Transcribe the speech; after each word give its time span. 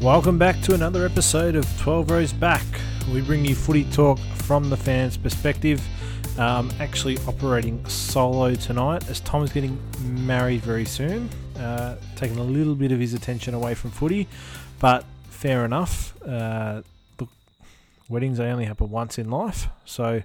Welcome 0.00 0.38
back 0.38 0.58
to 0.62 0.72
another 0.72 1.04
episode 1.04 1.54
of 1.54 1.66
12 1.78 2.10
Rows 2.10 2.32
Back. 2.32 2.64
We 3.12 3.20
bring 3.20 3.44
you 3.44 3.54
footy 3.54 3.84
talk 3.84 4.18
from 4.18 4.70
the 4.70 4.76
fans' 4.78 5.18
perspective. 5.18 5.86
Um, 6.38 6.72
actually 6.80 7.18
operating 7.28 7.84
solo 7.84 8.54
tonight 8.54 9.06
as 9.10 9.20
Tom 9.20 9.42
is 9.42 9.52
getting 9.52 9.78
married 10.00 10.62
very 10.62 10.86
soon, 10.86 11.28
uh, 11.58 11.96
taking 12.16 12.38
a 12.38 12.42
little 12.42 12.74
bit 12.74 12.92
of 12.92 12.98
his 12.98 13.12
attention 13.12 13.52
away 13.52 13.74
from 13.74 13.90
footy, 13.90 14.26
but 14.78 15.04
fair 15.28 15.66
enough. 15.66 16.14
Uh, 16.26 16.80
look, 17.20 17.28
weddings 18.08 18.38
they 18.38 18.46
only 18.46 18.64
happen 18.64 18.88
once 18.88 19.18
in 19.18 19.30
life, 19.30 19.68
so 19.84 20.22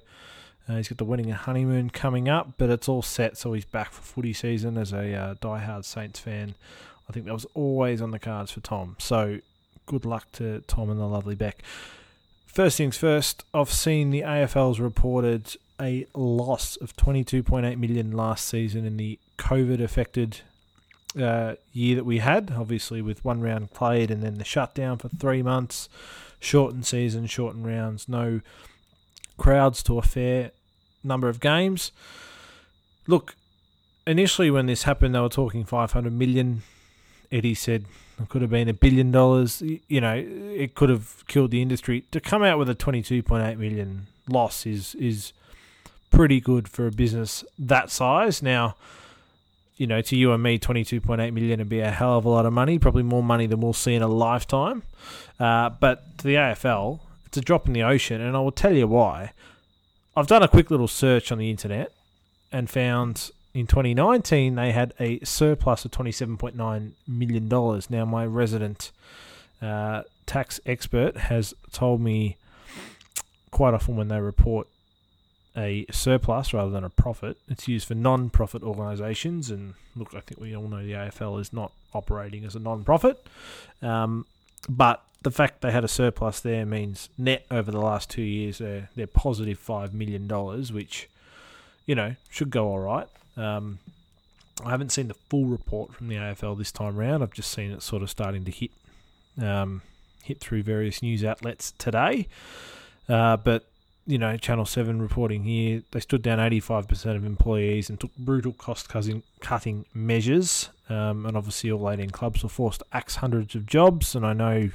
uh, 0.69 0.75
he's 0.77 0.87
got 0.87 0.99
the 0.99 1.03
wedding 1.03 1.25
and 1.25 1.35
honeymoon 1.35 1.89
coming 1.89 2.29
up, 2.29 2.53
but 2.57 2.69
it's 2.69 2.87
all 2.87 3.01
set, 3.01 3.37
so 3.37 3.51
he's 3.51 3.65
back 3.65 3.91
for 3.91 4.01
footy 4.01 4.31
season 4.31 4.77
as 4.77 4.93
a 4.93 5.13
uh, 5.13 5.35
die-hard 5.41 5.83
Saints 5.83 6.17
fan. 6.21 6.55
I 7.09 7.11
think 7.11 7.25
that 7.25 7.33
was 7.33 7.45
always 7.53 8.01
on 8.01 8.11
the 8.11 8.19
cards 8.19 8.51
for 8.51 8.61
Tom. 8.61 8.95
So 8.99 9.41
good 9.85 10.05
luck 10.05 10.31
to 10.33 10.61
Tom 10.67 10.89
and 10.89 10.99
the 10.99 11.05
lovely 11.05 11.35
Beck. 11.35 11.61
First 12.45 12.77
things 12.77 12.97
first, 12.97 13.43
I've 13.53 13.71
seen 13.71 14.11
the 14.11 14.21
AFL's 14.21 14.79
reported 14.79 15.55
a 15.79 16.07
loss 16.13 16.77
of 16.77 16.95
22.8 16.95 17.77
million 17.77 18.11
last 18.11 18.47
season 18.47 18.85
in 18.85 18.97
the 18.97 19.19
COVID 19.37 19.81
affected 19.81 20.39
uh, 21.19 21.55
year 21.73 21.95
that 21.95 22.05
we 22.05 22.19
had, 22.19 22.53
obviously 22.55 23.01
with 23.01 23.23
one 23.25 23.41
round 23.41 23.71
played 23.71 24.11
and 24.11 24.23
then 24.23 24.35
the 24.35 24.43
shutdown 24.43 24.97
for 24.97 25.09
three 25.09 25.41
months, 25.41 25.89
shortened 26.39 26.85
season, 26.85 27.25
shortened 27.25 27.65
rounds, 27.65 28.07
no 28.07 28.41
crowds 29.37 29.83
to 29.83 29.97
a 29.97 30.01
fair 30.01 30.51
number 31.03 31.29
of 31.29 31.39
games. 31.39 31.91
Look, 33.07 33.35
initially 34.07 34.49
when 34.49 34.65
this 34.65 34.83
happened, 34.83 35.13
they 35.13 35.19
were 35.19 35.29
talking 35.29 35.65
500 35.65 36.11
million. 36.13 36.63
Eddie 37.31 37.55
said 37.55 37.85
it 38.21 38.29
could 38.29 38.41
have 38.41 38.51
been 38.51 38.69
a 38.69 38.73
billion 38.73 39.11
dollars. 39.11 39.61
You 39.61 40.01
know, 40.01 40.15
it 40.15 40.75
could 40.75 40.89
have 40.89 41.23
killed 41.27 41.51
the 41.51 41.61
industry. 41.61 42.05
To 42.11 42.19
come 42.19 42.43
out 42.43 42.57
with 42.57 42.69
a 42.69 42.75
22.8 42.75 43.57
million 43.57 44.07
loss 44.27 44.65
is 44.65 44.95
is 44.95 45.33
pretty 46.11 46.39
good 46.39 46.67
for 46.67 46.87
a 46.87 46.91
business 46.91 47.43
that 47.59 47.89
size. 47.91 48.41
Now, 48.41 48.75
you 49.77 49.85
know, 49.85 50.01
to 50.01 50.15
you 50.15 50.31
and 50.31 50.41
me, 50.41 50.57
22.8 50.57 51.33
million 51.33 51.59
would 51.59 51.69
be 51.69 51.81
a 51.81 51.91
hell 51.91 52.17
of 52.17 52.25
a 52.25 52.29
lot 52.29 52.45
of 52.45 52.53
money, 52.53 52.79
probably 52.79 53.03
more 53.03 53.23
money 53.23 53.45
than 53.45 53.59
we'll 53.59 53.73
see 53.73 53.93
in 53.93 54.01
a 54.01 54.07
lifetime. 54.07 54.83
Uh, 55.39 55.69
but 55.69 56.17
to 56.19 56.27
the 56.27 56.35
AFL, 56.35 56.99
it's 57.25 57.37
a 57.37 57.41
drop 57.41 57.67
in 57.67 57.73
the 57.73 57.83
ocean, 57.83 58.21
and 58.21 58.37
I 58.37 58.39
will 58.39 58.51
tell 58.51 58.73
you 58.73 58.87
why. 58.87 59.33
I've 60.15 60.27
done 60.27 60.41
a 60.41 60.47
quick 60.47 60.71
little 60.71 60.87
search 60.87 61.31
on 61.31 61.37
the 61.37 61.49
internet 61.49 61.91
and 62.51 62.69
found 62.69 63.31
in 63.55 63.65
2019 63.65 64.55
they 64.55 64.71
had 64.73 64.93
a 64.99 65.19
surplus 65.23 65.85
of 65.85 65.91
27.9 65.91 66.91
million 67.07 67.49
dollars. 67.49 67.89
Now, 67.89 68.05
my 68.05 68.25
resident 68.25 68.91
uh, 69.61 70.03
tax 70.25 70.59
expert 70.65 71.15
has 71.15 71.53
told 71.71 72.01
me 72.01 72.35
quite 73.51 73.73
often 73.73 73.95
when 73.95 74.09
they 74.09 74.19
report 74.19 74.67
a 75.55 75.85
surplus 75.89 76.53
rather 76.53 76.69
than 76.69 76.83
a 76.83 76.89
profit, 76.89 77.37
it's 77.47 77.65
used 77.65 77.87
for 77.87 77.95
non-profit 77.95 78.61
organisations. 78.61 79.49
And 79.49 79.75
look, 79.95 80.13
I 80.13 80.19
think 80.19 80.41
we 80.41 80.53
all 80.53 80.67
know 80.67 80.85
the 80.85 80.91
AFL 80.91 81.39
is 81.39 81.53
not 81.53 81.71
operating 81.93 82.43
as 82.43 82.55
a 82.55 82.59
non-profit, 82.59 83.25
um, 83.81 84.25
but 84.67 85.01
the 85.21 85.31
fact 85.31 85.61
they 85.61 85.71
had 85.71 85.85
a 85.85 85.87
surplus 85.87 86.41
there 86.41 86.65
means 86.65 87.07
net 87.17 87.45
over 87.49 87.71
the 87.71 87.79
last 87.79 88.09
two 88.09 88.21
years 88.21 88.57
they're, 88.57 88.89
they're 88.95 89.07
positive 89.07 89.57
five 89.57 89.93
million 89.93 90.27
dollars, 90.27 90.73
which 90.73 91.07
you 91.85 91.95
know 91.95 92.15
should 92.29 92.49
go 92.49 92.67
all 92.67 92.79
right. 92.79 93.07
Um, 93.37 93.79
I 94.63 94.69
haven't 94.69 94.91
seen 94.91 95.07
the 95.07 95.13
full 95.13 95.45
report 95.45 95.93
from 95.93 96.07
the 96.07 96.15
AFL 96.15 96.57
this 96.57 96.71
time 96.71 96.95
round. 96.95 97.21
I've 97.21 97.33
just 97.33 97.51
seen 97.51 97.71
it 97.71 97.81
sort 97.81 98.01
of 98.01 98.09
starting 98.09 98.45
to 98.45 98.51
hit 98.51 98.71
um, 99.41 99.81
hit 100.23 100.39
through 100.39 100.63
various 100.63 101.01
news 101.01 101.23
outlets 101.23 101.73
today. 101.77 102.27
Uh, 103.09 103.37
but 103.37 103.65
you 104.07 104.17
know, 104.17 104.37
Channel 104.37 104.65
Seven 104.65 105.01
reporting 105.01 105.43
here, 105.43 105.81
they 105.91 105.99
stood 105.99 106.21
down 106.21 106.37
85% 106.37 107.15
of 107.15 107.25
employees 107.25 107.89
and 107.89 107.99
took 107.99 108.15
brutal 108.17 108.53
cost 108.53 108.87
cutting 108.87 109.85
measures. 109.93 110.69
Um, 110.89 111.25
and 111.25 111.35
obviously, 111.35 111.71
all 111.71 111.89
18 111.89 112.11
clubs 112.11 112.43
were 112.43 112.49
forced 112.49 112.81
to 112.81 112.85
axe 112.93 113.15
hundreds 113.15 113.55
of 113.55 113.65
jobs. 113.65 114.15
And 114.15 114.25
I 114.25 114.33
know 114.33 114.69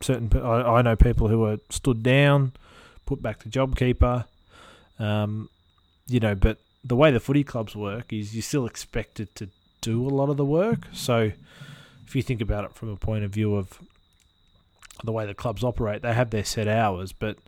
certain, 0.00 0.30
I, 0.40 0.62
I 0.62 0.82
know 0.82 0.94
people 0.94 1.28
who 1.28 1.40
were 1.40 1.58
stood 1.68 2.04
down, 2.04 2.52
put 3.06 3.20
back 3.20 3.40
to 3.40 3.48
JobKeeper. 3.48 4.24
Um, 5.00 5.48
you 6.06 6.20
know, 6.20 6.36
but 6.36 6.58
the 6.84 6.96
way 6.96 7.10
the 7.10 7.20
footy 7.20 7.44
clubs 7.44 7.76
work 7.76 8.12
is 8.12 8.34
you're 8.34 8.42
still 8.42 8.66
expected 8.66 9.34
to 9.36 9.48
do 9.80 10.06
a 10.06 10.10
lot 10.10 10.28
of 10.28 10.36
the 10.36 10.44
work. 10.44 10.86
So 10.92 11.32
if 12.06 12.16
you 12.16 12.22
think 12.22 12.40
about 12.40 12.64
it 12.64 12.74
from 12.74 12.88
a 12.88 12.96
point 12.96 13.24
of 13.24 13.30
view 13.30 13.54
of 13.56 13.78
the 15.04 15.12
way 15.12 15.26
the 15.26 15.34
clubs 15.34 15.62
operate, 15.62 16.02
they 16.02 16.14
have 16.14 16.30
their 16.30 16.44
set 16.44 16.68
hours, 16.68 17.12
but 17.12 17.38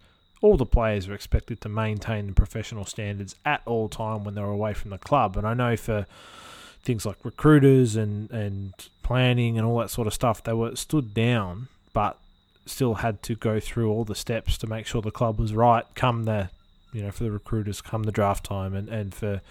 all 0.41 0.57
the 0.57 0.67
players 0.67 1.09
are 1.09 1.15
expected 1.15 1.61
to 1.63 1.69
maintain 1.69 2.27
the 2.27 2.33
professional 2.33 2.85
standards 2.85 3.35
at 3.45 3.63
all 3.65 3.89
time 3.89 4.25
when 4.25 4.35
they're 4.35 4.45
away 4.45 4.75
from 4.75 4.91
the 4.91 4.99
club. 4.99 5.37
And 5.37 5.47
I 5.47 5.55
know 5.55 5.77
for 5.77 6.07
things 6.83 7.07
like 7.07 7.17
recruiters 7.25 7.97
and, 7.97 8.31
and 8.31 8.75
planning 9.03 9.57
and 9.57 9.67
all 9.67 9.79
that 9.79 9.91
sort 9.91 10.07
of 10.07 10.15
stuff, 10.15 10.43
they 10.43 10.53
were 10.53 10.77
stood 10.77 11.15
down, 11.15 11.69
but 11.93 12.19
still 12.67 12.95
had 12.95 13.23
to 13.23 13.35
go 13.35 13.61
through 13.61 13.91
all 13.91 14.05
the 14.05 14.15
steps 14.15 14.59
to 14.59 14.67
make 14.67 14.87
sure 14.87 15.03
the 15.03 15.11
club 15.11 15.39
was 15.39 15.53
right 15.53 15.85
come 15.95 16.25
the 16.25 16.49
you 16.95 17.03
know, 17.03 17.11
for 17.11 17.25
the 17.25 17.31
recruiters 17.31 17.83
come 17.83 18.05
the 18.05 18.13
draft 18.13 18.45
time 18.45 18.75
and, 18.75 18.89
and 18.89 19.15
for 19.15 19.43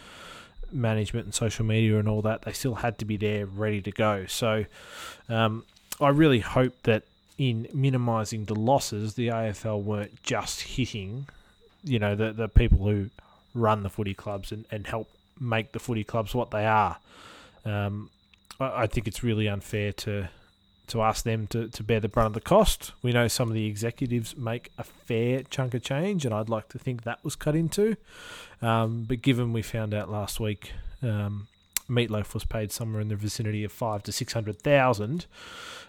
management 0.72 1.26
and 1.26 1.34
social 1.36 1.66
media 1.66 2.00
and 2.00 2.08
all 2.08 2.22
that, 2.24 2.44
they 2.44 2.54
still 2.54 2.76
had 2.76 2.98
to 2.98 3.06
be 3.06 3.18
there 3.18 3.46
ready 3.46 3.82
to 3.82 3.92
go. 3.92 4.26
So 4.26 4.66
um, 5.30 5.66
I 6.02 6.10
really 6.10 6.40
hope 6.40 6.74
that 6.84 7.04
in 7.38 7.68
minimising 7.74 8.46
the 8.46 8.56
losses, 8.56 9.16
the 9.16 9.28
AFL 9.28 9.84
weren't 9.84 10.24
just 10.24 10.62
hitting, 10.62 11.28
you 11.84 12.00
know, 12.00 12.16
the, 12.16 12.32
the 12.32 12.48
people 12.48 12.80
who 12.80 13.10
run 13.54 13.84
the 13.84 13.90
footy 13.90 14.14
clubs 14.14 14.52
and, 14.52 14.66
and 14.72 14.88
help 14.88 15.10
make 15.40 15.74
the 15.74 15.80
footy 15.80 16.04
clubs 16.04 16.34
what 16.34 16.52
they 16.52 16.66
are. 16.66 16.98
Um, 17.66 18.10
I, 18.60 18.84
I 18.84 18.88
think 18.88 19.08
it's 19.08 19.22
really 19.22 19.48
unfair 19.48 19.92
to 19.94 20.30
to 20.88 21.02
ask 21.02 21.24
them 21.24 21.48
to, 21.48 21.68
to 21.70 21.84
bear 21.84 22.00
the 22.00 22.10
brunt 22.10 22.28
of 22.28 22.34
the 22.34 22.42
cost. 22.42 22.92
We 23.02 23.12
know 23.12 23.28
some 23.28 23.48
of 23.48 23.54
the 23.54 23.68
executives 23.68 24.36
make 24.36 24.72
a 24.78 24.84
fair 24.84 25.44
chunk 25.44 25.74
of 25.74 25.82
change, 25.82 26.26
and 26.26 26.34
I'd 26.34 26.50
like 26.50 26.70
to 26.70 26.80
think 26.80 27.04
that 27.04 27.24
was 27.24 27.36
cut 27.36 27.56
into. 27.56 27.96
Um, 28.62 29.06
but 29.08 29.22
given 29.22 29.54
we 29.54 29.62
found 29.62 29.94
out 29.94 30.12
last 30.12 30.40
week, 30.40 30.74
um, 31.02 31.48
Meatloaf 31.90 32.34
was 32.34 32.46
paid 32.46 32.72
somewhere 32.72 33.02
in 33.02 33.10
the 33.10 33.16
vicinity 33.16 33.64
of 33.64 33.72
five 33.72 34.04
to 34.04 34.12
six 34.12 34.34
hundred 34.34 34.62
thousand. 34.62 35.26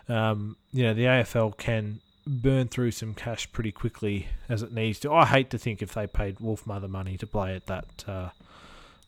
Um, 0.09 0.56
you 0.72 0.84
know, 0.84 0.94
the 0.94 1.05
AFL 1.05 1.56
can 1.56 2.00
burn 2.26 2.69
through 2.69 2.91
some 2.91 3.15
cash 3.15 3.50
pretty 3.53 3.72
quickly 3.72 4.28
as 4.49 4.62
it 4.62 4.72
needs 4.72 4.99
to. 5.00 5.12
I 5.12 5.26
hate 5.26 5.50
to 5.50 5.59
think 5.59 5.82
if 5.82 5.94
they 5.94 6.06
paid 6.06 6.38
Wolfmother 6.38 6.88
money 6.88 7.16
to 7.19 7.26
play 7.26 7.55
at 7.55 7.66
that 7.66 8.05
uh, 8.06 8.31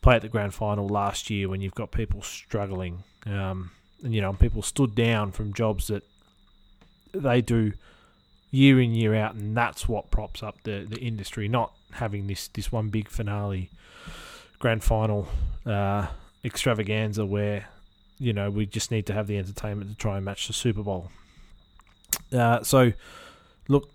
play 0.01 0.15
at 0.15 0.21
the 0.21 0.29
grand 0.29 0.53
final 0.53 0.87
last 0.87 1.29
year 1.29 1.49
when 1.49 1.61
you've 1.61 1.75
got 1.75 1.91
people 1.91 2.21
struggling. 2.21 3.03
Um, 3.25 3.71
and 4.03 4.13
you 4.13 4.21
know, 4.21 4.33
people 4.33 4.61
stood 4.61 4.95
down 4.95 5.31
from 5.31 5.53
jobs 5.53 5.87
that 5.87 6.03
they 7.13 7.41
do 7.41 7.73
year 8.51 8.79
in 8.79 8.93
year 8.93 9.15
out, 9.15 9.35
and 9.35 9.55
that's 9.55 9.87
what 9.87 10.11
props 10.11 10.43
up 10.43 10.61
the 10.63 10.85
the 10.87 10.99
industry. 10.99 11.47
Not 11.47 11.73
having 11.93 12.27
this 12.27 12.47
this 12.49 12.71
one 12.71 12.89
big 12.89 13.09
finale, 13.09 13.69
grand 14.59 14.83
final 14.83 15.27
uh, 15.65 16.07
extravaganza 16.43 17.25
where 17.25 17.67
you 18.19 18.33
know 18.33 18.49
we 18.49 18.65
just 18.65 18.91
need 18.91 19.05
to 19.07 19.13
have 19.13 19.27
the 19.27 19.37
entertainment 19.37 19.91
to 19.91 19.97
try 19.97 20.17
and 20.17 20.25
match 20.25 20.47
the 20.47 20.53
Super 20.53 20.83
Bowl. 20.83 21.11
Uh, 22.31 22.61
so, 22.63 22.93
look, 23.67 23.89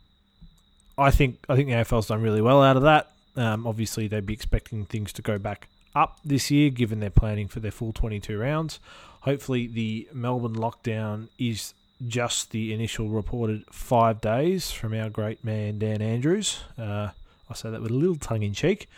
I 0.98 1.10
think 1.10 1.38
I 1.48 1.56
think 1.56 1.68
the 1.68 1.74
AFL's 1.74 2.08
done 2.08 2.22
really 2.22 2.42
well 2.42 2.62
out 2.62 2.76
of 2.76 2.82
that. 2.82 3.10
Um, 3.36 3.66
obviously, 3.66 4.08
they'd 4.08 4.26
be 4.26 4.34
expecting 4.34 4.84
things 4.84 5.12
to 5.14 5.22
go 5.22 5.38
back 5.38 5.68
up 5.94 6.18
this 6.24 6.50
year, 6.50 6.70
given 6.70 7.00
they're 7.00 7.10
planning 7.10 7.48
for 7.48 7.60
their 7.60 7.70
full 7.70 7.92
22 7.92 8.38
rounds. 8.38 8.80
Hopefully, 9.20 9.66
the 9.66 10.08
Melbourne 10.12 10.56
lockdown 10.56 11.28
is 11.38 11.74
just 12.06 12.50
the 12.50 12.72
initial 12.72 13.08
reported 13.08 13.64
five 13.70 14.20
days 14.20 14.70
from 14.72 14.92
our 14.94 15.08
great 15.08 15.44
man 15.44 15.78
Dan 15.78 16.02
Andrews. 16.02 16.60
Uh, 16.76 17.10
I 17.48 17.54
say 17.54 17.70
that 17.70 17.82
with 17.82 17.90
a 17.90 17.94
little 17.94 18.16
tongue 18.16 18.42
in 18.42 18.54
cheek. 18.54 18.88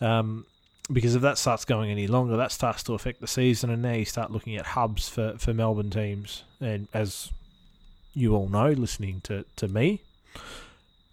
Um, 0.00 0.46
because 0.90 1.14
if 1.14 1.22
that 1.22 1.38
starts 1.38 1.64
going 1.64 1.90
any 1.90 2.06
longer, 2.06 2.36
that 2.36 2.52
starts 2.52 2.82
to 2.84 2.94
affect 2.94 3.20
the 3.20 3.26
season, 3.26 3.70
and 3.70 3.82
now 3.82 3.92
you 3.92 4.04
start 4.04 4.30
looking 4.30 4.56
at 4.56 4.66
hubs 4.66 5.08
for, 5.08 5.36
for 5.38 5.54
Melbourne 5.54 5.90
teams. 5.90 6.42
And 6.60 6.88
as 6.92 7.30
you 8.14 8.34
all 8.34 8.48
know, 8.48 8.70
listening 8.70 9.20
to, 9.22 9.44
to 9.56 9.68
me, 9.68 10.02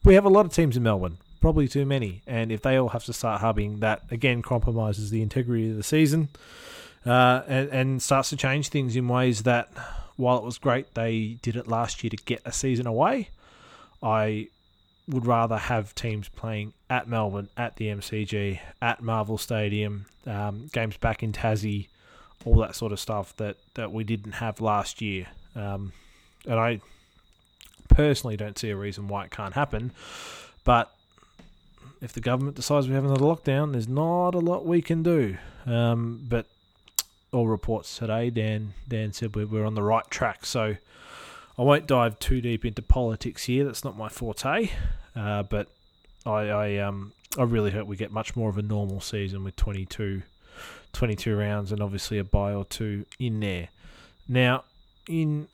we 0.04 0.16
have 0.16 0.26
a 0.26 0.30
lot 0.30 0.46
of 0.46 0.54
teams 0.54 0.76
in 0.76 0.84
Melbourne, 0.84 1.18
probably 1.40 1.68
too 1.68 1.86
many. 1.86 2.22
And 2.28 2.52
if 2.52 2.62
they 2.62 2.78
all 2.78 2.90
have 2.90 3.06
to 3.06 3.14
start 3.14 3.42
hubbing, 3.42 3.80
that 3.80 4.04
again 4.12 4.42
compromises 4.42 5.10
the 5.10 5.22
integrity 5.22 5.70
of 5.70 5.78
the 5.78 5.84
season 5.84 6.30
uh, 7.06 7.42
and, 7.48 7.70
and 7.70 8.02
starts 8.02 8.30
to 8.30 8.38
change 8.38 8.70
things 8.70 8.96
in 8.96 9.08
ways 9.08 9.44
that, 9.44 9.70
while 10.16 10.38
it 10.38 10.44
was 10.44 10.58
great 10.58 10.94
they 10.96 11.38
did 11.42 11.56
it 11.56 11.68
last 11.68 12.04
year 12.04 12.10
to 12.10 12.18
get 12.18 12.42
a 12.46 12.52
season 12.52 12.86
away, 12.86 13.30
I 14.04 14.50
would 15.08 15.26
rather 15.26 15.58
have 15.58 15.96
teams 15.96 16.30
playing 16.30 16.74
at 16.90 17.08
Melbourne, 17.08 17.50
at 17.58 17.78
the 17.78 17.88
MCG, 17.88 18.60
at 18.82 19.02
Marvel 19.02 19.38
Stadium, 19.38 20.06
um, 20.28 20.70
games 20.72 20.98
back 20.98 21.24
in 21.24 21.32
Tassie, 21.32 21.88
all 22.46 22.56
that 22.58 22.76
sort 22.76 22.92
of 22.92 23.00
stuff 23.00 23.36
that, 23.38 23.58
that 23.74 23.92
we 23.92 24.04
didn't 24.04 24.34
have 24.34 24.62
last 24.62 25.02
year. 25.02 25.28
Um, 25.56 25.94
and 26.46 26.60
I 26.60 26.80
personally 27.90 28.38
don't 28.38 28.58
see 28.58 28.70
a 28.70 28.76
reason 28.76 29.08
why 29.08 29.26
it 29.26 29.32
can't 29.32 29.54
happen. 29.54 29.92
But 30.64 30.92
if 32.02 32.14
the 32.14 32.22
government 32.22 32.56
decides 32.56 32.88
we 32.88 32.96
have 32.96 33.06
another 33.06 33.26
lockdown, 33.26 33.74
there's 33.74 33.88
not 33.88 34.36
a 34.36 34.40
lot 34.40 34.66
we 34.66 34.82
can 34.82 35.04
do. 35.04 35.38
Um, 35.66 36.26
but 36.28 36.46
all 37.32 37.48
reports 37.48 37.98
today, 37.98 38.30
Dan 38.30 38.74
Dan 38.88 39.14
said 39.14 39.36
we're, 39.36 39.46
we're 39.46 39.66
on 39.66 39.76
the 39.76 39.84
right 39.84 40.10
track. 40.10 40.46
So 40.46 40.76
I 41.58 41.62
won't 41.62 41.88
dive 41.88 42.20
too 42.20 42.42
deep 42.42 42.66
into 42.66 42.82
politics 42.82 43.46
here. 43.46 43.66
That's 43.66 43.84
not 43.84 43.98
my 43.98 44.10
forte. 44.10 44.70
Uh, 45.16 45.44
but 45.44 45.68
I, 46.26 46.50
I 46.50 46.78
um 46.78 47.14
I 47.38 47.44
really 47.44 47.72
hope 47.72 47.88
we 47.88 47.96
get 47.96 48.12
much 48.12 48.36
more 48.36 48.50
of 48.50 48.58
a 48.58 48.62
normal 48.62 49.02
season 49.02 49.44
with 49.44 49.56
22, 49.56 50.24
22 50.94 51.36
rounds 51.36 51.72
and 51.72 51.82
obviously 51.82 52.18
a 52.18 52.24
bye 52.24 52.54
or 52.54 52.66
two 52.66 53.06
in 53.20 53.40
there. 53.40 53.70
Now, 54.28 54.64
in 55.08 55.48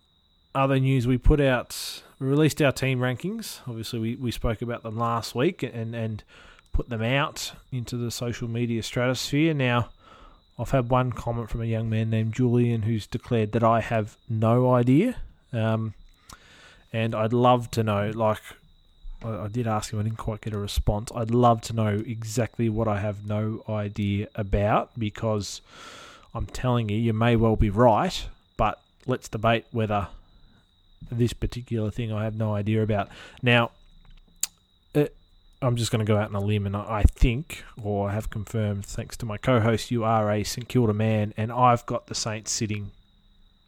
other 0.53 0.79
news, 0.79 1.05
we 1.05 1.17
put 1.17 1.41
out, 1.41 1.73
we 2.19 2.27
released 2.27 2.61
our 2.61 2.71
team 2.71 2.99
rankings. 2.99 3.59
Obviously, 3.67 3.99
we, 3.99 4.15
we 4.15 4.31
spoke 4.31 4.61
about 4.61 4.83
them 4.83 4.97
last 4.97 5.35
week 5.35 5.63
and, 5.63 5.93
and 5.95 6.23
put 6.71 6.89
them 6.89 7.01
out 7.01 7.53
into 7.71 7.97
the 7.97 8.11
social 8.11 8.47
media 8.47 8.83
stratosphere. 8.83 9.53
Now, 9.53 9.89
I've 10.57 10.71
had 10.71 10.89
one 10.89 11.11
comment 11.11 11.49
from 11.49 11.61
a 11.61 11.65
young 11.65 11.89
man 11.89 12.09
named 12.09 12.33
Julian 12.33 12.83
who's 12.83 13.07
declared 13.07 13.51
that 13.51 13.63
I 13.63 13.81
have 13.81 14.17
no 14.29 14.73
idea. 14.73 15.17
Um, 15.51 15.93
and 16.93 17.13
I'd 17.13 17.33
love 17.33 17.69
to 17.71 17.83
know, 17.83 18.11
like, 18.13 18.41
I, 19.23 19.29
I 19.29 19.47
did 19.47 19.67
ask 19.67 19.91
him, 19.91 19.99
I 19.99 20.03
didn't 20.03 20.17
quite 20.17 20.41
get 20.41 20.53
a 20.53 20.57
response. 20.57 21.11
I'd 21.13 21.31
love 21.31 21.61
to 21.63 21.73
know 21.73 22.01
exactly 22.05 22.69
what 22.69 22.87
I 22.87 22.99
have 22.99 23.27
no 23.27 23.63
idea 23.67 24.29
about 24.35 24.97
because 24.97 25.59
I'm 26.33 26.45
telling 26.45 26.87
you, 26.87 26.97
you 26.97 27.11
may 27.11 27.35
well 27.35 27.57
be 27.57 27.69
right, 27.69 28.27
but 28.55 28.79
let's 29.05 29.27
debate 29.27 29.65
whether 29.71 30.07
this 31.11 31.33
particular 31.33 31.91
thing 31.91 32.11
I 32.11 32.23
have 32.23 32.35
no 32.35 32.53
idea 32.53 32.83
about. 32.83 33.09
Now, 33.41 33.71
it, 34.93 35.15
I'm 35.61 35.75
just 35.75 35.91
going 35.91 36.05
to 36.05 36.11
go 36.11 36.17
out 36.17 36.29
on 36.29 36.35
a 36.35 36.41
limb, 36.41 36.65
and 36.65 36.75
I 36.75 37.03
think, 37.03 37.63
or 37.81 38.09
I 38.09 38.13
have 38.13 38.29
confirmed, 38.29 38.85
thanks 38.85 39.17
to 39.17 39.25
my 39.25 39.37
co 39.37 39.59
host, 39.59 39.91
you 39.91 40.03
are 40.03 40.31
a 40.31 40.43
St 40.43 40.67
Kilda 40.67 40.93
man, 40.93 41.33
and 41.37 41.51
I've 41.51 41.85
got 41.85 42.07
the 42.07 42.15
Saints 42.15 42.51
sitting 42.51 42.91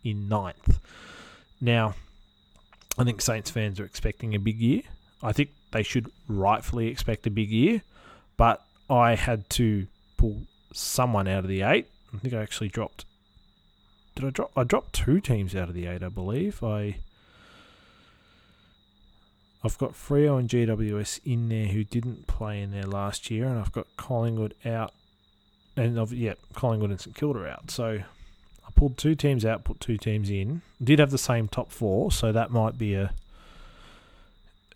in 0.03 0.27
ninth. 0.27 0.79
Now, 1.59 1.95
I 2.97 3.03
think 3.03 3.21
Saints 3.21 3.49
fans 3.49 3.79
are 3.79 3.85
expecting 3.85 4.33
a 4.33 4.39
big 4.39 4.59
year. 4.59 4.83
I 5.21 5.31
think 5.33 5.49
they 5.71 5.83
should 5.83 6.11
rightfully 6.27 6.87
expect 6.87 7.27
a 7.27 7.31
big 7.31 7.49
year, 7.49 7.81
but 8.37 8.63
I 8.89 9.15
had 9.15 9.49
to 9.51 9.87
pull 10.17 10.43
someone 10.73 11.27
out 11.27 11.43
of 11.43 11.49
the 11.49 11.61
eight. 11.61 11.87
I 12.13 12.17
think 12.17 12.33
I 12.33 12.41
actually 12.41 12.69
dropped. 12.69 13.05
Did 14.15 14.25
I 14.25 14.29
drop? 14.29 14.51
I 14.55 14.63
dropped 14.63 14.93
two 14.93 15.19
teams 15.19 15.55
out 15.55 15.69
of 15.69 15.75
the 15.75 15.85
eight, 15.87 16.03
I 16.03 16.09
believe. 16.09 16.63
I. 16.63 16.97
I've 19.63 19.77
got 19.77 19.93
Freo 19.93 20.39
and 20.39 20.47
GWS 20.47 21.19
in 21.25 21.49
there 21.49 21.67
who 21.67 21.83
didn't 21.83 22.27
play 22.27 22.61
in 22.61 22.71
there 22.71 22.83
last 22.83 23.31
year, 23.31 23.45
and 23.45 23.59
I've 23.59 23.71
got 23.71 23.87
Collingwood 23.97 24.53
out, 24.65 24.93
and 25.75 25.99
I've, 25.99 26.13
yeah, 26.13 26.33
Collingwood 26.53 26.91
and 26.91 27.01
St 27.01 27.15
Kilda 27.15 27.47
out. 27.47 27.71
So 27.71 27.99
I 28.65 28.71
pulled 28.75 28.97
two 28.97 29.15
teams 29.15 29.45
out, 29.45 29.63
put 29.63 29.79
two 29.79 29.97
teams 29.97 30.29
in. 30.29 30.61
Did 30.83 30.99
have 30.99 31.11
the 31.11 31.17
same 31.17 31.47
top 31.47 31.71
four, 31.71 32.11
so 32.11 32.31
that 32.31 32.51
might 32.51 32.77
be 32.77 32.93
a 32.93 33.13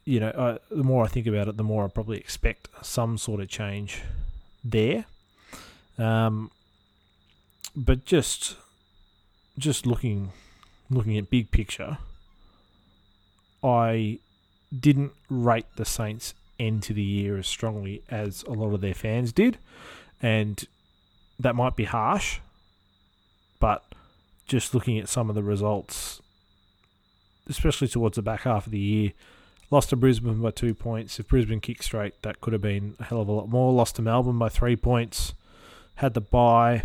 you 0.06 0.19
know, 0.19 0.30
uh, 0.30 0.57
the 0.69 0.84
more 0.84 1.04
I 1.04 1.07
think 1.07 1.27
about 1.27 1.48
it, 1.48 1.57
the 1.57 1.63
more 1.63 1.86
I 1.86 1.88
probably 1.88 2.18
expect 2.18 2.68
some 2.81 3.18
sort 3.18 3.39
of 3.39 3.50
change 3.50 4.01
there. 4.63 5.06
Um, 5.98 6.51
but 7.75 8.06
just 8.06 8.56
just 9.57 9.86
looking 9.86 10.31
looking 10.89 11.18
at 11.18 11.30
big 11.30 11.51
picture, 11.51 12.00
I 13.63 14.19
didn't 14.77 15.12
rate 15.29 15.65
the 15.75 15.85
Saints 15.85 16.33
end 16.59 16.83
to 16.83 16.94
the 16.94 17.03
year 17.03 17.38
as 17.38 17.47
strongly 17.47 18.03
as 18.09 18.44
a 18.44 18.51
lot 18.51 18.73
of 18.73 18.81
their 18.81 18.94
fans 18.94 19.31
did, 19.31 19.57
and 20.21 20.65
that 21.39 21.56
might 21.56 21.75
be 21.75 21.85
harsh, 21.85 22.39
but 23.59 23.83
just 24.45 24.73
looking 24.73 25.00
at 25.00 25.09
some 25.09 25.29
of 25.29 25.35
the 25.35 25.44
results, 25.44 26.21
especially 27.47 27.88
towards 27.88 28.15
the 28.15 28.21
back 28.21 28.41
half 28.41 28.65
of 28.65 28.71
the 28.71 28.79
year 28.79 29.12
Lost 29.71 29.91
to 29.91 29.95
Brisbane 29.95 30.41
by 30.41 30.51
two 30.51 30.74
points. 30.74 31.17
If 31.17 31.29
Brisbane 31.29 31.62
kicked 31.62 31.85
straight, 31.85 32.21
that 32.24 32.41
could 32.41 32.51
have 32.51 32.62
been 32.62 32.95
a 33.00 33.06
hell 33.06 33.21
of 33.21 33.29
a 33.29 33.31
lot 33.31 33.47
more. 33.47 33.71
Lost 33.71 33.95
to 33.95 34.01
Melbourne 34.01 34.38
by 34.38 34.50
three 34.50 34.75
points. 34.75 35.33
Had 35.95 36.13
the 36.13 36.19
bye. 36.19 36.83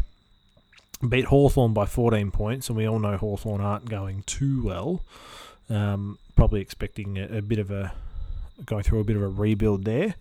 Beat 1.06 1.26
Hawthorn 1.26 1.72
by 1.74 1.84
14 1.84 2.30
points, 2.30 2.68
and 2.68 2.78
we 2.78 2.88
all 2.88 3.00
know 3.00 3.16
Hawthorn 3.16 3.60
aren't 3.60 3.90
going 3.90 4.22
too 4.22 4.62
well. 4.62 5.02
Um, 5.68 6.18
probably 6.36 6.60
expecting 6.60 7.18
a, 7.18 7.38
a, 7.38 7.42
bit 7.42 7.58
of 7.58 7.70
a 7.70 7.92
going 8.64 8.84
through 8.84 9.00
a 9.00 9.04
bit 9.04 9.16
of 9.16 9.22
a 9.22 9.28
rebuild 9.28 9.84
there. 9.84 10.14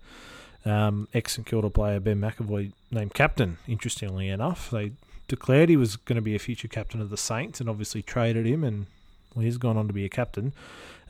Um, 0.66 1.08
ex 1.14 1.34
St 1.34 1.46
Kilda 1.46 1.70
player 1.70 2.00
Ben 2.00 2.20
McEvoy 2.20 2.72
named 2.90 3.14
captain. 3.14 3.58
Interestingly 3.68 4.30
enough, 4.30 4.72
they 4.72 4.94
declared 5.28 5.70
he 5.70 5.78
was 5.78 5.96
going 5.96 6.16
to 6.16 6.22
be 6.22 6.36
a 6.36 6.40
future 6.40 6.68
captain 6.68 7.02
of 7.02 7.12
the 7.12 7.18
Saints, 7.18 7.60
and 7.60 7.70
obviously 7.70 8.02
traded 8.02 8.48
him, 8.48 8.64
and 8.64 8.88
well, 9.36 9.44
he's 9.44 9.58
gone 9.58 9.78
on 9.78 9.88
to 9.88 9.94
be 9.94 10.06
a 10.06 10.10
captain. 10.10 10.54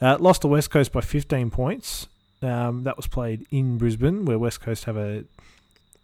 Uh, 0.02 0.18
lost 0.20 0.42
to 0.42 0.48
West 0.48 0.72
Coast 0.72 0.92
by 0.92 1.02
15 1.02 1.52
points. 1.52 2.08
Um, 2.42 2.84
that 2.84 2.98
was 2.98 3.08
played 3.08 3.46
in 3.50 3.78
Brisbane, 3.78 4.26
where 4.26 4.38
West 4.38 4.60
Coast 4.60 4.84
have 4.86 4.98
a 4.98 5.24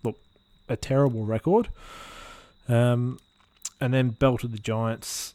look 0.04 0.18
a 0.70 0.78
terrible 0.78 1.26
record. 1.26 1.68
Um, 2.70 3.20
and 3.82 3.94
then 3.94 4.10
belted 4.10 4.52
the 4.52 4.60
Giants 4.60 5.34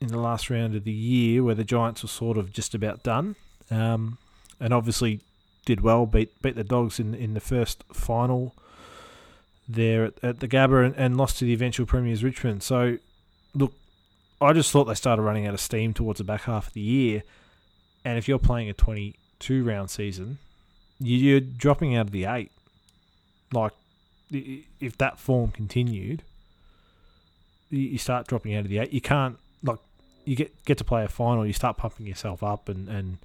in 0.00 0.08
the 0.08 0.18
last 0.18 0.50
round 0.50 0.74
of 0.74 0.84
the 0.84 0.92
year, 0.92 1.42
where 1.42 1.54
the 1.54 1.64
Giants 1.64 2.02
were 2.02 2.08
sort 2.08 2.36
of 2.36 2.52
just 2.52 2.74
about 2.74 3.02
done. 3.02 3.36
Um, 3.70 4.18
and 4.60 4.72
obviously 4.72 5.20
did 5.64 5.80
well, 5.80 6.06
beat 6.06 6.40
beat 6.42 6.54
the 6.54 6.64
Dogs 6.64 7.00
in 7.00 7.14
in 7.14 7.34
the 7.34 7.40
first 7.40 7.84
final 7.92 8.54
there 9.68 10.04
at, 10.04 10.14
at 10.22 10.40
the 10.40 10.48
Gabba, 10.48 10.86
and, 10.86 10.94
and 10.96 11.16
lost 11.16 11.38
to 11.38 11.44
the 11.44 11.52
eventual 11.52 11.86
premiers 11.86 12.22
Richmond. 12.22 12.62
So, 12.62 12.98
look, 13.54 13.72
I 14.40 14.52
just 14.52 14.70
thought 14.70 14.84
they 14.84 14.94
started 14.94 15.22
running 15.22 15.46
out 15.46 15.54
of 15.54 15.60
steam 15.60 15.92
towards 15.92 16.18
the 16.18 16.24
back 16.24 16.42
half 16.42 16.68
of 16.68 16.72
the 16.72 16.80
year 16.80 17.22
and 18.06 18.16
if 18.18 18.28
you're 18.28 18.38
playing 18.38 18.70
a 18.70 18.72
22 18.72 19.64
round 19.64 19.90
season, 19.90 20.38
you're 21.00 21.40
dropping 21.40 21.96
out 21.96 22.06
of 22.06 22.12
the 22.12 22.24
eight. 22.24 22.52
Like, 23.52 23.72
if 24.30 24.96
that 24.98 25.18
form 25.18 25.50
continued, 25.50 26.22
you 27.68 27.98
start 27.98 28.28
dropping 28.28 28.54
out 28.54 28.60
of 28.60 28.68
the 28.68 28.78
eight. 28.78 28.92
You 28.92 29.00
can't 29.00 29.38
you 30.26 30.36
get 30.36 30.64
get 30.64 30.78
to 30.78 30.84
play 30.84 31.04
a 31.04 31.08
final. 31.08 31.46
You 31.46 31.52
start 31.52 31.76
pumping 31.76 32.06
yourself 32.06 32.42
up, 32.42 32.68
and 32.68 32.88
and 32.88 33.18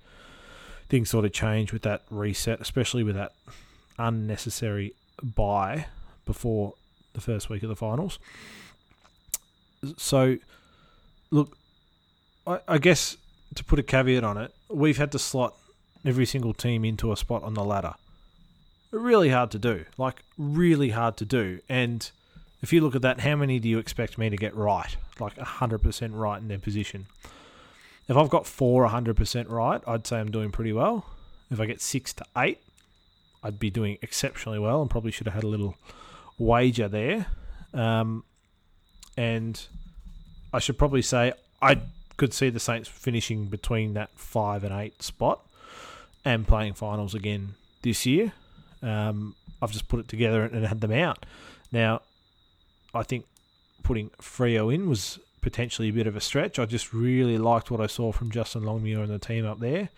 things 0.90 1.10
sort 1.10 1.26
of 1.26 1.34
change 1.34 1.74
with 1.74 1.82
that 1.84 2.04
reset, 2.10 2.62
especially 2.62 3.04
with 3.04 3.16
that 3.16 3.34
unnecessary 3.98 4.94
bye 5.22 5.86
before 6.26 6.74
the 7.14 7.22
first 7.22 7.50
week 7.50 7.64
of 7.64 7.70
the 7.70 7.76
finals. 7.76 8.20
So, 9.98 10.38
look, 11.32 11.58
I, 12.46 12.60
I 12.68 12.78
guess 12.78 13.18
to 13.56 13.64
put 13.64 13.80
a 13.80 13.84
caveat 13.84 14.24
on 14.24 14.38
it, 14.38 14.54
we've 14.70 14.98
had 14.98 15.12
to 15.14 15.20
slot 15.20 15.56
every 16.06 16.26
single 16.26 16.54
team 16.54 16.86
into 16.86 17.12
a 17.12 17.18
spot 17.18 17.44
on 17.44 17.54
the 17.54 17.64
ladder. 17.64 17.94
Really 18.92 19.30
hard 19.30 19.52
to 19.52 19.60
do. 19.60 19.86
Like, 19.98 20.24
really 20.38 20.90
hard 20.90 21.18
to 21.18 21.26
do. 21.26 21.60
And 21.70 22.10
if 22.62 22.72
you 22.72 22.82
look 22.82 22.96
at 22.96 23.02
that, 23.02 23.22
how 23.22 23.36
many 23.36 23.60
do 23.60 23.68
you 23.68 23.80
expect 23.80 24.18
me 24.18 24.30
to 24.30 24.38
get 24.38 24.56
right? 24.56 24.96
Like 25.20 25.36
100% 25.36 26.10
right 26.14 26.42
in 26.42 26.48
their 26.48 26.60
position. 26.60 27.08
If 28.08 28.18
I've 28.18 28.30
got 28.30 28.46
four 28.46 28.88
100% 28.88 29.50
right, 29.50 29.82
I'd 29.88 30.06
say 30.06 30.20
I'm 30.20 30.32
doing 30.32 30.52
pretty 30.52 30.74
well. 30.74 31.06
If 31.50 31.60
I 31.60 31.66
get 31.66 31.82
six 31.82 32.14
to 32.14 32.26
eight, 32.38 32.60
I'd 33.44 33.60
be 33.60 33.70
doing 33.70 33.98
exceptionally 34.02 34.60
well 34.60 34.82
and 34.82 34.90
probably 34.90 35.12
should 35.12 35.28
have 35.28 35.34
had 35.34 35.44
a 35.44 35.48
little 35.48 35.76
wager 36.38 36.88
there. 36.88 37.28
Um, 37.74 38.24
and 39.18 39.62
I 40.54 40.60
should 40.60 40.78
probably 40.78 41.02
say 41.02 41.34
I 41.62 41.82
could 42.18 42.34
see 42.34 42.50
the 42.50 42.60
Saints 42.60 42.88
finishing 42.88 43.46
between 43.46 43.94
that 43.96 44.12
five 44.16 44.64
and 44.64 44.74
eight 44.74 45.02
spot 45.02 45.46
and 46.24 46.48
playing 46.48 46.74
finals 46.74 47.16
again 47.16 47.56
this 47.82 48.06
year. 48.06 48.34
Um, 48.84 49.36
I've 49.62 49.72
just 49.72 49.88
put 49.88 50.00
it 50.00 50.08
together 50.08 50.44
and 50.44 50.66
had 50.66 50.82
them 50.82 50.92
out. 50.92 51.26
Now, 51.72 52.02
I 52.94 53.04
think 53.04 53.26
putting 53.84 54.10
Freo 54.22 54.74
in 54.74 54.90
was 54.90 55.20
potentially 55.42 55.90
a 55.90 55.94
bit 55.94 56.08
of 56.08 56.16
a 56.16 56.22
stretch. 56.22 56.60
I 56.60 56.66
just 56.66 56.94
really 56.94 57.38
liked 57.38 57.72
what 57.72 57.82
I 57.82 57.88
saw 57.88 58.12
from 58.12 58.32
Justin 58.32 58.64
Longmuir 58.64 59.02
and 59.02 59.10
the 59.10 59.20
team 59.20 59.46
up 59.46 59.60
there 59.60 59.90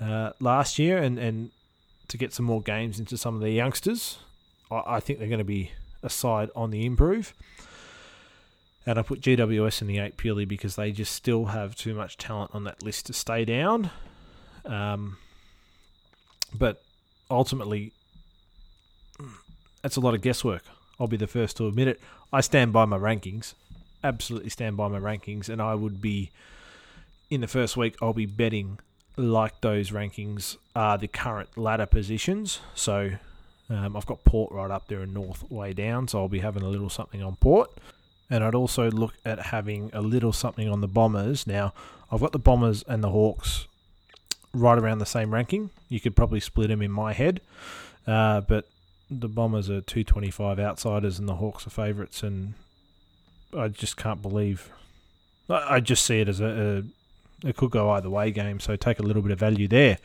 uh, 0.00 0.32
last 0.40 0.78
year, 0.78 0.98
and, 0.98 1.18
and 1.18 1.50
to 2.08 2.16
get 2.16 2.32
some 2.32 2.46
more 2.46 2.60
games 2.62 2.98
into 2.98 3.16
some 3.16 3.34
of 3.34 3.40
the 3.40 3.50
youngsters, 3.50 4.18
I, 4.70 4.82
I 4.86 5.00
think 5.00 5.18
they're 5.18 5.28
going 5.28 5.38
to 5.38 5.44
be 5.44 5.72
a 6.02 6.10
side 6.10 6.50
on 6.54 6.70
the 6.70 6.84
improve. 6.84 7.34
And 8.86 8.98
I 8.98 9.02
put 9.02 9.22
GWS 9.22 9.80
in 9.80 9.88
the 9.88 9.98
eight 9.98 10.18
purely 10.18 10.44
because 10.44 10.76
they 10.76 10.92
just 10.92 11.14
still 11.14 11.46
have 11.46 11.74
too 11.74 11.94
much 11.94 12.18
talent 12.18 12.50
on 12.52 12.64
that 12.64 12.82
list 12.82 13.06
to 13.06 13.14
stay 13.14 13.46
down. 13.46 13.90
Um, 14.66 15.16
but 16.52 16.82
ultimately, 17.30 17.92
that's 19.82 19.96
a 19.96 20.00
lot 20.00 20.12
of 20.12 20.20
guesswork. 20.20 20.62
I'll 20.98 21.06
be 21.06 21.16
the 21.16 21.26
first 21.26 21.56
to 21.58 21.66
admit 21.66 21.88
it. 21.88 22.00
I 22.32 22.40
stand 22.40 22.72
by 22.72 22.84
my 22.84 22.98
rankings, 22.98 23.54
absolutely 24.02 24.50
stand 24.50 24.76
by 24.76 24.88
my 24.88 24.98
rankings, 24.98 25.48
and 25.48 25.60
I 25.60 25.74
would 25.74 26.00
be 26.00 26.30
in 27.30 27.40
the 27.40 27.48
first 27.48 27.76
week. 27.76 27.96
I'll 28.00 28.12
be 28.12 28.26
betting 28.26 28.78
like 29.16 29.60
those 29.60 29.90
rankings 29.90 30.56
are 30.74 30.98
the 30.98 31.08
current 31.08 31.56
ladder 31.56 31.86
positions. 31.86 32.60
So 32.74 33.10
um, 33.70 33.96
I've 33.96 34.06
got 34.06 34.24
Port 34.24 34.52
right 34.52 34.70
up 34.70 34.88
there 34.88 35.00
and 35.00 35.14
North 35.14 35.50
way 35.50 35.72
down, 35.72 36.08
so 36.08 36.20
I'll 36.20 36.28
be 36.28 36.40
having 36.40 36.62
a 36.62 36.68
little 36.68 36.90
something 36.90 37.22
on 37.22 37.36
Port. 37.36 37.70
And 38.30 38.42
I'd 38.42 38.54
also 38.54 38.90
look 38.90 39.14
at 39.24 39.38
having 39.38 39.90
a 39.92 40.00
little 40.00 40.32
something 40.32 40.68
on 40.68 40.80
the 40.80 40.88
Bombers. 40.88 41.46
Now, 41.46 41.72
I've 42.10 42.20
got 42.20 42.32
the 42.32 42.38
Bombers 42.38 42.82
and 42.88 43.04
the 43.04 43.10
Hawks 43.10 43.66
right 44.52 44.78
around 44.78 44.98
the 44.98 45.06
same 45.06 45.32
ranking. 45.32 45.70
You 45.88 46.00
could 46.00 46.16
probably 46.16 46.40
split 46.40 46.68
them 46.68 46.82
in 46.82 46.90
my 46.90 47.12
head, 47.12 47.40
uh, 48.06 48.40
but 48.40 48.66
the 49.10 49.28
Bombers 49.28 49.68
are 49.68 49.80
225 49.80 50.58
outsiders 50.58 51.18
and 51.18 51.28
the 51.28 51.36
Hawks 51.36 51.66
are 51.66 51.70
favourites, 51.70 52.22
and 52.22 52.54
I 53.56 53.68
just 53.68 53.96
can't 53.96 54.22
believe. 54.22 54.70
I 55.48 55.80
just 55.80 56.04
see 56.06 56.20
it 56.20 56.28
as 56.28 56.40
a, 56.40 56.82
a 57.44 57.48
it 57.48 57.56
could 57.56 57.70
go 57.70 57.90
either 57.90 58.08
way 58.08 58.30
game, 58.30 58.60
so 58.60 58.76
take 58.76 58.98
a 58.98 59.02
little 59.02 59.22
bit 59.22 59.32
of 59.32 59.38
value 59.38 59.68
there. 59.68 59.98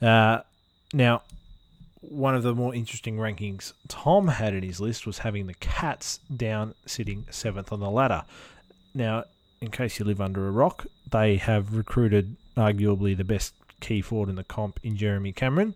Uh, 0.00 0.40
now, 0.92 1.22
one 2.00 2.34
of 2.34 2.42
the 2.42 2.54
more 2.54 2.74
interesting 2.74 3.16
rankings 3.16 3.72
Tom 3.88 4.28
had 4.28 4.54
in 4.54 4.62
his 4.62 4.80
list 4.80 5.06
was 5.06 5.18
having 5.18 5.46
the 5.46 5.54
Cats 5.54 6.20
down 6.34 6.74
sitting 6.86 7.26
seventh 7.30 7.72
on 7.72 7.80
the 7.80 7.90
ladder. 7.90 8.24
Now, 8.94 9.24
in 9.60 9.70
case 9.70 9.98
you 9.98 10.04
live 10.04 10.20
under 10.20 10.46
a 10.46 10.50
rock, 10.50 10.86
they 11.10 11.36
have 11.36 11.74
recruited 11.74 12.36
arguably 12.56 13.16
the 13.16 13.24
best 13.24 13.54
key 13.80 14.00
forward 14.00 14.28
in 14.28 14.36
the 14.36 14.44
comp 14.44 14.80
in 14.82 14.96
Jeremy 14.96 15.32
Cameron. 15.32 15.74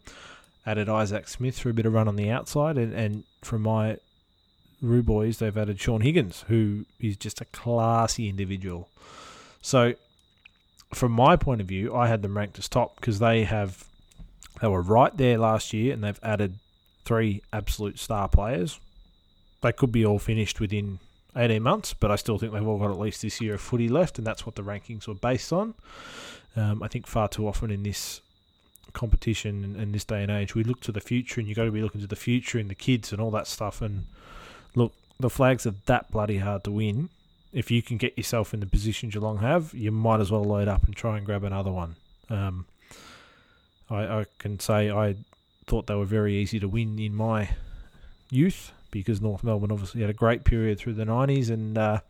Added 0.65 0.89
Isaac 0.89 1.29
Smith 1.29 1.59
for 1.59 1.71
a 1.71 1.75
bit 1.75 1.87
of 1.87 1.93
run 1.93 2.09
on 2.09 2.17
the 2.17 2.31
outside, 2.31 2.79
and, 2.79 2.93
and 2.93 3.25
from 3.43 3.63
my 3.63 3.99
Roo 4.81 5.03
boys, 5.03 5.39
they've 5.39 5.57
added 5.57 5.81
Shaun 5.81 6.01
Higgins, 6.01 6.45
who 6.49 6.85
is 7.01 7.17
just 7.17 7.41
a 7.41 7.45
classy 7.47 8.29
individual. 8.29 8.89
So, 9.61 9.95
from 10.93 11.13
my 11.13 11.37
point 11.37 11.61
of 11.61 11.69
view, 11.69 11.95
I 11.95 12.09
had 12.09 12.23
them 12.23 12.37
ranked 12.37 12.59
as 12.59 12.69
top 12.69 12.97
because 12.97 13.19
they 13.19 13.45
have 13.45 13.85
they 14.61 14.69
were 14.69 14.83
right 14.83 15.17
there 15.17 15.39
last 15.39 15.73
year, 15.73 15.93
and 15.93 16.03
they've 16.03 16.21
added 16.23 16.59
three 17.05 17.43
absolute 17.53 17.99
star 17.99 18.29
players. 18.29 18.79
They 19.61 19.73
could 19.73 19.93
be 19.93 20.05
all 20.05 20.19
finished 20.19 20.61
within 20.61 20.99
18 21.37 21.63
months, 21.63 21.95
but 21.95 22.11
I 22.11 22.17
still 22.17 22.39
think 22.39 22.53
they've 22.53 22.67
all 22.67 22.79
got 22.79 22.91
at 22.91 22.99
least 22.99 23.23
this 23.23 23.41
year 23.41 23.55
of 23.55 23.61
footy 23.61 23.89
left, 23.89 24.19
and 24.19 24.27
that's 24.27 24.45
what 24.45 24.57
the 24.57 24.63
rankings 24.63 25.07
were 25.07 25.15
based 25.15 25.53
on. 25.53 25.75
Um, 26.57 26.83
I 26.83 26.89
think 26.89 27.07
far 27.07 27.29
too 27.29 27.49
often 27.49 27.71
in 27.71 27.83
this 27.83 28.21
competition 28.93 29.65
and 29.65 29.77
in 29.77 29.93
this 29.93 30.05
day 30.05 30.23
and 30.23 30.31
age, 30.31 30.55
we 30.55 30.65
look 30.65 30.81
to 30.83 30.93
the 30.93 31.01
future, 31.01 31.41
and 31.41 31.49
you've 31.49 31.57
got 31.57 31.65
to 31.65 31.71
be 31.71 31.83
looking 31.83 32.01
to 32.01 32.07
the 32.07 32.17
future 32.17 32.59
and 32.59 32.71
the 32.71 32.75
kids 32.75 33.13
and 33.13 33.21
all 33.21 33.31
that 33.31 33.47
stuff. 33.47 33.81
And 33.83 34.07
look, 34.75 34.93
the 35.19 35.31
flags 35.31 35.67
are 35.67 35.75
that 35.87 36.11
bloody 36.11 36.39
hard 36.39 36.65
to 36.65 36.71
win. 36.71 37.11
If 37.53 37.71
you 37.71 37.83
can 37.83 37.99
get 37.99 38.17
yourself 38.17 38.55
in 38.55 38.61
the 38.61 38.67
position 38.67 39.11
Geelong 39.11 39.39
have, 39.39 39.75
you 39.75 39.93
might 39.93 40.21
as 40.21 40.31
well 40.31 40.45
load 40.45 40.69
up 40.69 40.85
and 40.85 40.97
try 40.97 41.17
and 41.17 41.27
grab 41.27 41.45
another 41.45 41.71
one. 41.71 41.97
Um, 42.31 42.67
I, 43.91 44.21
I 44.21 44.27
can 44.39 44.59
say 44.59 44.91
I 44.91 45.17
thought 45.67 45.87
they 45.87 45.95
were 45.95 46.05
very 46.05 46.35
easy 46.35 46.59
to 46.61 46.69
win 46.69 46.99
in 46.99 47.15
my 47.15 47.51
youth 48.31 48.73
because 48.91 49.21
North 49.21 49.45
Melbourne 49.45 49.71
obviously 49.71 50.01
had 50.01 50.11
a 50.11 50.15
great 50.15 50.45
period 50.45 50.79
through 50.79 50.95
the 50.95 51.05
90s 51.05 51.51
and 51.51 51.77
uh, 51.77 52.01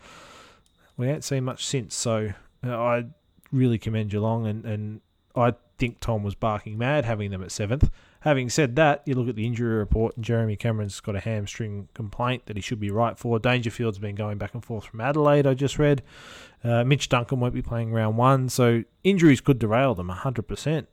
we 0.97 1.09
ain't 1.09 1.25
seen 1.25 1.45
much 1.45 1.67
since. 1.67 1.95
So 1.95 2.33
uh, 2.65 2.77
I 2.77 3.07
really 3.51 3.79
commend 3.79 4.11
Geelong 4.11 4.47
and, 4.47 4.65
and 4.65 5.01
I 5.35 5.55
think 5.79 6.01
Tom 6.01 6.23
was 6.23 6.35
barking 6.35 6.79
mad 6.79 7.05
having 7.05 7.31
them 7.31 7.43
at 7.43 7.53
seventh. 7.53 7.91
Having 8.21 8.51
said 8.51 8.77
that, 8.77 9.03
you 9.05 9.15
look 9.15 9.29
at 9.29 9.35
the 9.35 9.47
injury 9.47 9.75
report 9.75 10.17
and 10.17 10.25
Jeremy 10.25 10.57
Cameron's 10.57 11.01
got 11.01 11.17
a 11.17 11.21
hamstring 11.21 11.89
complaint 11.93 12.47
that 12.47 12.57
he 12.57 12.63
should 12.63 12.79
be 12.79 12.91
right 12.91 13.19
for. 13.19 13.39
Dangerfield's 13.39 13.99
been 13.99 14.15
going 14.15 14.39
back 14.39 14.55
and 14.55 14.65
forth 14.65 14.85
from 14.85 15.01
Adelaide, 15.01 15.47
I 15.47 15.55
just 15.55 15.79
read. 15.79 16.03
Uh, 16.63 16.85
Mitch 16.85 17.09
Duncan 17.09 17.41
won't 17.41 17.55
be 17.55 17.63
playing 17.63 17.93
round 17.93 18.17
one, 18.17 18.49
so 18.49 18.85
injuries 19.03 19.41
could 19.41 19.59
derail 19.59 19.95
them 19.95 20.09
100%. 20.09 20.87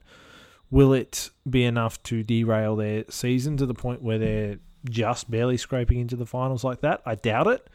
Will 0.72 0.94
it 0.94 1.30
be 1.50 1.64
enough 1.64 2.02
to 2.04 2.24
derail 2.24 2.76
their 2.76 3.06
season 3.10 3.58
to 3.58 3.66
the 3.66 3.74
point 3.74 4.02
where 4.02 4.18
they're 4.18 4.58
just 4.90 5.30
barely 5.30 5.58
scraping 5.58 6.00
into 6.00 6.16
the 6.16 6.26
finals 6.26 6.64
like 6.64 6.82
that? 6.82 7.02
I 7.06 7.16
doubt 7.16 7.48
it. 7.48 7.68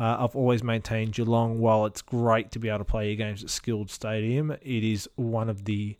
Uh, 0.00 0.16
I've 0.20 0.34
always 0.34 0.64
maintained 0.64 1.12
Geelong, 1.12 1.58
while 1.58 1.84
it's 1.84 2.00
great 2.00 2.50
to 2.52 2.58
be 2.58 2.70
able 2.70 2.78
to 2.78 2.84
play 2.86 3.08
your 3.08 3.16
games 3.16 3.44
at 3.44 3.50
Skilled 3.50 3.90
Stadium, 3.90 4.50
it 4.50 4.84
is 4.84 5.06
one 5.16 5.50
of 5.50 5.66
the, 5.66 5.98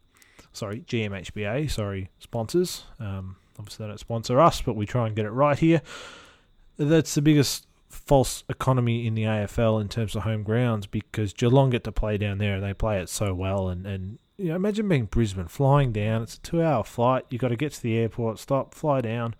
sorry, 0.52 0.80
GMHBA, 0.80 1.70
sorry, 1.70 2.10
sponsors. 2.18 2.84
Um, 2.98 3.36
obviously, 3.58 3.84
they 3.84 3.88
don't 3.88 3.98
sponsor 3.98 4.40
us, 4.40 4.62
but 4.62 4.76
we 4.76 4.86
try 4.86 5.06
and 5.06 5.16
get 5.16 5.26
it 5.26 5.30
right 5.30 5.58
here. 5.58 5.82
That's 6.76 7.14
the 7.14 7.22
biggest 7.22 7.66
false 7.88 8.44
economy 8.48 9.06
in 9.06 9.14
the 9.14 9.24
AFL 9.24 9.80
in 9.80 9.88
terms 9.88 10.14
of 10.14 10.22
home 10.22 10.42
grounds 10.42 10.86
because 10.86 11.32
Geelong 11.32 11.70
get 11.70 11.84
to 11.84 11.92
play 11.92 12.16
down 12.16 12.38
there 12.38 12.54
and 12.54 12.64
they 12.64 12.72
play 12.72 13.00
it 13.00 13.08
so 13.08 13.34
well. 13.34 13.68
And, 13.68 13.86
and 13.86 14.18
you 14.38 14.48
know, 14.48 14.56
imagine 14.56 14.88
being 14.88 15.06
Brisbane, 15.06 15.48
flying 15.48 15.92
down. 15.92 16.22
It's 16.22 16.36
a 16.36 16.40
two 16.40 16.62
hour 16.62 16.84
flight. 16.84 17.26
You've 17.28 17.40
got 17.40 17.48
to 17.48 17.56
get 17.56 17.72
to 17.72 17.82
the 17.82 17.98
airport, 17.98 18.38
stop, 18.38 18.74
fly 18.74 19.00
down, 19.00 19.34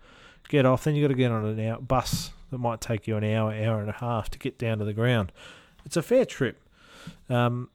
get 0.49 0.65
off. 0.65 0.83
Then 0.83 0.95
you've 0.95 1.03
got 1.07 1.13
to 1.13 1.17
get 1.17 1.31
on 1.31 1.45
an 1.45 1.59
hour 1.59 1.81
bus 1.81 2.31
that 2.51 2.57
might 2.57 2.81
take 2.81 3.07
you 3.07 3.17
an 3.17 3.23
hour, 3.23 3.53
hour 3.53 3.79
and 3.79 3.89
a 3.89 3.93
half 3.93 4.29
to 4.31 4.39
get 4.39 4.59
down 4.59 4.77
to 4.77 4.85
the 4.85 4.93
ground. 4.93 5.31
It's 5.85 5.97
a 5.97 6.03
fair 6.03 6.25
trip. 6.25 6.61
Um, 7.29 7.69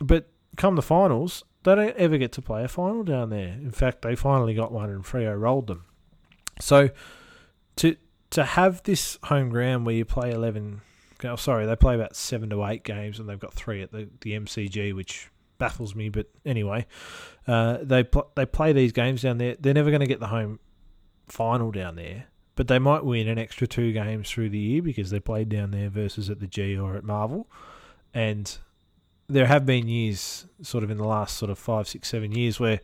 but 0.00 0.28
come 0.56 0.76
the 0.76 0.82
finals, 0.82 1.44
they 1.68 1.74
don't 1.74 1.96
ever 1.96 2.18
get 2.18 2.32
to 2.32 2.42
play 2.42 2.64
a 2.64 2.68
final 2.68 3.02
down 3.02 3.30
there. 3.30 3.48
In 3.48 3.70
fact, 3.70 4.02
they 4.02 4.16
finally 4.16 4.54
got 4.54 4.72
one 4.72 4.90
and 4.90 5.04
Freo 5.04 5.38
rolled 5.38 5.66
them. 5.66 5.84
So 6.60 6.90
to 7.76 7.96
to 8.30 8.44
have 8.44 8.82
this 8.82 9.18
home 9.24 9.48
ground 9.48 9.86
where 9.86 9.94
you 9.94 10.04
play 10.04 10.30
11 10.30 10.82
oh, 11.24 11.36
sorry, 11.36 11.66
they 11.66 11.76
play 11.76 11.94
about 11.94 12.14
7 12.14 12.50
to 12.50 12.64
8 12.64 12.84
games 12.84 13.18
and 13.18 13.28
they've 13.28 13.38
got 13.38 13.54
3 13.54 13.82
at 13.82 13.92
the, 13.92 14.08
the 14.20 14.32
MCG 14.32 14.94
which 14.94 15.30
baffles 15.58 15.94
me. 15.94 16.08
But 16.08 16.26
anyway, 16.44 16.86
uh, 17.46 17.78
they 17.82 18.04
pl- 18.04 18.30
they 18.34 18.46
play 18.46 18.72
these 18.72 18.92
games 18.92 19.22
down 19.22 19.38
there. 19.38 19.56
They're 19.58 19.74
never 19.74 19.90
going 19.90 20.00
to 20.00 20.06
get 20.06 20.20
the 20.20 20.28
home 20.28 20.60
final 21.28 21.70
down 21.70 21.96
there, 21.96 22.26
but 22.54 22.68
they 22.68 22.78
might 22.78 23.04
win 23.04 23.28
an 23.28 23.38
extra 23.38 23.66
two 23.66 23.92
games 23.92 24.30
through 24.30 24.50
the 24.50 24.58
year 24.58 24.82
because 24.82 25.10
they 25.10 25.20
played 25.20 25.48
down 25.48 25.70
there 25.70 25.90
versus 25.90 26.30
at 26.30 26.40
the 26.40 26.46
G 26.46 26.76
or 26.76 26.96
at 26.96 27.04
Marvel. 27.04 27.48
And 28.14 28.56
there 29.28 29.46
have 29.46 29.66
been 29.66 29.88
years, 29.88 30.46
sort 30.62 30.84
of 30.84 30.90
in 30.90 30.98
the 30.98 31.06
last 31.06 31.36
sort 31.36 31.50
of 31.50 31.58
five, 31.58 31.86
six, 31.86 32.08
seven 32.08 32.32
years, 32.32 32.58
where 32.58 32.80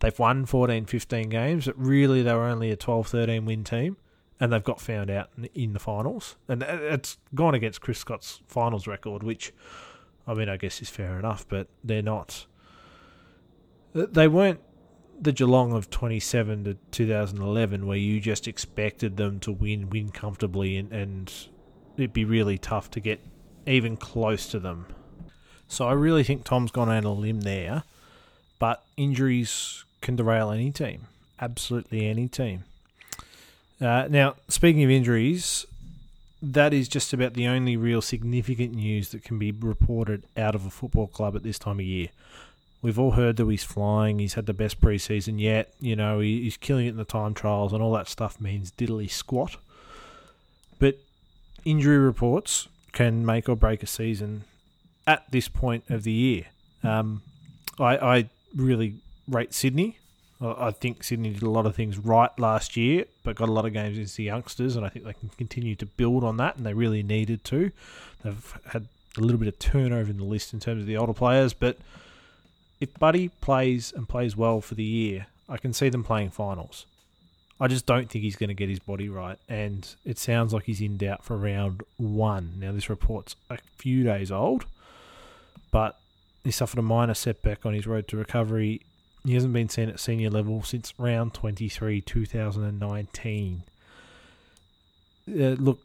they've 0.00 0.18
won 0.18 0.46
14, 0.46 0.86
15 0.86 1.28
games, 1.28 1.66
but 1.66 1.78
really 1.78 2.22
they 2.22 2.32
were 2.32 2.46
only 2.46 2.70
a 2.70 2.76
12, 2.76 3.08
13 3.08 3.44
win 3.44 3.64
team. 3.64 3.96
And 4.40 4.52
they've 4.52 4.62
got 4.62 4.80
found 4.80 5.10
out 5.10 5.30
in 5.52 5.72
the 5.72 5.80
finals. 5.80 6.36
And 6.46 6.62
uh, 6.62 6.78
it's 6.80 7.18
gone 7.34 7.54
against 7.54 7.80
Chris 7.80 7.98
Scott's 7.98 8.40
finals 8.46 8.86
record, 8.86 9.24
which 9.24 9.52
I 10.28 10.34
mean, 10.34 10.50
I 10.50 10.58
guess 10.58 10.82
is 10.82 10.90
fair 10.90 11.18
enough, 11.18 11.48
but 11.48 11.68
they're 11.82 12.02
not. 12.02 12.46
Uh, 13.94 14.06
they 14.12 14.28
weren't 14.28 14.60
the 15.18 15.32
Geelong 15.32 15.72
of 15.72 15.88
27 15.88 16.64
to 16.64 16.74
2011, 16.92 17.86
where 17.86 17.96
you 17.96 18.20
just 18.20 18.46
expected 18.46 19.16
them 19.16 19.40
to 19.40 19.50
win, 19.50 19.88
win 19.88 20.10
comfortably, 20.10 20.76
and, 20.76 20.92
and 20.92 21.32
it'd 21.96 22.12
be 22.12 22.26
really 22.26 22.58
tough 22.58 22.90
to 22.90 23.00
get 23.00 23.20
even 23.66 23.96
close 23.96 24.46
to 24.48 24.60
them. 24.60 24.86
So 25.68 25.86
I 25.86 25.92
really 25.92 26.24
think 26.24 26.44
Tom's 26.44 26.70
gone 26.70 26.88
out 26.88 27.04
on 27.04 27.04
a 27.04 27.12
limb 27.12 27.42
there, 27.42 27.84
but 28.58 28.82
injuries 28.96 29.84
can 30.00 30.16
derail 30.16 30.50
any 30.50 30.70
team, 30.70 31.02
absolutely 31.40 32.06
any 32.06 32.26
team. 32.26 32.64
Uh, 33.80 34.06
now, 34.08 34.34
speaking 34.48 34.82
of 34.82 34.90
injuries, 34.90 35.66
that 36.42 36.72
is 36.72 36.88
just 36.88 37.12
about 37.12 37.34
the 37.34 37.46
only 37.46 37.76
real 37.76 38.00
significant 38.00 38.74
news 38.74 39.10
that 39.10 39.22
can 39.22 39.38
be 39.38 39.52
reported 39.52 40.24
out 40.36 40.54
of 40.54 40.64
a 40.64 40.70
football 40.70 41.06
club 41.06 41.36
at 41.36 41.42
this 41.42 41.58
time 41.58 41.78
of 41.78 41.84
year. 41.84 42.08
We've 42.80 42.98
all 42.98 43.12
heard 43.12 43.36
that 43.36 43.48
he's 43.48 43.64
flying, 43.64 44.20
he's 44.20 44.34
had 44.34 44.46
the 44.46 44.52
best 44.54 44.80
preseason 44.80 45.40
yet, 45.40 45.74
you 45.80 45.96
know, 45.96 46.20
he's 46.20 46.56
killing 46.56 46.86
it 46.86 46.90
in 46.90 46.96
the 46.96 47.04
time 47.04 47.34
trials, 47.34 47.72
and 47.72 47.82
all 47.82 47.92
that 47.92 48.08
stuff 48.08 48.40
means 48.40 48.70
diddly 48.70 49.10
squat. 49.10 49.56
But 50.78 50.98
injury 51.64 51.98
reports 51.98 52.68
can 52.92 53.26
make 53.26 53.48
or 53.48 53.56
break 53.56 53.82
a 53.82 53.86
season 53.86 54.44
at 55.08 55.28
this 55.30 55.48
point 55.48 55.82
of 55.88 56.04
the 56.04 56.12
year. 56.12 56.44
Um, 56.84 57.22
I, 57.80 57.96
I 57.96 58.30
really 58.54 58.94
rate 59.26 59.52
Sydney 59.52 59.98
I 60.40 60.70
think 60.70 61.02
Sydney 61.02 61.30
did 61.30 61.42
a 61.42 61.50
lot 61.50 61.66
of 61.66 61.74
things 61.74 61.98
right 61.98 62.30
last 62.38 62.76
year, 62.76 63.06
but 63.24 63.34
got 63.34 63.48
a 63.48 63.52
lot 63.52 63.66
of 63.66 63.72
games 63.72 63.96
against 63.96 64.16
the 64.16 64.22
youngsters, 64.24 64.76
and 64.76 64.86
I 64.86 64.88
think 64.88 65.04
they 65.04 65.12
can 65.12 65.30
continue 65.30 65.74
to 65.76 65.86
build 65.86 66.22
on 66.22 66.36
that, 66.36 66.56
and 66.56 66.64
they 66.64 66.74
really 66.74 67.02
needed 67.02 67.42
to. 67.44 67.72
They've 68.22 68.58
had 68.66 68.86
a 69.16 69.20
little 69.20 69.38
bit 69.38 69.48
of 69.48 69.58
turnover 69.58 70.10
in 70.10 70.16
the 70.16 70.24
list 70.24 70.52
in 70.52 70.60
terms 70.60 70.82
of 70.82 70.86
the 70.86 70.96
older 70.96 71.12
players, 71.12 71.54
but 71.54 71.76
if 72.78 72.94
Buddy 73.00 73.28
plays 73.28 73.92
and 73.92 74.08
plays 74.08 74.36
well 74.36 74.60
for 74.60 74.76
the 74.76 74.84
year, 74.84 75.26
I 75.48 75.56
can 75.56 75.72
see 75.72 75.88
them 75.88 76.04
playing 76.04 76.30
finals. 76.30 76.86
I 77.60 77.66
just 77.66 77.86
don't 77.86 78.08
think 78.08 78.22
he's 78.22 78.36
going 78.36 78.48
to 78.48 78.54
get 78.54 78.68
his 78.68 78.78
body 78.78 79.08
right, 79.08 79.38
and 79.48 79.92
it 80.04 80.18
sounds 80.18 80.54
like 80.54 80.64
he's 80.64 80.80
in 80.80 80.98
doubt 80.98 81.24
for 81.24 81.36
round 81.36 81.82
one. 81.96 82.52
Now, 82.60 82.70
this 82.70 82.88
report's 82.88 83.34
a 83.50 83.58
few 83.76 84.04
days 84.04 84.30
old, 84.30 84.66
but 85.70 85.98
he 86.44 86.50
suffered 86.50 86.78
a 86.78 86.82
minor 86.82 87.14
setback 87.14 87.66
on 87.66 87.74
his 87.74 87.86
road 87.86 88.08
to 88.08 88.16
recovery 88.16 88.82
he 89.24 89.34
hasn't 89.34 89.52
been 89.52 89.68
seen 89.68 89.88
at 89.88 90.00
senior 90.00 90.30
level 90.30 90.62
since 90.62 90.94
round 90.98 91.34
23, 91.34 92.00
2019. 92.00 93.62
Uh, 95.28 95.32
look, 95.32 95.80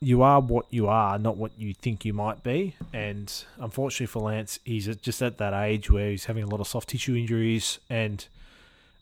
you 0.00 0.22
are 0.22 0.40
what 0.40 0.66
you 0.70 0.86
are, 0.86 1.18
not 1.18 1.36
what 1.36 1.52
you 1.58 1.74
think 1.74 2.04
you 2.04 2.14
might 2.14 2.42
be. 2.42 2.74
And 2.92 3.32
unfortunately 3.58 4.06
for 4.06 4.22
Lance, 4.22 4.58
he's 4.64 4.86
just 4.96 5.20
at 5.20 5.38
that 5.38 5.52
age 5.52 5.90
where 5.90 6.10
he's 6.10 6.24
having 6.24 6.44
a 6.44 6.46
lot 6.46 6.60
of 6.60 6.68
soft 6.68 6.88
tissue 6.88 7.14
injuries. 7.14 7.78
And 7.90 8.26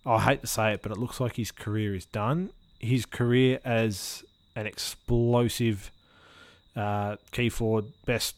I 0.05 0.19
hate 0.21 0.41
to 0.41 0.49
say 0.49 0.73
it, 0.73 0.83
but 0.83 0.91
it 0.91 0.99
looks 0.99 1.21
like 1.21 1.37
his 1.37 1.53
career 1.53 1.95
is 1.95 2.07
done. 2.07 2.51
His 2.81 3.07
career 3.07 3.61
as 3.65 4.25
an 4.57 4.67
explosive 4.67 5.93
uh, 6.75 7.17
key 7.31 7.49
forward, 7.49 7.87
best 8.07 8.35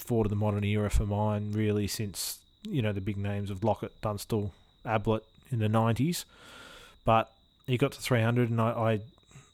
forward 0.00 0.26
of 0.26 0.30
the 0.30 0.36
modern 0.36 0.64
era 0.64 0.90
for 0.90 1.06
mine, 1.06 1.52
really, 1.52 1.86
since 1.86 2.38
you 2.62 2.82
know 2.82 2.92
the 2.92 3.00
big 3.00 3.16
names 3.16 3.50
of 3.50 3.64
Lockett, 3.64 3.98
Dunstall, 4.00 4.52
Ablett 4.84 5.24
in 5.50 5.58
the 5.58 5.68
nineties. 5.68 6.24
But 7.04 7.30
he 7.66 7.78
got 7.78 7.92
to 7.92 8.00
300, 8.00 8.50
and 8.50 8.60
I, 8.60 8.70
I 8.70 9.00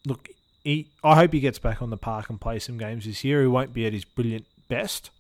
look 0.06 0.28
he, 0.66 0.88
I 1.04 1.14
hope 1.14 1.32
he 1.32 1.38
gets 1.38 1.60
back 1.60 1.80
on 1.80 1.90
the 1.90 1.96
park 1.96 2.28
and 2.28 2.40
plays 2.40 2.64
some 2.64 2.76
games 2.76 3.04
this 3.04 3.22
year. 3.22 3.40
He 3.40 3.46
won't 3.46 3.72
be 3.72 3.86
at 3.86 3.92
his 3.92 4.04
brilliant 4.04 4.46
best, 4.68 5.10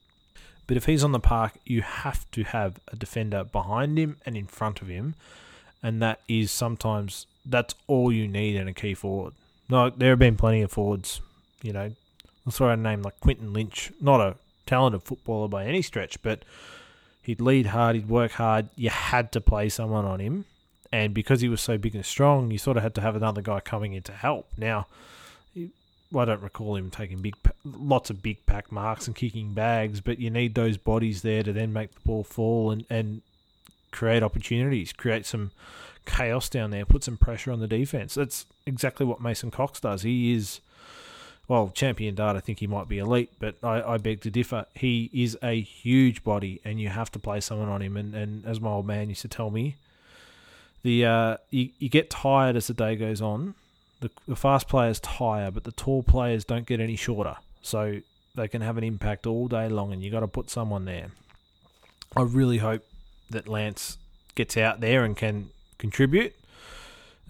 but 0.66 0.76
if 0.76 0.86
he's 0.86 1.04
on 1.04 1.12
the 1.12 1.20
park, 1.20 1.52
you 1.64 1.82
have 1.82 2.28
to 2.32 2.42
have 2.42 2.80
a 2.88 2.96
defender 2.96 3.44
behind 3.44 3.96
him 3.96 4.16
and 4.26 4.36
in 4.36 4.46
front 4.46 4.82
of 4.82 4.88
him, 4.88 5.14
and 5.82 6.02
that 6.02 6.20
is 6.26 6.50
sometimes 6.50 7.26
that's 7.44 7.76
all 7.86 8.10
you 8.10 8.26
need 8.26 8.56
in 8.56 8.66
a 8.66 8.72
key 8.72 8.94
forward. 8.94 9.34
No, 9.68 9.88
there 9.88 10.10
have 10.10 10.18
been 10.18 10.36
plenty 10.36 10.62
of 10.62 10.72
forwards, 10.72 11.20
you 11.62 11.72
know. 11.72 11.92
Let's 12.44 12.58
throw 12.58 12.70
a 12.70 12.76
name 12.76 13.02
like 13.02 13.20
Quinten 13.20 13.52
Lynch, 13.52 13.92
not 14.00 14.20
a 14.20 14.36
talented 14.66 15.02
footballer 15.02 15.48
by 15.48 15.64
any 15.64 15.82
stretch, 15.82 16.20
but 16.22 16.44
he'd 17.22 17.40
lead 17.40 17.66
hard, 17.66 17.96
he'd 17.96 18.08
work 18.08 18.32
hard. 18.32 18.68
You 18.76 18.90
had 18.90 19.32
to 19.32 19.40
play 19.40 19.68
someone 19.68 20.04
on 20.04 20.20
him, 20.20 20.44
and 20.92 21.14
because 21.14 21.40
he 21.40 21.48
was 21.48 21.60
so 21.60 21.78
big 21.78 21.94
and 21.94 22.04
strong, 22.04 22.50
you 22.50 22.58
sort 22.58 22.76
of 22.76 22.82
had 22.82 22.94
to 22.96 23.00
have 23.00 23.16
another 23.16 23.42
guy 23.42 23.60
coming 23.60 23.94
in 23.94 24.02
to 24.02 24.12
help. 24.12 24.48
Now 24.56 24.86
I 26.14 26.24
don't 26.24 26.42
recall 26.42 26.76
him 26.76 26.90
taking 26.90 27.20
big, 27.20 27.34
lots 27.64 28.10
of 28.10 28.22
big 28.22 28.44
pack 28.46 28.70
marks 28.70 29.06
and 29.06 29.16
kicking 29.16 29.54
bags, 29.54 30.00
but 30.00 30.18
you 30.18 30.30
need 30.30 30.54
those 30.54 30.76
bodies 30.76 31.22
there 31.22 31.42
to 31.42 31.52
then 31.52 31.72
make 31.72 31.92
the 31.94 32.00
ball 32.04 32.22
fall 32.22 32.70
and, 32.70 32.86
and 32.88 33.22
create 33.90 34.22
opportunities, 34.22 34.92
create 34.92 35.26
some 35.26 35.50
chaos 36.04 36.48
down 36.48 36.70
there, 36.70 36.84
put 36.84 37.02
some 37.02 37.16
pressure 37.16 37.50
on 37.50 37.60
the 37.60 37.66
defense. 37.66 38.14
That's 38.14 38.46
exactly 38.66 39.04
what 39.04 39.20
Mason 39.20 39.50
Cox 39.50 39.80
does. 39.80 40.02
He 40.02 40.32
is, 40.32 40.60
well, 41.48 41.70
Champion 41.70 42.14
Data. 42.14 42.38
I 42.38 42.40
think 42.40 42.58
he 42.60 42.66
might 42.66 42.88
be 42.88 42.98
elite, 42.98 43.30
but 43.38 43.56
I, 43.62 43.82
I 43.82 43.98
beg 43.98 44.20
to 44.22 44.30
differ. 44.30 44.66
He 44.74 45.10
is 45.12 45.36
a 45.42 45.60
huge 45.60 46.24
body, 46.24 46.60
and 46.64 46.80
you 46.80 46.88
have 46.88 47.10
to 47.12 47.18
play 47.18 47.40
someone 47.40 47.68
on 47.68 47.82
him. 47.82 47.96
And, 47.96 48.14
and 48.14 48.44
as 48.44 48.60
my 48.60 48.70
old 48.70 48.86
man 48.86 49.08
used 49.08 49.22
to 49.22 49.28
tell 49.28 49.50
me, 49.50 49.76
the 50.82 51.04
uh, 51.04 51.36
you, 51.50 51.70
you 51.78 51.88
get 51.88 52.10
tired 52.10 52.56
as 52.56 52.66
the 52.66 52.74
day 52.74 52.96
goes 52.96 53.20
on 53.20 53.54
the, 54.00 54.10
the 54.28 54.36
fast 54.36 54.68
players 54.68 55.00
tire, 55.00 55.50
but 55.50 55.64
the 55.64 55.72
tall 55.72 56.02
players 56.02 56.44
don't 56.44 56.66
get 56.66 56.80
any 56.80 56.96
shorter. 56.96 57.36
So 57.62 58.00
they 58.34 58.48
can 58.48 58.62
have 58.62 58.76
an 58.76 58.84
impact 58.84 59.26
all 59.26 59.48
day 59.48 59.68
long, 59.68 59.92
and 59.92 60.02
you 60.02 60.10
got 60.10 60.20
to 60.20 60.28
put 60.28 60.50
someone 60.50 60.84
there. 60.84 61.10
I 62.16 62.22
really 62.22 62.58
hope 62.58 62.82
that 63.30 63.48
Lance 63.48 63.98
gets 64.34 64.56
out 64.56 64.80
there 64.80 65.04
and 65.04 65.16
can 65.16 65.50
contribute. 65.78 66.34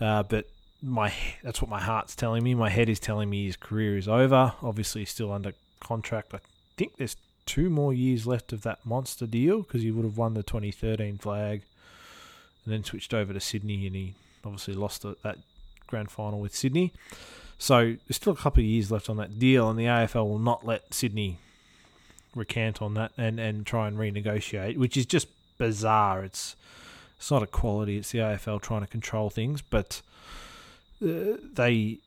Uh, 0.00 0.22
but 0.22 0.46
my 0.86 1.12
that's 1.42 1.60
what 1.60 1.70
my 1.70 1.80
heart's 1.80 2.14
telling 2.14 2.44
me. 2.44 2.54
My 2.54 2.70
head 2.70 2.88
is 2.88 3.00
telling 3.00 3.28
me 3.28 3.46
his 3.46 3.56
career 3.56 3.96
is 3.98 4.08
over. 4.08 4.54
Obviously, 4.62 5.02
he's 5.02 5.10
still 5.10 5.32
under 5.32 5.52
contract. 5.80 6.32
I 6.32 6.38
think 6.76 6.96
there's 6.96 7.16
two 7.44 7.68
more 7.68 7.92
years 7.92 8.26
left 8.26 8.52
of 8.52 8.62
that 8.62 8.84
monster 8.84 9.26
deal 9.26 9.62
because 9.62 9.82
he 9.82 9.90
would 9.90 10.04
have 10.04 10.16
won 10.16 10.34
the 10.34 10.42
2013 10.42 11.18
flag 11.18 11.62
and 12.64 12.72
then 12.72 12.84
switched 12.84 13.12
over 13.12 13.32
to 13.32 13.40
Sydney, 13.40 13.86
and 13.86 13.96
he 13.96 14.14
obviously 14.44 14.74
lost 14.74 15.02
that 15.02 15.38
grand 15.86 16.10
final 16.10 16.40
with 16.40 16.54
Sydney. 16.54 16.92
So 17.58 17.96
there's 18.06 18.16
still 18.16 18.32
a 18.32 18.36
couple 18.36 18.60
of 18.60 18.66
years 18.66 18.90
left 18.90 19.08
on 19.08 19.16
that 19.16 19.38
deal, 19.38 19.68
and 19.68 19.78
the 19.78 19.84
AFL 19.84 20.28
will 20.28 20.38
not 20.38 20.66
let 20.66 20.92
Sydney 20.94 21.38
recant 22.34 22.82
on 22.82 22.94
that 22.94 23.12
and, 23.16 23.40
and 23.40 23.64
try 23.64 23.88
and 23.88 23.96
renegotiate, 23.96 24.76
which 24.76 24.96
is 24.96 25.06
just 25.06 25.28
bizarre. 25.58 26.22
It's 26.22 26.54
it's 27.18 27.30
not 27.30 27.42
equality. 27.42 27.96
It's 27.96 28.12
the 28.12 28.18
AFL 28.18 28.60
trying 28.60 28.82
to 28.82 28.86
control 28.86 29.30
things, 29.30 29.62
but 29.62 30.02
they 31.00 31.98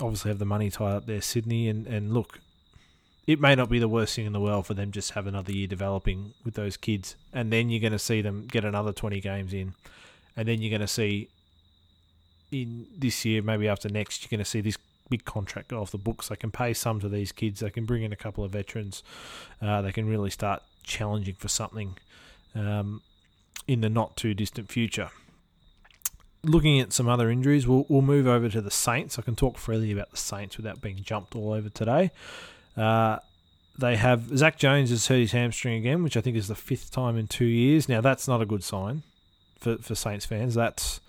obviously 0.00 0.30
have 0.30 0.38
the 0.38 0.44
money 0.44 0.70
tied 0.70 0.96
up 0.96 1.06
there, 1.06 1.20
Sydney. 1.20 1.68
And, 1.68 1.86
and 1.86 2.12
look, 2.12 2.40
it 3.26 3.40
may 3.40 3.54
not 3.54 3.68
be 3.68 3.78
the 3.78 3.88
worst 3.88 4.14
thing 4.14 4.26
in 4.26 4.32
the 4.32 4.40
world 4.40 4.66
for 4.66 4.74
them 4.74 4.92
just 4.92 5.12
have 5.12 5.26
another 5.26 5.52
year 5.52 5.66
developing 5.66 6.34
with 6.44 6.54
those 6.54 6.76
kids, 6.76 7.16
and 7.32 7.52
then 7.52 7.70
you're 7.70 7.80
going 7.80 7.92
to 7.92 7.98
see 7.98 8.20
them 8.22 8.46
get 8.46 8.64
another 8.64 8.92
20 8.92 9.20
games 9.20 9.52
in, 9.52 9.74
and 10.36 10.46
then 10.46 10.62
you're 10.62 10.70
going 10.70 10.80
to 10.80 10.86
see 10.86 11.28
in 12.52 12.86
this 12.96 13.24
year, 13.24 13.42
maybe 13.42 13.66
after 13.68 13.88
next, 13.88 14.22
you're 14.22 14.36
going 14.36 14.44
to 14.44 14.48
see 14.48 14.60
this 14.60 14.78
big 15.08 15.24
contract 15.24 15.68
go 15.68 15.80
off 15.80 15.90
the 15.90 15.98
books. 15.98 16.28
They 16.28 16.36
can 16.36 16.50
pay 16.50 16.72
some 16.72 17.00
to 17.00 17.08
these 17.08 17.32
kids. 17.32 17.60
They 17.60 17.70
can 17.70 17.84
bring 17.84 18.02
in 18.02 18.12
a 18.12 18.16
couple 18.16 18.44
of 18.44 18.52
veterans. 18.52 19.02
Uh, 19.60 19.82
they 19.82 19.92
can 19.92 20.08
really 20.08 20.30
start 20.30 20.62
challenging 20.84 21.34
for 21.34 21.48
something 21.48 21.96
um, 22.54 23.02
in 23.66 23.80
the 23.80 23.88
not 23.88 24.16
too 24.16 24.34
distant 24.34 24.70
future. 24.70 25.10
Looking 26.46 26.80
at 26.80 26.92
some 26.92 27.08
other 27.08 27.30
injuries, 27.30 27.66
we'll, 27.66 27.86
we'll 27.88 28.02
move 28.02 28.26
over 28.26 28.48
to 28.48 28.60
the 28.60 28.70
Saints. 28.70 29.18
I 29.18 29.22
can 29.22 29.36
talk 29.36 29.58
freely 29.58 29.92
about 29.92 30.10
the 30.10 30.16
Saints 30.16 30.56
without 30.56 30.80
being 30.80 30.96
jumped 31.02 31.34
all 31.34 31.52
over 31.52 31.68
today. 31.68 32.12
Uh, 32.76 33.18
they 33.78 33.96
have 33.96 34.36
Zak 34.38 34.56
Jones 34.56 34.90
has 34.90 35.06
hurt 35.08 35.18
his 35.18 35.32
hamstring 35.32 35.74
again, 35.74 36.02
which 36.02 36.16
I 36.16 36.20
think 36.20 36.36
is 36.36 36.48
the 36.48 36.54
fifth 36.54 36.90
time 36.92 37.16
in 37.16 37.26
two 37.26 37.44
years. 37.44 37.88
Now 37.88 38.00
that's 38.00 38.26
not 38.26 38.40
a 38.40 38.46
good 38.46 38.64
sign 38.64 39.02
for, 39.58 39.76
for 39.78 39.94
Saints 39.94 40.24
fans. 40.24 40.54
That's 40.54 41.00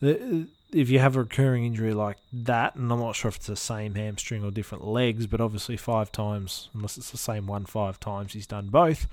if 0.00 0.90
you 0.90 0.98
have 0.98 1.16
a 1.16 1.20
recurring 1.20 1.64
injury 1.64 1.94
like 1.94 2.18
that, 2.32 2.74
and 2.74 2.92
I'm 2.92 3.00
not 3.00 3.16
sure 3.16 3.28
if 3.28 3.36
it's 3.36 3.46
the 3.46 3.56
same 3.56 3.94
hamstring 3.94 4.44
or 4.44 4.50
different 4.50 4.86
legs, 4.86 5.26
but 5.26 5.40
obviously 5.40 5.76
five 5.76 6.12
times, 6.12 6.68
unless 6.74 6.98
it's 6.98 7.10
the 7.10 7.18
same 7.18 7.46
one 7.46 7.64
five 7.64 7.98
times, 8.00 8.32
he's 8.32 8.46
done 8.46 8.68
both. 8.68 9.06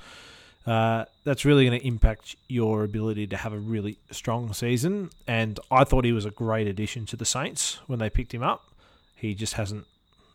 Uh, 0.66 1.06
that's 1.24 1.46
really 1.46 1.66
going 1.66 1.80
to 1.80 1.88
impact 1.88 2.36
your 2.48 2.84
ability 2.84 3.28
to 3.28 3.38
have 3.38 3.54
a 3.54 3.58
really 3.58 4.00
strong 4.12 4.52
season. 4.54 5.12
And 5.28 5.60
I 5.70 5.84
thought 5.84 6.06
he 6.06 6.12
was 6.12 6.26
a 6.26 6.32
great 6.32 6.68
addition 6.68 7.06
to 7.08 7.16
the 7.16 7.26
Saints 7.26 7.80
when 7.88 8.00
they 8.00 8.10
picked 8.10 8.34
him 8.34 8.42
up. 8.42 8.66
He 9.16 9.36
just 9.36 9.54
hasn't 9.54 9.86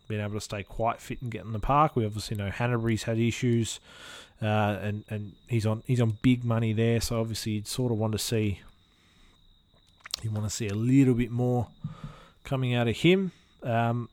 been 0.09 0.21
able 0.21 0.35
to 0.35 0.41
stay 0.41 0.63
quite 0.63 1.01
fit 1.01 1.23
and 1.23 1.31
get 1.31 1.45
in 1.45 1.53
the 1.53 1.59
park. 1.59 1.97
We 1.97 2.05
obviously 2.05 2.37
know 2.37 2.51
Hannebery's 2.51 3.05
had 3.05 3.19
issues, 3.19 3.81
uh, 4.43 4.79
and 4.83 5.05
and 5.09 5.33
he's 5.49 5.67
on 5.67 5.83
he's 5.87 6.01
on 6.01 6.19
big 6.23 6.45
money 6.45 6.73
there. 6.73 7.01
So 7.01 7.21
obviously 7.21 7.53
you'd 7.53 7.69
sort 7.69 7.93
of 7.93 7.99
want 7.99 8.13
to 8.13 8.19
see 8.19 8.61
you 10.23 10.31
want 10.31 10.45
to 10.45 10.51
see 10.51 10.69
a 10.69 10.75
little 10.75 11.15
bit 11.15 11.31
more 11.31 11.69
coming 12.45 12.75
out 12.75 12.89
of 12.89 12.97
him. 12.97 13.33
Um, 13.63 14.09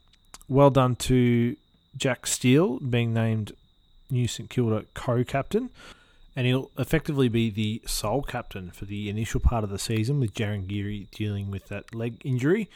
well 0.48 0.70
done 0.70 0.96
to 0.96 1.56
Jack 1.98 2.28
Steele 2.28 2.80
being 2.80 3.14
named 3.14 3.54
new 4.10 4.28
St 4.28 4.50
Kilda 4.50 4.86
co-captain, 4.94 5.70
and 6.38 6.48
he'll 6.48 6.72
effectively 6.78 7.28
be 7.28 7.50
the 7.50 7.82
sole 7.86 8.22
captain 8.22 8.72
for 8.72 8.86
the 8.86 9.10
initial 9.10 9.42
part 9.42 9.66
of 9.66 9.70
the 9.70 9.80
season 9.80 10.20
with 10.20 10.34
Jarryn 10.34 10.68
Geary 10.68 11.08
dealing 11.12 11.52
with 11.52 11.68
that 11.68 11.94
leg 11.94 12.22
injury. 12.24 12.70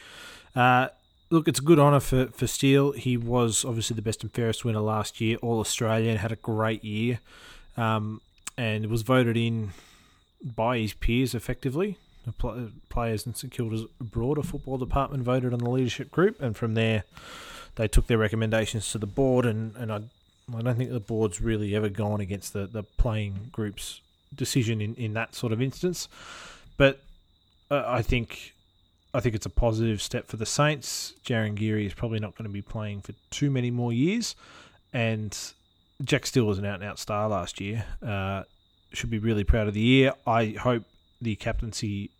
Uh, 0.54 0.88
look, 1.30 1.48
it's 1.48 1.60
a 1.60 1.62
good 1.62 1.78
honour 1.78 2.00
for, 2.00 2.26
for 2.26 2.46
Steele. 2.46 2.92
He 2.92 3.16
was 3.16 3.64
obviously 3.64 3.94
the 3.94 4.02
best 4.02 4.22
and 4.22 4.32
fairest 4.32 4.64
winner 4.64 4.80
last 4.80 5.20
year, 5.20 5.38
All 5.40 5.60
Australian, 5.60 6.18
had 6.18 6.32
a 6.32 6.36
great 6.36 6.84
year, 6.84 7.20
um, 7.78 8.20
and 8.58 8.86
was 8.86 9.02
voted 9.02 9.36
in 9.36 9.70
by 10.44 10.78
his 10.78 10.92
peers 10.92 11.34
effectively 11.34 11.96
players 12.88 13.26
in 13.26 13.34
St 13.34 13.52
Kilda's 13.52 13.84
broader 14.00 14.42
football 14.42 14.78
department 14.78 15.24
voted 15.24 15.52
on 15.52 15.58
the 15.58 15.70
leadership 15.70 16.10
group, 16.10 16.40
and 16.40 16.56
from 16.56 16.74
there, 16.74 17.04
they 17.76 17.88
took 17.88 18.06
their 18.06 18.18
recommendations 18.18 18.90
to 18.92 18.98
the 18.98 19.06
board. 19.06 19.46
And, 19.46 19.74
and 19.76 19.92
I, 19.92 20.00
I 20.54 20.62
don't 20.62 20.76
think 20.76 20.90
the 20.90 21.00
board's 21.00 21.40
really 21.40 21.74
ever 21.74 21.88
gone 21.88 22.20
against 22.20 22.52
the, 22.52 22.66
the 22.66 22.82
playing 22.82 23.48
group's 23.52 24.00
decision 24.34 24.80
in, 24.80 24.94
in 24.94 25.14
that 25.14 25.34
sort 25.34 25.52
of 25.52 25.62
instance. 25.62 26.08
But 26.76 27.00
uh, 27.70 27.84
I 27.86 28.02
think 28.02 28.54
I 29.14 29.20
think 29.20 29.34
it's 29.34 29.46
a 29.46 29.50
positive 29.50 30.00
step 30.00 30.26
for 30.26 30.36
the 30.36 30.46
Saints. 30.46 31.14
Jarryn 31.24 31.54
Geary 31.54 31.86
is 31.86 31.94
probably 31.94 32.18
not 32.18 32.36
going 32.36 32.48
to 32.48 32.52
be 32.52 32.62
playing 32.62 33.02
for 33.02 33.12
too 33.30 33.50
many 33.50 33.70
more 33.70 33.92
years, 33.92 34.34
and 34.92 35.36
Jack 36.04 36.26
Steele 36.26 36.44
was 36.44 36.58
an 36.58 36.64
out 36.64 36.80
and 36.80 36.84
out 36.84 36.98
star 36.98 37.28
last 37.28 37.60
year. 37.60 37.84
Uh, 38.04 38.44
should 38.92 39.10
be 39.10 39.18
really 39.18 39.44
proud 39.44 39.68
of 39.68 39.74
the 39.74 39.80
year. 39.80 40.12
I 40.26 40.56
hope 40.60 40.84
the 41.20 41.36
captaincy, 41.36 42.10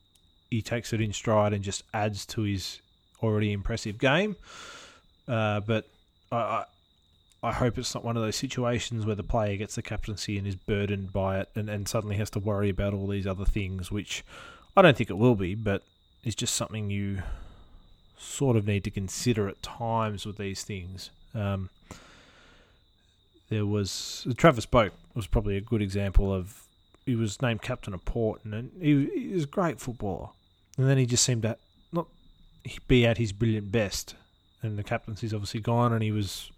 he 0.50 0.62
takes 0.62 0.92
it 0.92 1.00
in 1.00 1.12
stride 1.12 1.52
and 1.52 1.62
just 1.62 1.82
adds 1.92 2.24
to 2.26 2.42
his 2.42 2.80
already 3.22 3.52
impressive 3.52 3.98
game. 3.98 4.36
Uh, 5.28 5.60
but 5.60 5.86
I, 6.30 6.64
I 7.42 7.52
hope 7.52 7.76
it's 7.76 7.94
not 7.94 8.04
one 8.04 8.16
of 8.16 8.22
those 8.22 8.36
situations 8.36 9.04
where 9.04 9.16
the 9.16 9.24
player 9.24 9.56
gets 9.56 9.74
the 9.74 9.82
captaincy 9.82 10.38
and 10.38 10.46
is 10.46 10.54
burdened 10.54 11.12
by 11.12 11.40
it 11.40 11.48
and, 11.56 11.68
and 11.68 11.88
suddenly 11.88 12.16
has 12.16 12.30
to 12.30 12.38
worry 12.38 12.68
about 12.68 12.94
all 12.94 13.08
these 13.08 13.26
other 13.26 13.44
things, 13.44 13.90
which 13.90 14.24
I 14.76 14.82
don't 14.82 14.96
think 14.96 15.10
it 15.10 15.18
will 15.18 15.34
be, 15.34 15.56
but 15.56 15.82
it's 16.22 16.36
just 16.36 16.54
something 16.54 16.90
you 16.90 17.22
sort 18.16 18.56
of 18.56 18.66
need 18.66 18.84
to 18.84 18.90
consider 18.90 19.48
at 19.48 19.60
times 19.60 20.24
with 20.24 20.38
these 20.38 20.62
things. 20.62 21.10
Um, 21.34 21.70
there 23.48 23.66
was 23.66 24.24
Travis 24.36 24.64
Boak 24.64 24.92
was 25.14 25.26
probably 25.26 25.56
a 25.56 25.60
good 25.60 25.82
example 25.82 26.32
of 26.32 26.62
he 27.04 27.16
was 27.16 27.42
named 27.42 27.62
captain 27.62 27.92
of 27.92 28.04
Port, 28.04 28.44
and 28.44 28.70
he, 28.80 29.08
he 29.08 29.34
was 29.34 29.44
a 29.44 29.48
great 29.48 29.80
footballer. 29.80 30.28
And 30.78 30.88
then 30.88 30.96
he 30.96 31.06
just 31.06 31.24
seemed 31.24 31.42
to 31.42 31.56
not 31.92 32.06
be 32.86 33.04
at 33.04 33.18
his 33.18 33.32
brilliant 33.32 33.72
best. 33.72 34.14
And 34.62 34.78
the 34.78 34.84
captaincy's 34.84 35.34
obviously 35.34 35.58
gone, 35.58 35.92
and 35.92 36.04
he 36.04 36.12
was 36.12 36.51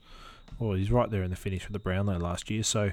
well, 0.58 0.72
he's 0.72 0.90
right 0.90 1.10
there 1.10 1.22
in 1.22 1.30
the 1.30 1.36
finish 1.36 1.64
with 1.64 1.72
the 1.72 1.78
Brownlow 1.78 2.18
last 2.18 2.50
year. 2.50 2.62
So 2.62 2.92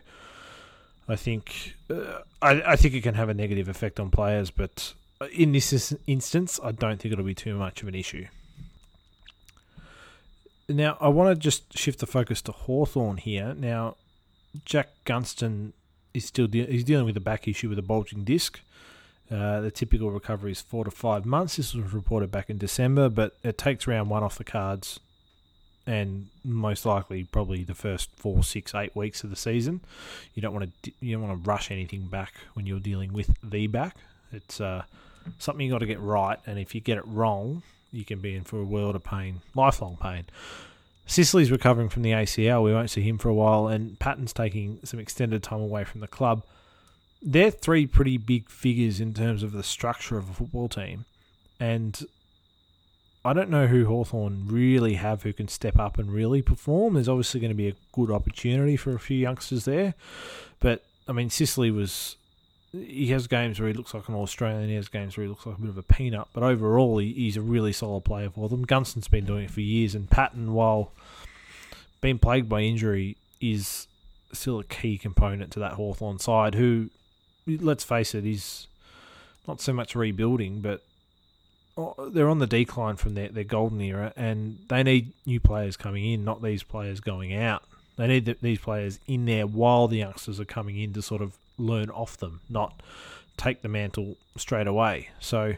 I 1.07 1.15
think 1.15 1.75
uh, 1.89 2.19
I, 2.41 2.61
I 2.61 2.75
think 2.75 2.93
it 2.93 3.01
can 3.01 3.15
have 3.15 3.29
a 3.29 3.33
negative 3.33 3.67
effect 3.67 3.99
on 3.99 4.09
players, 4.09 4.51
but 4.51 4.93
in 5.33 5.51
this 5.51 5.93
instance, 6.07 6.59
I 6.63 6.71
don't 6.71 6.99
think 6.99 7.11
it'll 7.13 7.25
be 7.25 7.35
too 7.35 7.55
much 7.55 7.81
of 7.81 7.87
an 7.87 7.95
issue. 7.95 8.27
Now, 10.69 10.97
I 11.01 11.09
want 11.09 11.35
to 11.35 11.39
just 11.39 11.77
shift 11.77 11.99
the 11.99 12.07
focus 12.07 12.41
to 12.43 12.51
Hawthorn 12.51 13.17
here. 13.17 13.53
Now, 13.53 13.97
Jack 14.65 14.89
Gunston 15.05 15.73
is 16.13 16.25
still 16.25 16.47
de- 16.47 16.65
he's 16.65 16.83
dealing 16.83 17.05
with 17.05 17.17
a 17.17 17.21
back 17.21 17.47
issue 17.47 17.69
with 17.69 17.79
a 17.79 17.83
bulging 17.83 18.23
disc. 18.23 18.59
Uh, 19.29 19.61
the 19.61 19.71
typical 19.71 20.11
recovery 20.11 20.51
is 20.51 20.61
four 20.61 20.83
to 20.83 20.91
five 20.91 21.25
months. 21.25 21.55
This 21.55 21.73
was 21.73 21.93
reported 21.93 22.31
back 22.31 22.49
in 22.49 22.57
December, 22.57 23.09
but 23.09 23.37
it 23.43 23.57
takes 23.57 23.87
round 23.87 24.09
one 24.09 24.23
off 24.23 24.37
the 24.37 24.43
cards, 24.43 24.99
and 25.91 26.27
most 26.45 26.86
likely 26.86 27.25
probably 27.25 27.65
the 27.65 27.75
first 27.75 28.10
four, 28.15 28.45
six, 28.45 28.73
eight 28.73 28.95
weeks 28.95 29.25
of 29.25 29.30
the 29.30 29.36
season. 29.36 29.82
You 30.34 30.41
don't 30.41 30.54
want 30.54 30.71
to 30.84 30.91
you 31.01 31.13
don't 31.13 31.27
want 31.27 31.43
to 31.43 31.49
rush 31.49 31.69
anything 31.69 32.04
back 32.04 32.32
when 32.54 32.65
you're 32.65 32.80
dealing 32.80 33.12
with 33.12 33.36
the 33.43 33.67
back. 33.67 33.97
It's 34.32 34.62
uh, 34.62 34.84
something 35.38 35.65
you 35.65 35.71
got 35.71 35.80
to 35.80 35.86
get 35.86 35.99
right, 35.99 36.39
and 36.47 36.58
if 36.58 36.73
you 36.73 36.80
get 36.80 36.97
it 36.97 37.06
wrong, 37.06 37.63
you 37.91 38.06
can 38.06 38.19
be 38.19 38.38
in 38.38 38.45
for 38.45 38.58
a 38.58 38.63
world 38.63 38.95
of 38.95 39.04
pain, 39.04 39.41
lifelong 39.54 39.97
pain. 40.01 40.23
Sicily's 41.06 41.51
recovering 41.51 41.89
from 41.89 42.04
the 42.04 42.12
ACL. 42.12 42.63
We 42.63 42.71
won't 42.71 42.89
see 42.89 43.01
him 43.01 43.17
for 43.17 43.27
a 43.27 43.34
while, 43.34 43.67
and 43.67 43.99
Patton's 43.99 44.32
taking 44.32 44.80
some 44.86 44.97
extended 44.97 45.43
time 45.43 45.60
away 45.60 45.84
from 45.84 45.99
the 45.99 46.08
club. 46.08 46.43
They're 47.21 47.51
three 47.51 47.86
pretty 47.86 48.15
big 48.15 48.49
figures 48.49 49.01
in 49.01 49.13
terms 49.13 49.43
of 49.43 49.51
the 49.51 49.62
structure 49.62 50.17
of 50.17 50.30
a 50.30 50.34
football 50.34 50.69
team, 50.69 51.04
and 51.60 52.01
I 53.23 53.34
don't 53.34 53.49
know 53.49 53.67
who 53.67 53.86
Hawthorn 53.86 54.47
really 54.47 54.95
have 54.95 55.23
who 55.23 55.34
can 55.34 55.47
step 55.47 55.77
up 55.77 55.99
and 55.99 56.12
really 56.12 56.41
perform. 56.41 56.95
There's 56.95 57.10
obviously 57.10 57.39
going 57.39 57.51
to 57.51 57.55
be 57.55 57.67
a 57.67 57.75
good 57.91 58.10
opportunity 58.10 58.75
for 58.75 58.95
a 58.95 58.99
few 58.99 59.17
youngsters 59.17 59.65
there, 59.65 59.93
but 60.60 60.84
I 61.07 61.12
mean, 61.12 61.29
Sicily 61.29 61.71
was 61.71 62.15
he 62.71 63.07
has 63.07 63.27
games 63.27 63.60
where 63.60 63.67
he 63.67 63.73
looks 63.73 63.93
like 63.93 64.07
an 64.07 64.15
Australian. 64.15 64.69
He 64.69 64.75
has 64.75 64.88
games 64.88 65.17
where 65.17 65.25
he 65.25 65.29
looks 65.29 65.45
like 65.45 65.57
a 65.57 65.62
bit 65.62 65.69
of 65.69 65.77
a 65.77 65.84
peanut. 65.84 66.27
But 66.34 66.43
overall, 66.43 66.99
he, 66.99 67.12
he's 67.12 67.36
a 67.36 67.41
really 67.41 67.73
solid 67.73 68.05
player 68.05 68.29
for 68.29 68.47
them. 68.47 68.65
Gunston's 68.65 69.10
been 69.10 69.25
doing 69.25 69.45
it 69.45 69.51
for 69.51 69.62
years, 69.62 69.93
and 69.93 70.10
Patton, 70.10 70.53
while 70.53 70.91
being 71.99 72.17
plagued 72.17 72.47
by 72.47 72.62
injury, 72.62 73.17
is 73.41 73.88
still 74.31 74.60
a 74.60 74.63
key 74.63 74.97
component 74.97 75.51
to 75.51 75.60
that 75.60 75.73
Hawthorn 75.73 76.19
side. 76.19 76.55
Who, 76.55 76.89
let's 77.45 77.84
face 77.84 78.15
it, 78.15 78.25
is 78.25 78.67
not 79.47 79.60
so 79.60 79.73
much 79.73 79.93
rebuilding, 79.93 80.62
but 80.62 80.81
Oh, 81.81 82.09
they're 82.09 82.29
on 82.29 82.39
the 82.39 82.47
decline 82.47 82.95
from 82.95 83.15
their, 83.15 83.29
their 83.29 83.43
golden 83.43 83.81
era, 83.81 84.13
and 84.15 84.59
they 84.67 84.83
need 84.83 85.13
new 85.25 85.39
players 85.39 85.77
coming 85.77 86.05
in, 86.05 86.23
not 86.23 86.41
these 86.41 86.63
players 86.63 86.99
going 86.99 87.33
out. 87.33 87.63
They 87.97 88.07
need 88.07 88.25
the, 88.25 88.37
these 88.41 88.59
players 88.59 88.99
in 89.07 89.25
there 89.25 89.47
while 89.47 89.87
the 89.87 89.97
youngsters 89.97 90.39
are 90.39 90.45
coming 90.45 90.77
in 90.77 90.93
to 90.93 91.01
sort 91.01 91.21
of 91.21 91.37
learn 91.57 91.89
off 91.89 92.17
them, 92.17 92.41
not 92.49 92.81
take 93.37 93.61
the 93.61 93.67
mantle 93.67 94.17
straight 94.37 94.67
away. 94.67 95.09
So 95.19 95.55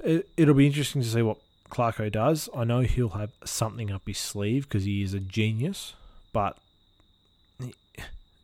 it, 0.00 0.28
it'll 0.36 0.54
be 0.54 0.66
interesting 0.66 1.02
to 1.02 1.08
see 1.08 1.22
what 1.22 1.38
Clarko 1.70 2.10
does. 2.12 2.48
I 2.54 2.64
know 2.64 2.80
he'll 2.80 3.10
have 3.10 3.32
something 3.44 3.90
up 3.90 4.02
his 4.06 4.18
sleeve 4.18 4.68
because 4.68 4.84
he 4.84 5.02
is 5.02 5.14
a 5.14 5.20
genius, 5.20 5.94
but 6.32 6.56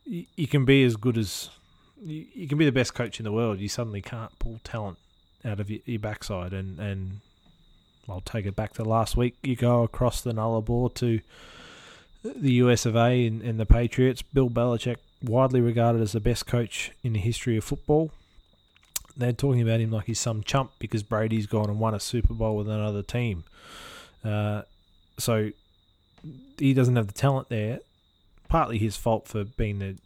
you 0.04 0.46
can 0.48 0.64
be 0.64 0.82
as 0.84 0.96
good 0.96 1.18
as 1.18 1.50
you 2.00 2.46
can 2.48 2.58
be 2.58 2.64
the 2.64 2.72
best 2.72 2.94
coach 2.94 3.18
in 3.20 3.24
the 3.24 3.32
world. 3.32 3.58
You 3.58 3.68
suddenly 3.68 4.00
can't 4.00 4.36
pull 4.38 4.60
talent 4.64 4.98
out 5.44 5.60
of 5.60 5.70
your, 5.70 5.98
backside, 5.98 6.52
and 6.52 6.78
and 6.78 7.20
I'll 8.08 8.20
take 8.20 8.46
it 8.46 8.56
back 8.56 8.74
to 8.74 8.84
last 8.84 9.16
week. 9.16 9.36
You 9.42 9.56
go 9.56 9.82
across 9.82 10.20
the 10.20 10.32
Nullarbor 10.32 10.94
to 10.94 11.20
the 12.22 12.52
US 12.54 12.86
of 12.86 12.96
A 12.96 13.26
and, 13.26 13.42
and 13.42 13.60
the 13.60 13.66
Patriots. 13.66 14.22
Bill 14.22 14.50
Belichick 14.50 14.96
widely 15.22 15.60
regarded 15.60 16.00
as 16.00 16.12
the 16.12 16.20
best 16.20 16.46
coach 16.46 16.92
in 17.02 17.12
the 17.12 17.18
history 17.18 17.56
of 17.56 17.64
football. 17.64 18.10
They're 19.16 19.32
talking 19.32 19.60
about 19.60 19.80
him 19.80 19.90
like 19.90 20.06
he's 20.06 20.20
some 20.20 20.42
chump 20.42 20.72
because 20.78 21.02
Brady's 21.02 21.46
gone 21.46 21.68
and 21.68 21.80
won 21.80 21.94
a 21.94 22.00
Super 22.00 22.34
Bowl 22.34 22.56
with 22.56 22.68
another 22.68 23.02
team. 23.02 23.44
Uh, 24.24 24.62
so 25.18 25.50
he 26.56 26.72
doesn't 26.72 26.96
have 26.96 27.08
the 27.08 27.12
talent 27.12 27.48
there. 27.48 27.80
Partly 28.48 28.78
his 28.78 28.96
fault 28.96 29.26
for 29.26 29.44
being 29.44 29.80
the 29.80 29.96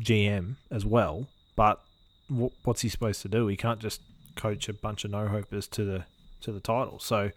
GM 0.00 0.56
as 0.70 0.84
well. 0.84 1.28
But 1.54 1.80
what's 2.28 2.82
he 2.82 2.88
supposed 2.88 3.22
to 3.22 3.28
do? 3.28 3.46
He 3.46 3.56
can't 3.56 3.80
just 3.80 4.00
coach 4.36 4.68
a 4.68 4.72
bunch 4.72 5.04
of 5.04 5.10
no 5.10 5.28
hopers 5.28 5.66
to 5.68 5.84
the 5.84 6.04
to 6.42 6.52
the 6.52 6.60
title. 6.60 6.98
So 6.98 7.30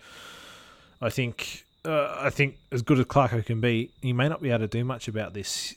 I 1.01 1.09
think 1.09 1.65
uh, 1.85 2.15
I 2.19 2.29
think 2.29 2.57
as 2.71 2.81
good 2.81 2.99
as 2.99 3.05
Clarko 3.05 3.45
can 3.45 3.61
be, 3.61 3.91
he 4.01 4.13
may 4.13 4.29
not 4.29 4.41
be 4.41 4.49
able 4.49 4.59
to 4.59 4.67
do 4.67 4.83
much 4.83 5.07
about 5.07 5.33
this 5.33 5.75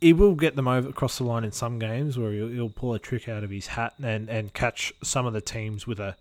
he 0.00 0.12
will 0.12 0.34
get 0.34 0.56
them 0.56 0.68
over 0.68 0.88
across 0.88 1.18
the 1.18 1.24
line 1.24 1.44
in 1.44 1.52
some 1.52 1.78
games 1.78 2.18
where 2.18 2.32
he'll, 2.32 2.48
he'll, 2.48 2.68
pull 2.68 2.94
a 2.94 2.98
trick 2.98 3.28
out 3.28 3.42
of 3.42 3.50
his 3.50 3.68
hat 3.68 3.94
and, 4.02 4.28
and 4.28 4.54
catch 4.54 4.92
some 5.02 5.26
of 5.26 5.32
the 5.32 5.40
teams 5.40 5.86
with 5.86 5.98
a 5.98 6.16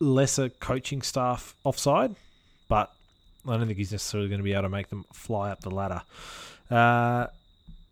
lesser 0.00 0.48
coaching 0.48 1.02
staff 1.02 1.54
offside. 1.64 2.14
But 2.68 2.92
I 3.46 3.56
don't 3.56 3.66
think 3.66 3.78
he's 3.78 3.92
necessarily 3.92 4.28
going 4.28 4.40
to 4.40 4.44
be 4.44 4.52
able 4.52 4.62
to 4.62 4.68
make 4.68 4.88
them 4.88 5.04
fly 5.12 5.50
up 5.50 5.60
the 5.60 5.70
ladder. 5.70 6.02
Uh, 6.70 7.26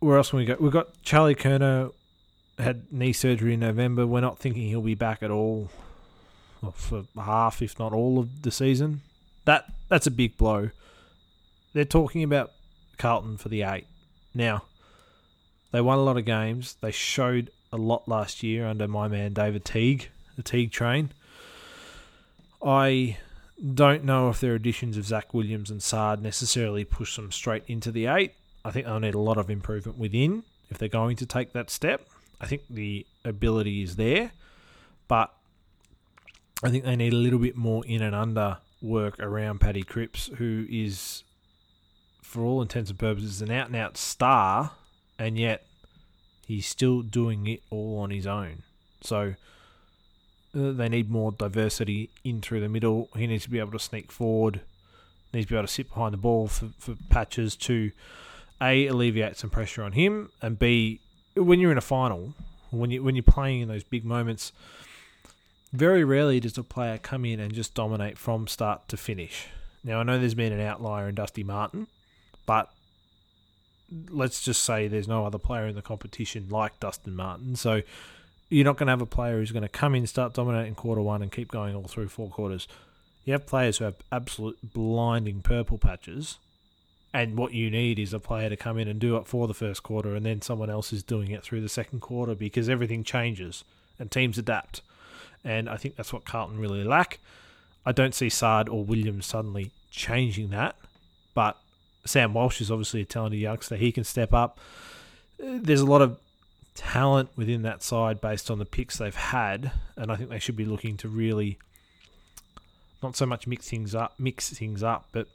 where 0.00 0.16
else 0.16 0.30
can 0.30 0.38
we 0.38 0.44
go? 0.46 0.56
We've 0.58 0.72
got 0.72 1.02
Charlie 1.02 1.34
Curnow 1.34 1.92
had 2.58 2.92
knee 2.92 3.12
surgery 3.12 3.54
in 3.54 3.60
November. 3.60 4.06
We're 4.06 4.20
not 4.20 4.38
thinking 4.38 4.68
he'll 4.68 4.80
be 4.80 4.94
back 4.94 5.22
at 5.22 5.30
all 5.30 5.70
for 6.72 7.04
half, 7.16 7.62
if 7.62 7.78
not 7.78 7.92
all 7.92 8.18
of 8.18 8.42
the 8.42 8.50
season. 8.50 9.02
That 9.44 9.66
that's 9.88 10.06
a 10.06 10.10
big 10.10 10.36
blow. 10.36 10.70
They're 11.72 11.84
talking 11.84 12.22
about 12.22 12.52
Carlton 12.98 13.36
for 13.36 13.48
the 13.48 13.62
eight 13.62 13.86
now, 14.36 14.64
they 15.72 15.80
won 15.80 15.98
a 15.98 16.02
lot 16.02 16.18
of 16.18 16.26
games. 16.26 16.76
They 16.82 16.90
showed 16.90 17.50
a 17.72 17.78
lot 17.78 18.06
last 18.06 18.42
year 18.42 18.66
under 18.66 18.86
my 18.86 19.08
man 19.08 19.32
David 19.32 19.64
Teague, 19.64 20.10
the 20.36 20.42
Teague 20.42 20.70
train. 20.70 21.10
I 22.62 23.16
don't 23.74 24.04
know 24.04 24.28
if 24.28 24.40
their 24.40 24.54
additions 24.54 24.98
of 24.98 25.06
Zac 25.06 25.32
Williams 25.32 25.70
and 25.70 25.82
Saad 25.82 26.22
necessarily 26.22 26.84
push 26.84 27.16
them 27.16 27.32
straight 27.32 27.64
into 27.66 27.90
the 27.90 28.06
eight. 28.06 28.34
I 28.62 28.70
think 28.70 28.84
they'll 28.84 29.00
need 29.00 29.14
a 29.14 29.18
lot 29.18 29.38
of 29.38 29.48
improvement 29.48 29.96
within 29.96 30.42
if 30.68 30.76
they're 30.76 30.88
going 30.88 31.16
to 31.16 31.26
take 31.26 31.52
that 31.54 31.70
step. 31.70 32.06
I 32.40 32.46
think 32.46 32.62
the 32.68 33.06
ability 33.24 33.82
is 33.82 33.96
there, 33.96 34.32
but 35.08 35.32
I 36.62 36.70
think 36.70 36.84
they 36.84 36.96
need 36.96 37.12
a 37.12 37.16
little 37.16 37.38
bit 37.38 37.56
more 37.56 37.84
in 37.86 38.02
and 38.02 38.14
under 38.14 38.58
work 38.82 39.18
around 39.20 39.60
Paddy 39.60 39.82
Cripps, 39.82 40.28
who 40.38 40.66
is 40.68 41.22
for 42.22 42.42
all 42.42 42.60
intents 42.60 42.90
and 42.90 42.98
purposes, 42.98 43.40
an 43.40 43.50
out 43.50 43.68
and 43.68 43.76
out 43.76 43.96
star, 43.96 44.72
and 45.18 45.38
yet 45.38 45.64
he's 46.46 46.66
still 46.66 47.02
doing 47.02 47.46
it 47.46 47.62
all 47.70 47.98
on 47.98 48.10
his 48.10 48.26
own. 48.26 48.62
So 49.00 49.34
uh, 50.54 50.72
they 50.72 50.88
need 50.88 51.10
more 51.10 51.32
diversity 51.32 52.10
in 52.24 52.40
through 52.40 52.60
the 52.60 52.68
middle. 52.68 53.08
He 53.16 53.26
needs 53.26 53.44
to 53.44 53.50
be 53.50 53.58
able 53.58 53.72
to 53.72 53.78
sneak 53.78 54.10
forward, 54.12 54.60
needs 55.32 55.46
to 55.46 55.52
be 55.52 55.56
able 55.56 55.66
to 55.66 55.72
sit 55.72 55.88
behind 55.88 56.14
the 56.14 56.18
ball 56.18 56.48
for, 56.48 56.70
for 56.78 56.94
patches 57.08 57.56
to 57.56 57.92
A, 58.60 58.86
alleviate 58.86 59.36
some 59.36 59.50
pressure 59.50 59.82
on 59.82 59.92
him, 59.92 60.30
and 60.42 60.58
B, 60.58 61.00
when 61.36 61.60
you're 61.60 61.72
in 61.72 61.78
a 61.78 61.82
final, 61.82 62.34
when 62.70 62.90
you 62.90 63.02
when 63.02 63.14
you're 63.14 63.22
playing 63.22 63.60
in 63.60 63.68
those 63.68 63.84
big 63.84 64.04
moments, 64.04 64.52
very 65.72 66.04
rarely 66.04 66.40
does 66.40 66.58
a 66.58 66.62
player 66.62 66.98
come 66.98 67.24
in 67.24 67.40
and 67.40 67.52
just 67.52 67.74
dominate 67.74 68.18
from 68.18 68.46
start 68.46 68.88
to 68.88 68.96
finish. 68.96 69.48
Now 69.84 70.00
I 70.00 70.02
know 70.02 70.18
there's 70.18 70.34
been 70.34 70.52
an 70.52 70.60
outlier 70.60 71.08
in 71.08 71.14
Dusty 71.14 71.44
Martin, 71.44 71.86
but 72.46 72.70
let's 74.10 74.42
just 74.42 74.62
say 74.62 74.88
there's 74.88 75.08
no 75.08 75.24
other 75.24 75.38
player 75.38 75.66
in 75.66 75.74
the 75.74 75.82
competition 75.82 76.48
like 76.50 76.80
Dustin 76.80 77.14
Martin. 77.14 77.56
So 77.56 77.82
you're 78.48 78.64
not 78.64 78.76
going 78.76 78.86
to 78.86 78.92
have 78.92 79.00
a 79.00 79.06
player 79.06 79.38
who's 79.38 79.52
going 79.52 79.62
to 79.62 79.68
come 79.68 79.94
in, 79.94 80.06
start 80.06 80.34
dominating 80.34 80.74
quarter 80.74 81.02
one, 81.02 81.22
and 81.22 81.30
keep 81.30 81.50
going 81.50 81.74
all 81.74 81.84
through 81.84 82.08
four 82.08 82.28
quarters. 82.28 82.68
You 83.24 83.32
have 83.32 83.46
players 83.46 83.78
who 83.78 83.84
have 83.84 83.96
absolute 84.12 84.58
blinding 84.62 85.42
purple 85.42 85.78
patches, 85.78 86.38
and 87.16 87.38
what 87.38 87.54
you 87.54 87.70
need 87.70 87.98
is 87.98 88.12
a 88.12 88.20
player 88.20 88.50
to 88.50 88.58
come 88.58 88.76
in 88.76 88.88
and 88.88 89.00
do 89.00 89.16
it 89.16 89.26
for 89.26 89.48
the 89.48 89.54
first 89.54 89.82
quarter, 89.82 90.14
and 90.14 90.26
then 90.26 90.42
someone 90.42 90.68
else 90.68 90.92
is 90.92 91.02
doing 91.02 91.30
it 91.30 91.42
through 91.42 91.62
the 91.62 91.68
second 91.68 92.00
quarter 92.00 92.34
because 92.34 92.68
everything 92.68 93.02
changes 93.02 93.64
and 93.98 94.10
teams 94.10 94.36
adapt. 94.36 94.82
And 95.42 95.66
I 95.66 95.78
think 95.78 95.96
that's 95.96 96.12
what 96.12 96.26
Carlton 96.26 96.58
really 96.58 96.84
lack. 96.84 97.18
I 97.86 97.92
don't 97.92 98.14
see 98.14 98.28
Saad 98.28 98.68
or 98.68 98.84
Williams 98.84 99.24
suddenly 99.24 99.70
changing 99.90 100.50
that, 100.50 100.76
but 101.32 101.56
Sam 102.04 102.34
Walsh 102.34 102.60
is 102.60 102.70
obviously 102.70 103.00
a 103.00 103.06
talented 103.06 103.40
youngster. 103.40 103.76
He 103.76 103.92
can 103.92 104.04
step 104.04 104.34
up. 104.34 104.58
There's 105.38 105.80
a 105.80 105.86
lot 105.86 106.02
of 106.02 106.18
talent 106.74 107.30
within 107.34 107.62
that 107.62 107.82
side 107.82 108.20
based 108.20 108.50
on 108.50 108.58
the 108.58 108.66
picks 108.66 108.98
they've 108.98 109.14
had, 109.14 109.72
and 109.96 110.12
I 110.12 110.16
think 110.16 110.28
they 110.28 110.38
should 110.38 110.56
be 110.56 110.66
looking 110.66 110.98
to 110.98 111.08
really 111.08 111.56
not 113.02 113.16
so 113.16 113.24
much 113.24 113.46
mix 113.46 113.70
things 113.70 113.94
up, 113.94 114.12
mix 114.18 114.50
things 114.50 114.82
up, 114.82 115.06
but 115.12 115.28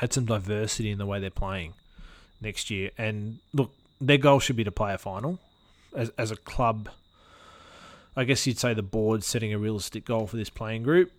add 0.00 0.12
some 0.12 0.24
diversity 0.26 0.90
in 0.90 0.98
the 0.98 1.06
way 1.06 1.20
they're 1.20 1.30
playing 1.30 1.74
next 2.40 2.70
year. 2.70 2.90
And 2.98 3.38
look, 3.52 3.72
their 4.00 4.18
goal 4.18 4.40
should 4.40 4.56
be 4.56 4.64
to 4.64 4.72
play 4.72 4.92
a 4.94 4.98
final 4.98 5.38
as 5.94 6.10
as 6.18 6.30
a 6.30 6.36
club. 6.36 6.88
I 8.16 8.24
guess 8.24 8.46
you'd 8.46 8.58
say 8.58 8.72
the 8.74 8.82
board's 8.82 9.26
setting 9.26 9.52
a 9.52 9.58
realistic 9.58 10.04
goal 10.04 10.26
for 10.26 10.36
this 10.36 10.50
playing 10.50 10.82
group. 10.84 11.12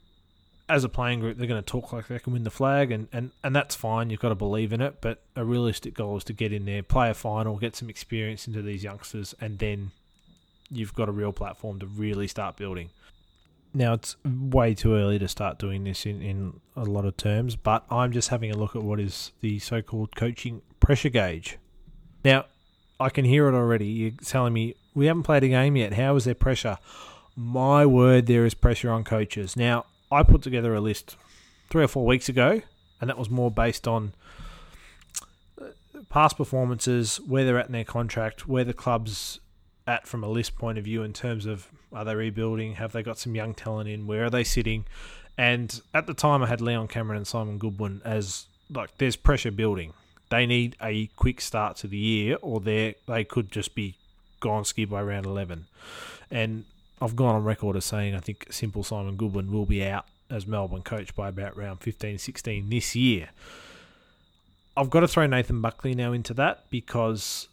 as 0.69 0.83
a 0.83 0.89
playing 0.89 1.19
group, 1.21 1.37
they're 1.37 1.47
going 1.47 1.61
to 1.61 1.65
talk 1.65 1.93
like 1.93 2.07
they 2.07 2.19
can 2.19 2.33
win 2.33 2.43
the 2.43 2.51
flag, 2.51 2.91
and, 2.91 3.07
and, 3.13 3.31
and 3.43 3.55
that's 3.55 3.75
fine. 3.75 4.09
You've 4.09 4.19
got 4.19 4.29
to 4.29 4.35
believe 4.35 4.73
in 4.73 4.81
it. 4.81 4.97
But 5.01 5.21
a 5.35 5.45
realistic 5.45 5.93
goal 5.93 6.17
is 6.17 6.23
to 6.25 6.33
get 6.33 6.51
in 6.51 6.65
there, 6.65 6.83
play 6.83 7.09
a 7.09 7.13
final, 7.13 7.57
get 7.57 7.75
some 7.75 7.89
experience 7.89 8.47
into 8.47 8.61
these 8.61 8.83
youngsters, 8.83 9.33
and 9.39 9.59
then 9.59 9.91
you've 10.69 10.93
got 10.93 11.07
a 11.07 11.11
real 11.13 11.31
platform 11.31 11.79
to 11.79 11.85
really 11.85 12.27
start 12.27 12.57
building. 12.57 12.89
Now, 13.73 13.93
it's 13.93 14.15
way 14.25 14.73
too 14.73 14.95
early 14.95 15.19
to 15.19 15.27
start 15.27 15.59
doing 15.59 15.83
this 15.83 16.05
in, 16.05 16.21
in 16.21 16.61
a 16.75 16.83
lot 16.83 17.05
of 17.05 17.17
terms, 17.17 17.55
but 17.55 17.85
I'm 17.91 18.11
just 18.11 18.29
having 18.29 18.49
a 18.51 18.57
look 18.57 18.75
at 18.75 18.83
what 18.83 18.99
is 18.99 19.31
the 19.41 19.59
so 19.59 19.81
called 19.81 20.15
coaching 20.15 20.61
pressure 20.79 21.09
gauge. 21.09 21.57
Now, 22.23 22.45
I 22.99 23.09
can 23.09 23.25
hear 23.25 23.47
it 23.47 23.53
already. 23.53 23.85
You're 23.87 24.11
telling 24.23 24.53
me 24.53 24.75
we 24.95 25.05
haven't 25.05 25.23
played 25.23 25.43
a 25.43 25.49
game 25.49 25.75
yet. 25.75 25.93
How 25.93 26.15
is 26.15 26.25
there 26.25 26.33
pressure? 26.33 26.77
My 27.35 27.85
word, 27.85 28.25
there 28.25 28.45
is 28.45 28.55
pressure 28.55 28.89
on 28.89 29.03
coaches. 29.03 29.55
Now, 29.55 29.85
I 30.11 30.23
put 30.23 30.41
together 30.41 30.73
a 30.73 30.81
list 30.81 31.15
three 31.69 31.83
or 31.83 31.87
four 31.87 32.05
weeks 32.05 32.29
ago, 32.29 32.61
and 32.99 33.09
that 33.09 33.17
was 33.17 33.29
more 33.29 33.51
based 33.51 33.87
on 33.87 34.13
uh, 35.61 35.65
past 36.09 36.37
performances, 36.37 37.17
where 37.17 37.45
they're 37.45 37.59
at 37.59 37.67
in 37.67 37.73
their 37.73 37.83
contract, 37.83 38.47
where 38.47 38.63
the 38.63 38.73
club's 38.73 39.39
at 39.87 40.05
from 40.05 40.23
a 40.23 40.27
list 40.27 40.57
point 40.57 40.77
of 40.77 40.83
view 40.83 41.01
in 41.01 41.13
terms 41.13 41.45
of 41.45 41.69
are 41.93 42.03
they 42.05 42.13
rebuilding, 42.13 42.75
have 42.75 42.91
they 42.91 43.01
got 43.01 43.17
some 43.17 43.33
young 43.33 43.53
talent 43.53 43.89
in, 43.89 44.05
where 44.05 44.25
are 44.25 44.29
they 44.29 44.43
sitting, 44.43 44.85
and 45.37 45.81
at 45.93 46.05
the 46.05 46.13
time 46.13 46.43
I 46.43 46.47
had 46.47 46.61
Leon 46.61 46.89
Cameron 46.89 47.17
and 47.17 47.27
Simon 47.27 47.57
Goodwin 47.57 48.01
as 48.03 48.47
like 48.69 48.97
there's 48.97 49.15
pressure 49.15 49.51
building. 49.51 49.93
They 50.29 50.45
need 50.45 50.75
a 50.81 51.07
quick 51.15 51.39
start 51.39 51.77
to 51.77 51.87
the 51.87 51.97
year, 51.97 52.37
or 52.41 52.59
they 52.59 52.95
they 53.07 53.23
could 53.23 53.51
just 53.51 53.73
be 53.73 53.95
gone 54.39 54.65
ski 54.65 54.85
by 54.85 55.01
round 55.01 55.25
eleven, 55.25 55.67
and 56.29 56.65
I've 57.01 57.15
gone 57.15 57.35
on 57.35 57.43
record 57.43 57.77
as 57.77 57.85
saying 57.85 58.15
I 58.15 58.19
think 58.19 58.47
simple 58.49 58.83
Simon 58.83 59.15
Goodwin 59.15 59.51
will 59.51 59.65
be 59.65 59.85
out 59.85 60.05
as 60.29 60.45
Melbourne 60.45 60.81
coach 60.81 61.15
by 61.15 61.29
about 61.29 61.55
round 61.55 61.79
15 61.79 62.17
16 62.17 62.69
this 62.69 62.95
year. 62.95 63.29
I've 64.75 64.89
got 64.89 64.99
to 64.99 65.07
throw 65.07 65.25
Nathan 65.25 65.61
Buckley 65.61 65.95
now 65.95 66.11
into 66.11 66.33
that 66.35 66.69
because 66.69 67.47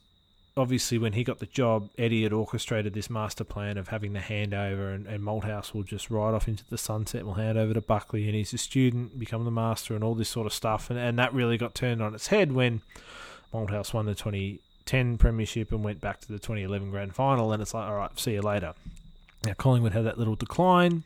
obviously 0.57 0.99
when 0.99 1.14
he 1.14 1.25
got 1.25 1.38
the 1.40 1.47
job, 1.47 1.90
Eddie 1.99 2.23
had 2.23 2.33
orchestrated 2.33 2.95
this 2.95 3.11
master 3.11 3.45
plan 3.45 3.77
of 3.77 3.88
having 3.88 4.12
the 4.12 4.21
handover 4.21 4.95
and, 4.95 5.07
and 5.07 5.23
Malthouse 5.23 5.75
will 5.75 5.83
just 5.83 6.11
ride 6.11 6.35
off 6.35 6.47
into 6.47 6.64
the 6.69 6.79
sunset, 6.79 7.21
And 7.21 7.29
will 7.29 7.35
hand 7.35 7.59
over 7.59 7.75
to 7.75 7.81
Buckley 7.81 8.27
and 8.27 8.35
he's 8.35 8.55
a 8.55 8.59
student, 8.59 9.19
become 9.19 9.45
the 9.45 9.51
master 9.51 9.95
and 9.95 10.05
all 10.05 10.14
this 10.14 10.29
sort 10.29 10.47
of 10.47 10.53
stuff. 10.53 10.90
And, 10.90 10.99
and 10.99 11.19
that 11.19 11.35
really 11.35 11.59
got 11.59 11.75
turned 11.75 12.03
on 12.03 12.14
its 12.14 12.29
head 12.29 12.53
when 12.53 12.83
Malthouse 13.53 13.93
won 13.93 14.07
the 14.07 14.14
2010 14.14 15.19
premiership 15.19 15.73
and 15.73 15.83
went 15.83 16.01
back 16.01 16.21
to 16.21 16.29
the 16.29 16.38
2011 16.38 16.90
grand 16.90 17.14
final 17.14 17.53
and 17.53 17.61
it's 17.61 17.75
like, 17.75 17.88
all 17.88 17.97
right, 17.97 18.19
see 18.19 18.35
you 18.35 18.43
later. 18.43 18.75
Now, 19.45 19.55
Collingwood 19.55 19.93
had 19.93 20.05
that 20.05 20.19
little 20.19 20.37
decline. 20.37 21.03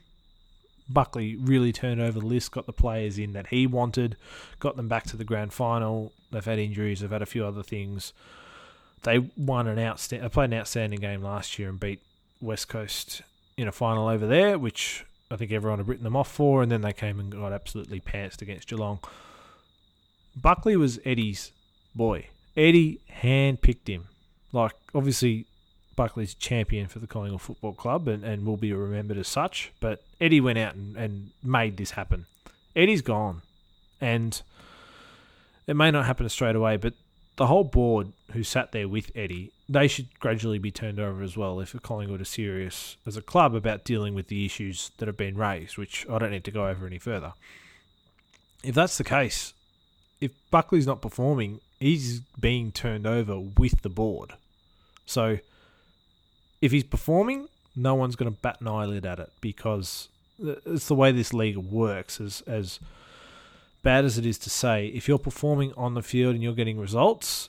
Buckley 0.91 1.37
really 1.37 1.73
turned 1.73 2.01
over 2.01 2.21
the 2.21 2.27
list, 2.27 2.53
got 2.53 2.67
the 2.67 2.73
players 2.73 3.19
in 3.19 3.33
that 3.35 3.49
he 3.49 3.67
wanted, 3.67 4.17
got 4.59 4.77
them 4.77 4.89
back 4.89 5.05
to 5.05 5.17
the 5.17 5.25
grand 5.25 5.53
final. 5.53 6.13
They've 6.31 6.45
had 6.45 6.59
injuries, 6.59 7.01
they've 7.01 7.11
had 7.11 7.23
a 7.23 7.27
few 7.27 7.45
other 7.45 7.63
things. 7.63 8.13
They 9.03 9.19
won 9.37 9.67
an 9.67 9.79
outstanding, 9.79 10.29
played 10.31 10.53
an 10.53 10.59
outstanding 10.59 11.01
game 11.01 11.23
last 11.23 11.59
year 11.59 11.69
and 11.69 11.79
beat 11.79 12.01
West 12.41 12.69
Coast 12.69 13.23
in 13.57 13.69
a 13.69 13.73
final 13.73 14.09
over 14.09 14.27
there, 14.27 14.59
which 14.59 15.05
I 15.31 15.37
think 15.37 15.53
everyone 15.53 15.79
had 15.79 15.89
written 15.89 16.05
them 16.05 16.17
off 16.17 16.31
for, 16.31 16.63
and 16.63 16.71
then 16.71 16.81
they 16.81 16.93
came 16.93 17.19
and 17.19 17.33
got 17.33 17.53
absolutely 17.53 18.01
pantsed 18.01 18.41
against 18.41 18.69
Geelong. 18.69 19.01
Buckley 20.37 20.77
was 20.77 20.99
Eddie's 21.05 21.53
boy. 21.95 22.29
Eddie 22.57 23.01
handpicked 23.23 23.89
him. 23.89 24.09
Like, 24.53 24.73
obviously, 24.95 25.47
Buckley's 25.97 26.35
champion 26.35 26.87
for 26.87 27.01
the 27.01 27.07
Collingwood 27.07 27.43
Football 27.43 27.75
Club 27.75 28.09
and, 28.09 28.25
and 28.25 28.47
will 28.47 28.57
be 28.57 28.73
remembered 28.73 29.19
as 29.19 29.29
such. 29.29 29.73
But 29.81 30.05
Eddie 30.21 30.41
went 30.41 30.59
out 30.59 30.75
and, 30.75 30.97
and 30.97 31.31
made 31.43 31.77
this 31.77 31.93
happen. 31.93 32.27
Eddie's 32.75 33.03
gone. 33.03 33.43
And 34.01 34.41
it 35.67 35.75
may 35.75 35.91
not 35.91 36.07
happen 36.07 36.29
straight 36.29 36.57
away, 36.57 36.77
but 36.77 36.95
the 37.39 37.47
whole 37.47 37.65
board 37.65 38.13
who 38.33 38.43
sat 38.43 38.73
there 38.73 38.89
with 38.89 39.11
Eddie, 39.15 39.53
they 39.69 39.89
should 39.89 40.19
gradually 40.19 40.59
be 40.59 40.73
turned 40.73 40.99
over 40.99 41.23
as 41.23 41.37
well 41.37 41.61
if 41.61 41.75
Collingwood 41.83 42.21
are 42.21 42.27
serious 42.27 42.97
as 43.07 43.17
a 43.17 43.23
club 43.23 43.55
about 43.55 43.85
dealing 43.85 44.15
with 44.15 44.27
the 44.27 44.45
issues 44.45 44.91
that 44.99 45.07
have 45.07 45.17
been 45.17 45.39
raised, 45.39 45.79
which 45.79 46.05
I 46.11 46.19
don't 46.19 46.33
need 46.33 46.45
to 46.45 46.51
go 46.51 46.67
over 46.67 46.87
any 46.87 46.99
further. 46.99 47.33
If 48.65 48.75
that's 48.75 48.99
the 48.99 49.05
case, 49.05 49.55
if 50.21 50.33
Buckley's 50.51 50.87
not 50.87 51.01
performing, 51.01 51.61
he's 51.79 52.21
being 52.41 52.73
turned 52.73 53.07
over 53.07 53.39
with 53.39 53.83
the 53.83 53.89
board. 53.89 54.33
So 55.07 55.39
if 56.61 56.73
he's 56.73 56.85
performing, 56.85 57.49
no 57.77 57.95
one's 57.95 58.17
going 58.17 58.33
to 58.33 58.41
bat 58.41 58.61
an 58.61 58.67
eyelid 58.67 59.07
at 59.07 59.21
it 59.21 59.31
because 59.41 60.09
it's 60.41 60.89
the 60.89 60.95
way 60.97 61.13
this 61.13 61.33
league 61.33 61.57
works. 61.57 62.21
As 62.21 62.43
as 62.49 62.81
bad 63.89 64.05
as 64.05 64.19
it 64.19 64.27
is 64.27 64.37
to 64.37 64.51
say, 64.51 64.89
if 64.89 65.09
you're 65.09 65.19
performing 65.19 65.73
on 65.75 65.95
the 65.95 66.03
field 66.03 66.35
and 66.35 66.43
you're 66.45 66.53
getting 66.53 66.79
results, 66.79 67.49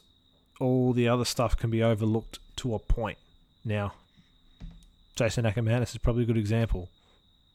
all 0.62 0.94
the 0.94 1.06
other 1.06 1.26
stuff 1.26 1.58
can 1.58 1.70
be 1.70 1.84
overlooked 1.84 2.40
to 2.56 2.74
a 2.74 2.80
point. 2.80 3.18
Now, 3.66 3.92
Jason 5.18 5.44
Akermanis 5.44 5.92
is 5.92 5.98
probably 5.98 6.24
a 6.24 6.26
good 6.26 6.38
example. 6.38 6.88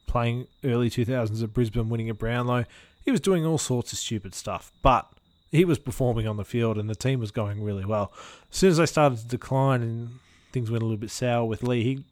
Playing 0.07 0.49
early 0.62 0.90
2000s 0.90 1.42
at 1.42 1.55
Brisbane, 1.55 1.88
winning 1.88 2.11
at 2.11 2.18
Brownlow, 2.18 2.66
he 3.03 3.11
was 3.11 3.23
doing 3.23 3.47
all 3.47 3.57
sorts 3.57 3.94
of 3.94 3.99
stupid 3.99 4.35
stuff, 4.35 4.70
but 4.83 5.09
he 5.51 5.64
was 5.64 5.79
performing 5.79 6.29
on 6.29 6.37
the 6.37 6.44
field 6.44 6.77
and 6.77 6.90
the 6.90 6.94
team 6.94 7.20
was 7.20 7.31
going 7.31 7.64
really 7.64 7.87
well. 7.87 8.12
As 8.53 8.59
soon 8.59 8.68
as 8.68 8.77
they 8.77 8.85
started 8.85 9.18
to 9.20 9.27
decline 9.27 9.81
and 9.81 10.18
things 10.53 10.70
went 10.70 10.83
a 10.83 10.85
little 10.85 11.01
bit 11.01 11.11
sour 11.11 11.47
with 11.47 11.62
Leigh, 11.62 11.85
he 11.85 12.05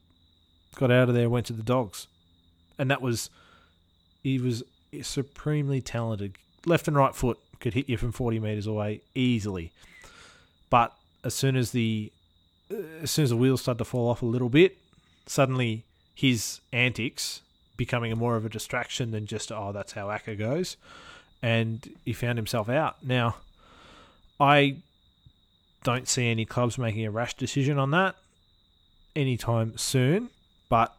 got 0.76 0.90
out 0.90 1.10
of 1.10 1.14
there, 1.14 1.28
went 1.28 1.44
to 1.44 1.52
the 1.52 1.62
Dogs, 1.62 2.06
and 2.78 2.90
that 2.90 3.02
was 3.02 3.28
he 4.22 4.38
was 4.38 4.62
supremely 5.02 5.82
talented. 5.82 6.38
Left 6.64 6.86
and 6.88 6.96
right 6.96 7.14
foot 7.14 7.38
could 7.60 7.74
hit 7.74 7.88
you 7.88 7.96
from 7.96 8.12
forty 8.12 8.38
meters 8.38 8.66
away 8.66 9.00
easily, 9.14 9.72
but 10.70 10.92
as 11.24 11.34
soon 11.34 11.56
as 11.56 11.70
the 11.72 12.12
as 13.00 13.10
soon 13.10 13.24
as 13.24 13.30
the 13.30 13.36
wheels 13.36 13.62
start 13.62 13.78
to 13.78 13.84
fall 13.84 14.08
off 14.08 14.22
a 14.22 14.26
little 14.26 14.48
bit, 14.48 14.78
suddenly 15.26 15.84
his 16.14 16.60
antics 16.72 17.40
becoming 17.76 18.16
more 18.16 18.36
of 18.36 18.44
a 18.44 18.48
distraction 18.48 19.10
than 19.10 19.26
just 19.26 19.50
oh 19.50 19.72
that's 19.72 19.92
how 19.92 20.10
Acker 20.10 20.34
goes, 20.34 20.76
and 21.42 21.90
he 22.04 22.12
found 22.12 22.38
himself 22.38 22.68
out. 22.68 23.04
Now, 23.04 23.36
I 24.38 24.76
don't 25.82 26.06
see 26.08 26.30
any 26.30 26.44
clubs 26.44 26.78
making 26.78 27.04
a 27.04 27.10
rash 27.10 27.34
decision 27.34 27.78
on 27.78 27.90
that 27.90 28.14
anytime 29.16 29.76
soon, 29.76 30.30
but 30.68 30.94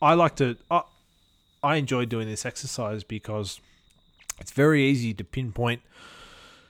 I 0.00 0.14
like 0.14 0.36
to. 0.36 0.56
I, 0.70 0.82
I 1.62 1.76
enjoy 1.76 2.04
doing 2.04 2.28
this 2.28 2.44
exercise 2.44 3.04
because 3.04 3.60
it's 4.42 4.50
very 4.50 4.82
easy 4.82 5.14
to 5.14 5.24
pinpoint, 5.24 5.80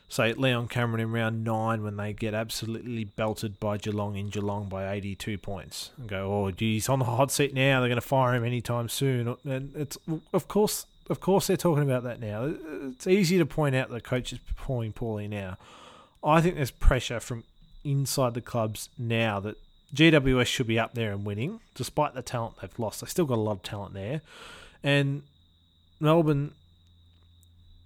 say, 0.09 0.35
Leon 0.35 0.69
Cameron 0.69 1.01
in 1.01 1.11
round 1.11 1.43
nine 1.43 1.83
when 1.83 1.97
they 1.97 2.13
get 2.13 2.35
absolutely 2.35 3.05
belted 3.05 3.59
by 3.59 3.79
Geelong 3.79 4.15
in 4.15 4.29
Geelong 4.29 4.69
by 4.69 4.93
82 4.93 5.39
points 5.39 5.91
and 5.97 6.07
go, 6.07 6.31
oh, 6.31 6.53
he's 6.55 6.91
on 6.91 6.99
the 6.99 7.07
hot 7.07 7.33
seat 7.33 7.55
now. 7.55 7.81
They're 7.81 7.89
going 7.89 8.01
to 8.01 8.07
fire 8.07 8.35
him 8.35 8.45
anytime 8.45 8.91
soon. 8.91 9.37
And 9.45 9.75
it's, 9.75 9.97
of 10.35 10.49
course, 10.49 10.85
of 11.09 11.21
course, 11.21 11.47
they're 11.47 11.57
talking 11.57 11.83
about 11.83 12.05
that 12.05 12.21
now. 12.21 12.55
It's 12.91 13.07
easy 13.07 13.39
to 13.39 13.47
point 13.47 13.75
out 13.75 13.89
that 13.89 14.05
coach 14.05 14.33
is 14.33 14.39
performing 14.39 14.93
poorly 14.93 15.27
now. 15.27 15.57
I 16.23 16.43
think 16.43 16.57
there's 16.57 16.71
pressure 16.71 17.19
from 17.19 17.45
inside 17.83 18.35
the 18.35 18.43
clubs 18.43 18.91
now 18.99 19.41
that 19.41 19.57
GWS 19.95 20.47
should 20.47 20.67
be 20.67 20.79
up 20.79 20.93
there 20.95 21.13
and 21.13 21.25
winning, 21.25 21.61
despite 21.75 22.15
the 22.15 22.23
talent 22.23 22.57
they've 22.61 22.79
lost. 22.79 23.01
They 23.01 23.07
still 23.07 23.25
got 23.25 23.39
a 23.39 23.41
lot 23.41 23.53
of 23.53 23.63
talent 23.63 23.95
there, 23.95 24.21
and 24.85 25.23
Melbourne. 26.01 26.53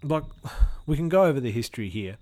Like, 0.02 0.24
we 0.86 0.96
can 0.96 1.08
go 1.08 1.24
over 1.24 1.40
the 1.40 1.50
history 1.50 1.88
here. 1.88 2.16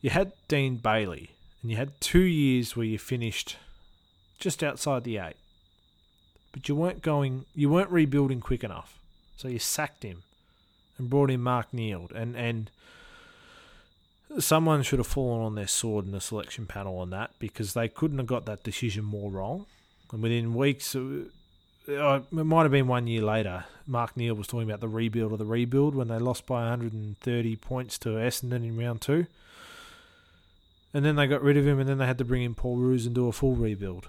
You 0.00 0.10
had 0.10 0.32
Dean 0.46 0.76
Bailey, 0.76 1.30
and 1.62 1.70
you 1.70 1.76
had 1.76 2.00
two 2.00 2.20
years 2.20 2.76
where 2.76 2.86
you 2.86 2.98
finished 2.98 3.56
just 4.38 4.62
outside 4.62 5.04
the 5.04 5.18
eight, 5.18 5.36
but 6.52 6.68
you 6.68 6.76
weren't 6.76 7.02
going. 7.02 7.46
You 7.54 7.68
weren't 7.68 7.90
rebuilding 7.90 8.40
quick 8.40 8.62
enough, 8.62 8.98
so 9.36 9.48
you 9.48 9.58
sacked 9.58 10.04
him 10.04 10.22
and 10.96 11.10
brought 11.10 11.30
in 11.30 11.40
Mark 11.40 11.72
Neeld, 11.72 12.12
and 12.12 12.36
and 12.36 12.70
someone 14.38 14.82
should 14.82 14.98
have 14.98 15.06
fallen 15.06 15.44
on 15.44 15.54
their 15.54 15.66
sword 15.66 16.04
in 16.04 16.12
the 16.12 16.20
selection 16.20 16.66
panel 16.66 16.98
on 16.98 17.10
that 17.10 17.30
because 17.38 17.74
they 17.74 17.88
couldn't 17.88 18.18
have 18.18 18.26
got 18.26 18.46
that 18.46 18.62
decision 18.62 19.04
more 19.04 19.30
wrong. 19.30 19.66
And 20.12 20.22
within 20.22 20.54
weeks, 20.54 20.94
uh, 20.94 21.24
uh, 21.88 22.20
it 22.30 22.44
might 22.44 22.62
have 22.62 22.72
been 22.72 22.86
one 22.86 23.06
year 23.06 23.22
later, 23.22 23.64
Mark 23.86 24.16
Neeld 24.16 24.38
was 24.38 24.46
talking 24.46 24.68
about 24.68 24.80
the 24.80 24.88
rebuild 24.88 25.32
of 25.32 25.38
the 25.38 25.44
rebuild 25.44 25.94
when 25.94 26.08
they 26.08 26.18
lost 26.18 26.46
by 26.46 26.60
130 26.60 27.56
points 27.56 27.98
to 27.98 28.10
Essendon 28.10 28.64
in 28.64 28.76
round 28.76 29.00
two. 29.00 29.26
And 30.92 31.04
then 31.04 31.16
they 31.16 31.26
got 31.26 31.42
rid 31.42 31.56
of 31.56 31.66
him, 31.66 31.78
and 31.78 31.88
then 31.88 31.98
they 31.98 32.06
had 32.06 32.18
to 32.18 32.24
bring 32.24 32.42
in 32.42 32.54
Paul 32.54 32.76
Roos 32.76 33.06
and 33.06 33.14
do 33.14 33.28
a 33.28 33.32
full 33.32 33.54
rebuild 33.54 34.08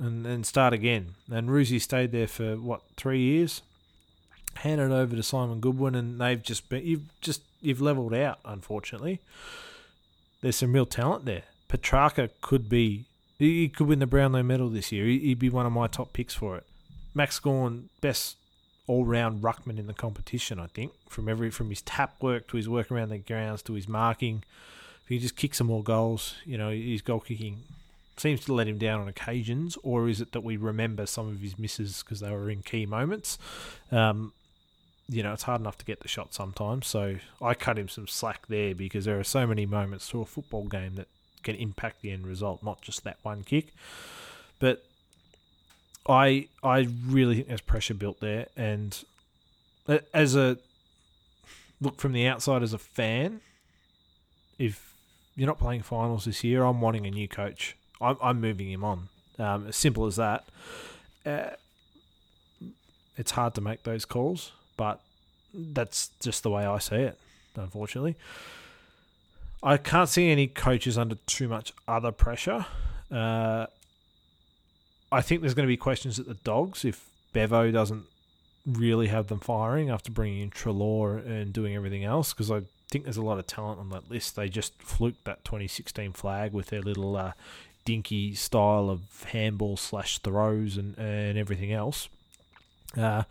and 0.00 0.24
then 0.24 0.44
start 0.44 0.72
again. 0.72 1.14
And 1.30 1.50
Roosy 1.50 1.78
stayed 1.78 2.12
there 2.12 2.26
for, 2.26 2.56
what, 2.56 2.82
three 2.96 3.20
years? 3.20 3.62
Handed 4.56 4.92
over 4.92 5.14
to 5.14 5.22
Simon 5.22 5.60
Goodwin, 5.60 5.94
and 5.94 6.20
they've 6.20 6.42
just 6.42 6.68
been, 6.68 6.84
you've 6.84 7.20
just 7.20 7.42
you've 7.60 7.80
leveled 7.80 8.14
out. 8.14 8.38
Unfortunately, 8.44 9.20
there's 10.40 10.56
some 10.56 10.72
real 10.72 10.86
talent 10.86 11.26
there. 11.26 11.42
Petracca 11.68 12.30
could 12.40 12.68
be 12.68 13.04
he 13.38 13.68
could 13.68 13.86
win 13.86 14.00
the 14.00 14.06
Brownlow 14.06 14.42
medal 14.42 14.68
this 14.68 14.90
year. 14.90 15.06
He'd 15.06 15.38
be 15.38 15.48
one 15.48 15.66
of 15.66 15.72
my 15.72 15.86
top 15.86 16.12
picks 16.12 16.34
for 16.34 16.56
it. 16.56 16.64
Max 17.14 17.38
Gawn, 17.38 17.88
best 18.00 18.36
all 18.86 19.04
round 19.04 19.42
ruckman 19.42 19.78
in 19.78 19.86
the 19.86 19.94
competition. 19.94 20.58
I 20.58 20.66
think 20.66 20.92
from 21.08 21.28
every 21.28 21.50
from 21.50 21.68
his 21.68 21.82
tap 21.82 22.22
work 22.22 22.48
to 22.48 22.56
his 22.56 22.68
work 22.68 22.90
around 22.90 23.10
the 23.10 23.18
grounds 23.18 23.62
to 23.64 23.74
his 23.74 23.88
marking. 23.88 24.44
If 25.02 25.08
he 25.08 25.18
just 25.18 25.36
kicks 25.36 25.58
some 25.58 25.68
more 25.68 25.82
goals, 25.82 26.34
you 26.44 26.58
know, 26.58 26.70
his 26.70 27.02
goal 27.02 27.20
kicking 27.20 27.62
seems 28.16 28.44
to 28.44 28.52
let 28.52 28.66
him 28.66 28.78
down 28.78 29.00
on 29.00 29.08
occasions, 29.08 29.78
or 29.82 30.08
is 30.08 30.20
it 30.20 30.32
that 30.32 30.42
we 30.42 30.56
remember 30.56 31.06
some 31.06 31.28
of 31.28 31.40
his 31.40 31.58
misses 31.58 32.02
because 32.02 32.20
they 32.20 32.30
were 32.30 32.50
in 32.50 32.62
key 32.62 32.84
moments? 32.84 33.38
Um, 33.90 34.32
you 35.08 35.22
know, 35.22 35.32
it's 35.32 35.44
hard 35.44 35.60
enough 35.60 35.78
to 35.78 35.84
get 35.84 36.00
the 36.00 36.08
shot 36.08 36.34
sometimes. 36.34 36.86
So 36.86 37.16
I 37.40 37.54
cut 37.54 37.78
him 37.78 37.88
some 37.88 38.06
slack 38.06 38.46
there 38.48 38.74
because 38.74 39.06
there 39.06 39.18
are 39.18 39.24
so 39.24 39.46
many 39.46 39.64
moments 39.64 40.08
to 40.10 40.20
a 40.20 40.26
football 40.26 40.64
game 40.64 40.96
that 40.96 41.08
can 41.42 41.54
impact 41.56 42.02
the 42.02 42.10
end 42.10 42.26
result, 42.26 42.62
not 42.62 42.82
just 42.82 43.04
that 43.04 43.16
one 43.22 43.42
kick. 43.42 43.72
But 44.58 44.84
I 46.08 46.48
I 46.62 46.88
really 47.06 47.36
think 47.36 47.48
there's 47.48 47.60
pressure 47.60 47.94
built 47.94 48.20
there, 48.20 48.46
and 48.56 49.04
as 50.12 50.36
a 50.36 50.58
look 51.80 51.98
from 52.00 52.12
the 52.12 52.26
outside 52.26 52.62
as 52.62 52.72
a 52.72 52.78
fan, 52.78 53.40
if 54.58 54.94
you're 55.36 55.46
not 55.46 55.58
playing 55.58 55.82
finals 55.82 56.24
this 56.24 56.42
year, 56.42 56.64
I'm 56.64 56.80
wanting 56.80 57.06
a 57.06 57.10
new 57.10 57.28
coach. 57.28 57.76
I'm, 58.00 58.16
I'm 58.22 58.40
moving 58.40 58.70
him 58.70 58.84
on. 58.84 59.08
Um, 59.38 59.68
as 59.68 59.76
simple 59.76 60.06
as 60.06 60.16
that. 60.16 60.44
Uh, 61.24 61.50
it's 63.16 63.32
hard 63.32 63.54
to 63.54 63.60
make 63.60 63.82
those 63.82 64.04
calls 64.04 64.52
but 64.78 65.00
that's 65.52 66.10
just 66.20 66.42
the 66.42 66.50
way 66.50 66.64
I 66.64 66.78
see 66.78 66.96
it, 66.96 67.18
unfortunately. 67.54 68.16
I 69.62 69.76
can't 69.76 70.08
see 70.08 70.30
any 70.30 70.46
coaches 70.46 70.96
under 70.96 71.16
too 71.26 71.48
much 71.48 71.74
other 71.86 72.12
pressure. 72.12 72.64
Uh, 73.10 73.66
I 75.10 75.20
think 75.22 75.40
there's 75.40 75.54
going 75.54 75.66
to 75.66 75.72
be 75.72 75.76
questions 75.76 76.18
at 76.18 76.26
the 76.26 76.34
Dogs 76.34 76.84
if 76.84 77.08
Bevo 77.32 77.70
doesn't 77.70 78.04
really 78.66 79.08
have 79.08 79.28
them 79.28 79.40
firing 79.40 79.88
after 79.90 80.10
bringing 80.10 80.40
in 80.40 80.50
Treloar 80.50 81.24
and 81.26 81.52
doing 81.52 81.74
everything 81.74 82.04
else 82.04 82.32
because 82.32 82.50
I 82.50 82.62
think 82.90 83.04
there's 83.04 83.16
a 83.16 83.22
lot 83.22 83.38
of 83.38 83.46
talent 83.46 83.80
on 83.80 83.90
that 83.90 84.10
list. 84.10 84.36
They 84.36 84.48
just 84.48 84.74
fluked 84.82 85.24
that 85.24 85.44
2016 85.44 86.12
flag 86.12 86.52
with 86.52 86.66
their 86.66 86.82
little 86.82 87.16
uh, 87.16 87.32
dinky 87.84 88.34
style 88.34 88.90
of 88.90 89.00
handball 89.28 89.76
slash 89.76 90.18
throws 90.18 90.76
and, 90.76 90.96
and 90.98 91.38
everything 91.38 91.72
else. 91.72 92.08
Uh, 92.96 93.22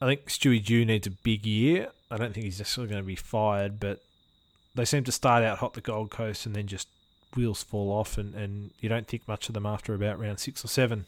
I 0.00 0.06
think 0.06 0.26
Stewie 0.26 0.64
Dew 0.64 0.84
needs 0.84 1.06
a 1.06 1.10
big 1.10 1.46
year. 1.46 1.90
I 2.10 2.16
don't 2.16 2.32
think 2.32 2.44
he's 2.44 2.58
necessarily 2.58 2.90
going 2.90 3.02
to 3.02 3.06
be 3.06 3.16
fired, 3.16 3.80
but 3.80 4.02
they 4.74 4.84
seem 4.84 5.04
to 5.04 5.12
start 5.12 5.42
out 5.42 5.58
hot 5.58 5.74
the 5.74 5.80
Gold 5.80 6.10
Coast 6.10 6.46
and 6.46 6.54
then 6.54 6.66
just 6.66 6.88
wheels 7.36 7.62
fall 7.62 7.90
off, 7.90 8.18
and, 8.18 8.34
and 8.34 8.70
you 8.80 8.88
don't 8.88 9.06
think 9.06 9.26
much 9.26 9.48
of 9.48 9.54
them 9.54 9.66
after 9.66 9.94
about 9.94 10.18
round 10.18 10.40
six 10.40 10.64
or 10.64 10.68
seven. 10.68 11.06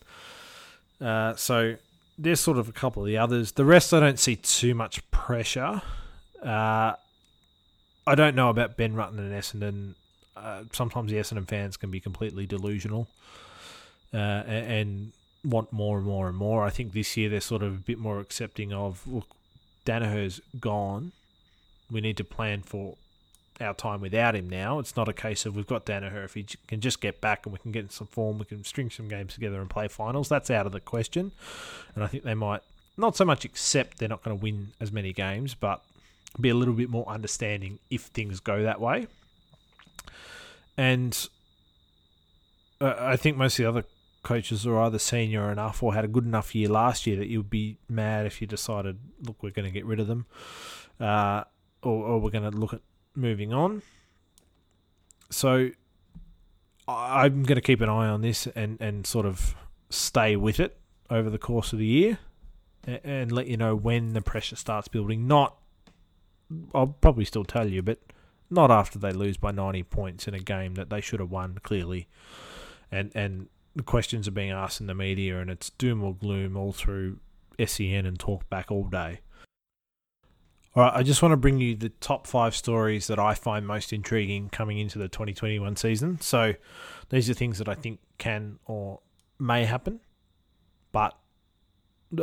Uh, 1.01 1.35
so 1.35 1.77
there's 2.19 2.41
sort 2.41 2.59
of 2.59 2.69
a 2.69 2.73
couple 2.73 3.03
of 3.03 3.07
the 3.07 3.19
others. 3.19 3.53
The 3.53 3.65
rest, 3.65 3.93
I 3.93 4.01
don't 4.01 4.19
see 4.19 4.37
too 4.37 4.75
much 4.75 5.09
pressure. 5.11 5.83
Uh, 6.43 6.95
I 8.07 8.15
don't 8.15 8.37
know 8.37 8.51
about 8.51 8.77
Ben 8.77 8.95
Rutten 8.95 9.19
and 9.19 9.33
Essendon. 9.33 9.95
Uh, 10.37 10.65
sometimes 10.73 11.11
the 11.11 11.19
Essendon 11.19 11.49
fans 11.49 11.77
can 11.77 11.91
be 11.91 12.01
completely 12.01 12.47
delusional, 12.47 13.09
uh, 14.15 14.17
and 14.17 15.13
want 15.45 15.73
more 15.73 15.99
and 15.99 16.07
more 16.07 16.29
and 16.29 16.37
more. 16.37 16.65
I 16.65 16.71
think 16.71 16.93
this 16.93 17.17
year 17.17 17.29
they're 17.29 17.41
sort 17.41 17.63
of 17.63 17.75
a 17.75 17.79
bit 17.79 17.99
more 17.99 18.21
accepting 18.21 18.73
of 18.73 19.07
look, 19.07 19.29
Daniher's 19.85 20.41
gone. 20.61 21.13
We 21.91 22.01
need 22.01 22.17
to 22.17 22.25
plan 22.25 22.63
for 22.63 22.97
our 23.61 23.75
time 23.75 24.01
without 24.01 24.35
him 24.35 24.49
now. 24.49 24.79
It's 24.79 24.97
not 24.97 25.09
a 25.09 25.13
case 25.13 25.47
of 25.47 25.57
we've 25.57 25.67
got 25.67 25.87
Daniher. 25.87 26.25
If 26.25 26.35
he 26.35 26.47
can 26.67 26.81
just 26.81 27.01
get 27.01 27.21
back 27.21 27.47
and 27.47 27.53
we 27.53 27.59
can 27.59 27.73
get 27.73 27.85
in 27.85 27.91
some 27.91 28.07
form, 28.07 28.39
we 28.39 28.45
can 28.45 28.65
string 28.65 28.91
some 28.91 29.09
games 29.09 29.35
together 29.35 29.61
and 29.61 29.71
play 29.71 29.89
finals. 29.89 30.29
That's 30.29 30.51
out 30.51 30.67
of 30.67 30.73
the 30.73 30.81
question. 30.81 31.33
And 31.95 32.05
I 32.05 32.07
think 32.07 32.25
they 32.25 32.35
might 32.35 32.63
not 32.97 33.17
so 33.17 33.25
much 33.25 33.45
accept 33.45 33.99
they're 33.99 34.09
not 34.09 34.23
going 34.23 34.37
to 34.37 34.43
win 34.43 34.69
as 34.81 34.93
many 34.93 35.13
games, 35.13 35.55
but 35.55 35.83
be 36.41 36.49
a 36.49 36.55
little 36.55 36.75
bit 36.75 36.91
more 36.91 37.07
understanding 37.09 37.79
if 37.91 38.03
things 38.03 38.41
go 38.41 38.63
that 38.63 38.81
way. 38.81 39.07
And 40.77 41.29
uh, 42.81 42.95
I 42.99 43.17
think 43.17 43.37
most 43.37 43.59
of 43.59 43.65
the 43.65 43.69
other 43.69 43.85
coaches 44.23 44.67
are 44.67 44.79
either 44.81 44.99
senior 44.99 45.51
enough 45.51 45.83
or 45.83 45.95
had 45.95 46.05
a 46.05 46.09
good 46.09 46.25
enough 46.25 46.55
year 46.55 46.69
last 46.69 47.07
year 47.07 47.17
that 47.17 47.29
you'd 47.29 47.49
be 47.49 47.79
mad 47.89 48.27
if 48.27 48.41
you 48.41 48.47
decided, 48.47 48.99
look, 49.23 49.43
we're 49.43 49.51
going 49.51 49.65
to 49.65 49.71
get 49.71 49.87
rid 49.87 50.01
of 50.01 50.09
them, 50.09 50.27
uh, 51.01 51.45
or, 51.83 52.05
or 52.05 52.21
we're 52.21 52.31
going 52.31 52.51
to 52.51 52.57
look 52.57 52.75
at 52.75 52.81
moving 53.17 53.53
on. 53.53 53.83
So 55.31 55.71
I'm 56.89 57.43
going 57.43 57.57
to 57.57 57.63
keep 57.63 57.81
an 57.81 57.89
eye 57.89 58.09
on 58.09 58.21
this 58.21 58.47
and, 58.49 58.81
and 58.81 59.07
sort 59.07 59.27
of 59.27 59.55
stay 59.91 60.37
with 60.37 60.61
it 60.61 60.79
over 61.11 61.31
the 61.31 61.39
course 61.39 61.73
of 61.73 61.79
the 61.79 61.87
year 61.87 62.19
and, 62.87 63.33
let 63.33 63.49
you 63.49 63.57
know 63.57 63.75
when 63.75 64.13
the 64.13 64.21
pressure 64.21 64.57
starts 64.57 64.89
building. 64.89 65.27
Not, 65.27 65.57
I'll 66.75 66.87
probably 66.87 67.25
still 67.25 67.45
tell 67.45 67.69
you, 67.69 67.83
but 67.83 67.99
not 68.51 68.71
after 68.71 68.99
they 68.99 69.13
lose 69.13 69.37
by 69.37 69.51
90 69.51 69.83
points 69.85 70.29
in 70.29 70.35
a 70.35 70.39
game 70.39 70.75
that 70.75 70.91
they 70.91 71.01
should 71.01 71.19
have 71.19 71.31
won 71.31 71.59
clearly. 71.63 72.07
And 72.93 73.11
and 73.15 73.49
the 73.75 73.83
questions 73.83 74.29
are 74.29 74.33
being 74.33 74.51
asked 74.53 74.81
in 74.81 74.87
the 74.87 74.95
media, 74.95 75.39
and 75.41 75.51
it's 75.51 75.71
doom 75.71 76.03
or 76.03 76.15
gloom 76.15 76.57
all 76.57 76.73
through 76.73 77.19
SEN 77.65 78.07
and 78.07 78.19
talk 78.19 78.49
back 78.49 78.71
all 78.71 78.85
day. 78.85 79.21
All 80.77 80.83
right, 80.83 80.93
I 80.95 81.03
just 81.03 81.23
want 81.23 81.33
to 81.33 81.39
bring 81.39 81.59
you 81.59 81.75
the 81.75 81.89
top 81.89 82.27
five 82.27 82.55
stories 82.55 83.07
that 83.07 83.19
I 83.19 83.33
find 83.33 83.67
most 83.67 83.95
intriguing 83.95 84.51
coming 84.51 84.79
into 84.79 84.99
the 84.99 85.09
2021 85.09 85.75
season. 85.77 86.21
So 86.21 86.53
these 87.09 87.31
are 87.31 87.35
things 87.35 87.57
that 87.57 87.69
I 87.69 87.75
think 87.75 87.99
can 88.19 88.59
or 88.67 89.01
may 89.39 89.65
happen, 89.65 90.01
but 90.93 91.17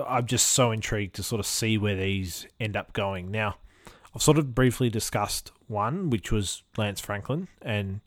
I'm 0.08 0.28
just 0.28 0.50
so 0.50 0.70
intrigued 0.70 1.16
to 1.16 1.24
sort 1.24 1.40
of 1.40 1.48
see 1.48 1.80
where 1.80 1.96
these 1.96 2.46
end 2.60 2.78
up 2.78 2.94
going. 2.94 3.32
Now, 3.32 3.56
I've 4.16 4.22
sort 4.22 4.38
of 4.38 4.54
briefly 4.54 4.92
discussed 4.92 5.52
one, 5.66 6.12
which 6.12 6.32
was 6.32 6.62
Lance 6.78 7.02
Franklin, 7.02 7.48
and 7.60 8.02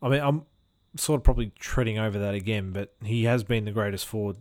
I 0.00 0.08
mean, 0.08 0.22
I'm 0.22 0.46
sort 0.96 1.20
of 1.20 1.24
probably 1.24 1.52
treading 1.58 1.98
over 1.98 2.18
that 2.18 2.34
again, 2.34 2.72
but 2.72 2.94
he 3.04 3.24
has 3.24 3.44
been 3.44 3.66
the 3.66 3.70
greatest 3.70 4.06
forward 4.06 4.38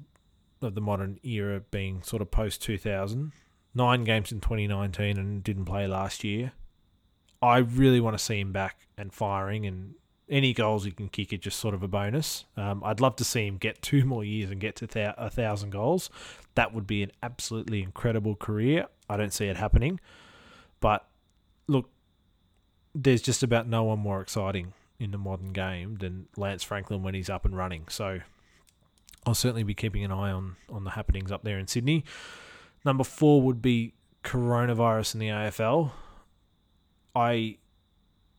of 0.62 0.74
the 0.74 0.80
modern 0.80 1.20
era, 1.22 1.60
being 1.70 2.02
sort 2.02 2.22
of 2.22 2.32
post 2.32 2.62
2000. 2.62 3.34
Nine 3.74 4.04
games 4.04 4.32
in 4.32 4.42
2019 4.42 5.18
and 5.18 5.44
didn't 5.44 5.66
play 5.66 5.88
last 5.88 6.24
year. 6.24 6.52
I 7.42 7.58
really 7.58 8.00
want 8.00 8.18
to 8.18 8.24
see 8.24 8.40
him 8.40 8.52
back 8.52 8.88
and 8.98 9.14
firing, 9.14 9.66
and 9.66 9.96
any 10.30 10.54
goals 10.54 10.86
he 10.86 10.92
can 10.92 11.10
kick 11.10 11.34
are 11.34 11.38
just 11.38 11.60
sort 11.60 11.74
of 11.74 11.82
a 11.82 11.88
bonus. 11.88 12.46
Um, 12.56 12.84
I'd 12.84 13.00
love 13.00 13.16
to 13.18 13.24
see 13.24 13.48
him 13.48 13.58
get 13.58 13.82
two 13.82 14.06
more 14.06 14.24
years 14.24 14.52
and 14.52 14.60
get 14.60 14.76
to 14.78 14.88
th- 14.88 15.16
a 15.18 15.30
thousand 15.30 15.72
goals. 15.72 16.10
That 16.56 16.74
would 16.74 16.86
be 16.86 17.02
an 17.04 17.12
absolutely 17.24 17.82
incredible 17.82 18.36
career. 18.36 18.88
I 19.10 19.18
don't 19.18 19.34
see 19.34 19.46
it 19.46 19.58
happening, 19.58 20.00
but 20.80 21.08
look, 21.68 21.90
there's 22.94 23.22
just 23.22 23.44
about 23.44 23.68
no 23.68 23.84
one 23.84 24.00
more 24.00 24.22
exciting 24.22 24.74
in 25.00 25.12
the 25.12 25.18
modern 25.18 25.54
game 25.54 25.96
than 25.96 26.28
Lance 26.38 26.64
Franklin 26.64 27.02
when 27.04 27.14
he's 27.14 27.30
up 27.30 27.46
and 27.46 27.58
running. 27.58 27.86
So 27.90 28.20
I'll 29.26 29.34
certainly 29.34 29.64
be 29.64 29.74
keeping 29.74 30.04
an 30.04 30.12
eye 30.12 30.32
on 30.32 30.58
on 30.70 30.84
the 30.84 30.92
happenings 30.92 31.32
up 31.32 31.44
there 31.44 31.58
in 31.58 31.68
Sydney. 31.68 32.04
Number 32.84 33.04
four 33.04 33.42
would 33.42 33.62
be 33.62 33.94
coronavirus 34.24 35.16
in 35.16 35.20
the 35.20 35.28
AFL. 35.28 35.92
I 37.16 37.58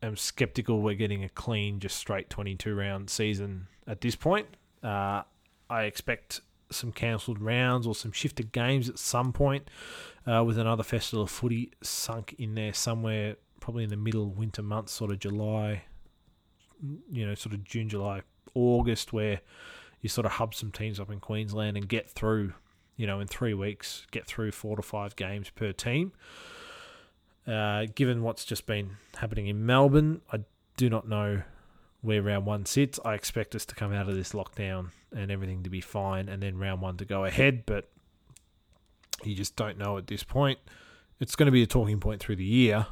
am 0.03 0.17
skeptical 0.17 0.81
we're 0.81 0.95
getting 0.95 1.25
a 1.25 1.29
clean, 1.29 1.79
just 1.81 1.97
straight 1.97 2.29
22 2.31 2.75
round 2.75 3.11
season 3.11 3.69
at 3.87 4.01
this 4.01 4.17
point. 4.17 4.47
Uh, 4.83 5.23
I 5.71 5.85
expect 5.85 6.41
some 6.71 6.93
cancelled 6.93 7.41
rounds 7.41 7.87
or 7.87 7.95
some 7.95 8.13
shifted 8.13 8.53
games 8.53 8.89
at 8.89 8.99
some 8.99 9.33
point, 9.33 9.69
uh, 10.27 10.43
with 10.45 10.59
another 10.59 10.83
festival 10.83 11.25
of 11.25 11.31
footy 11.31 11.71
sunk 11.83 12.35
in 12.39 12.55
there 12.55 12.73
somewhere, 12.73 13.37
probably 13.61 13.85
in 13.85 13.91
the 13.91 13.97
middle 13.97 14.31
winter 14.31 14.63
months, 14.63 14.93
sort 14.93 15.11
of 15.11 15.19
July, 15.19 15.85
you 17.11 17.27
know, 17.27 17.35
sort 17.35 17.55
of 17.55 17.65
June, 17.65 17.89
July, 17.89 18.23
August, 18.55 19.13
where 19.13 19.41
you 20.01 20.09
sort 20.09 20.27
of 20.27 20.33
hub 20.33 20.55
some 20.55 20.73
teams 20.73 20.99
up 20.99 21.11
in 21.11 21.21
Queensland 21.21 21.77
and 21.77 21.89
get 21.89 22.11
through, 22.11 22.55
you 22.97 23.07
know, 23.07 23.21
in 23.21 23.27
three 23.27 23.55
weeks, 23.55 24.07
get 24.11 24.27
through 24.27 24.53
four 24.53 24.77
to 24.77 24.83
five 24.83 25.17
games 25.17 25.51
per 25.51 25.73
team. 25.73 26.13
Uh, 27.47 27.87
given 27.95 28.23
what's 28.23 28.45
just 28.45 28.67
been 28.67 28.97
happening 29.17 29.49
in 29.49 29.67
Melbourne, 29.67 30.21
I 30.33 30.41
do 30.77 30.89
not 30.89 31.09
know 31.09 31.43
where 32.01 32.23
round 32.23 32.47
one 32.47 32.67
sits. 32.67 32.99
I 33.05 33.15
expect 33.15 33.55
us 33.55 33.65
to 33.67 33.75
come 33.75 33.93
out 33.93 34.09
of 34.09 34.15
this 34.15 34.33
lockdown 34.33 34.89
and 35.15 35.31
everything 35.31 35.63
to 35.63 35.71
be 35.71 35.81
fine, 35.81 36.29
and 36.29 36.43
then 36.43 36.59
round 36.59 36.81
one 36.81 36.97
to 36.99 37.05
go 37.05 37.25
ahead, 37.25 37.65
but 37.67 37.89
you 39.25 39.35
just 39.35 39.57
don't 39.57 39.79
know 39.79 39.99
at 39.99 40.07
this 40.07 40.23
point. 40.23 40.59
It's 41.21 41.37
going 41.37 41.47
to 41.47 41.53
be 41.53 41.63
a 41.63 41.67
talking 41.67 42.01
point 42.01 42.21
through 42.21 42.37
the 42.37 42.45
year, 42.45 42.87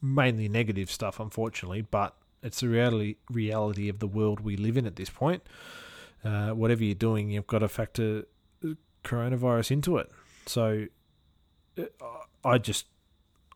mainly 0.00 0.48
negative 0.48 0.90
stuff, 0.90 1.20
unfortunately, 1.20 1.82
but 1.82 2.14
it's 2.42 2.60
the 2.60 2.68
reality 2.68 3.16
reality 3.30 3.88
of 3.88 3.98
the 3.98 4.06
world 4.06 4.40
we 4.40 4.56
live 4.56 4.76
in 4.76 4.86
at 4.86 4.96
this 4.96 5.10
point. 5.10 5.42
Uh, 6.24 6.50
whatever 6.50 6.84
you're 6.84 6.94
doing, 6.94 7.30
you've 7.30 7.46
got 7.46 7.58
to 7.58 7.68
factor 7.68 8.24
coronavirus 9.04 9.70
into 9.70 9.98
it. 9.98 10.10
So 10.46 10.86
uh, 11.78 11.84
I 12.44 12.58
just 12.58 12.86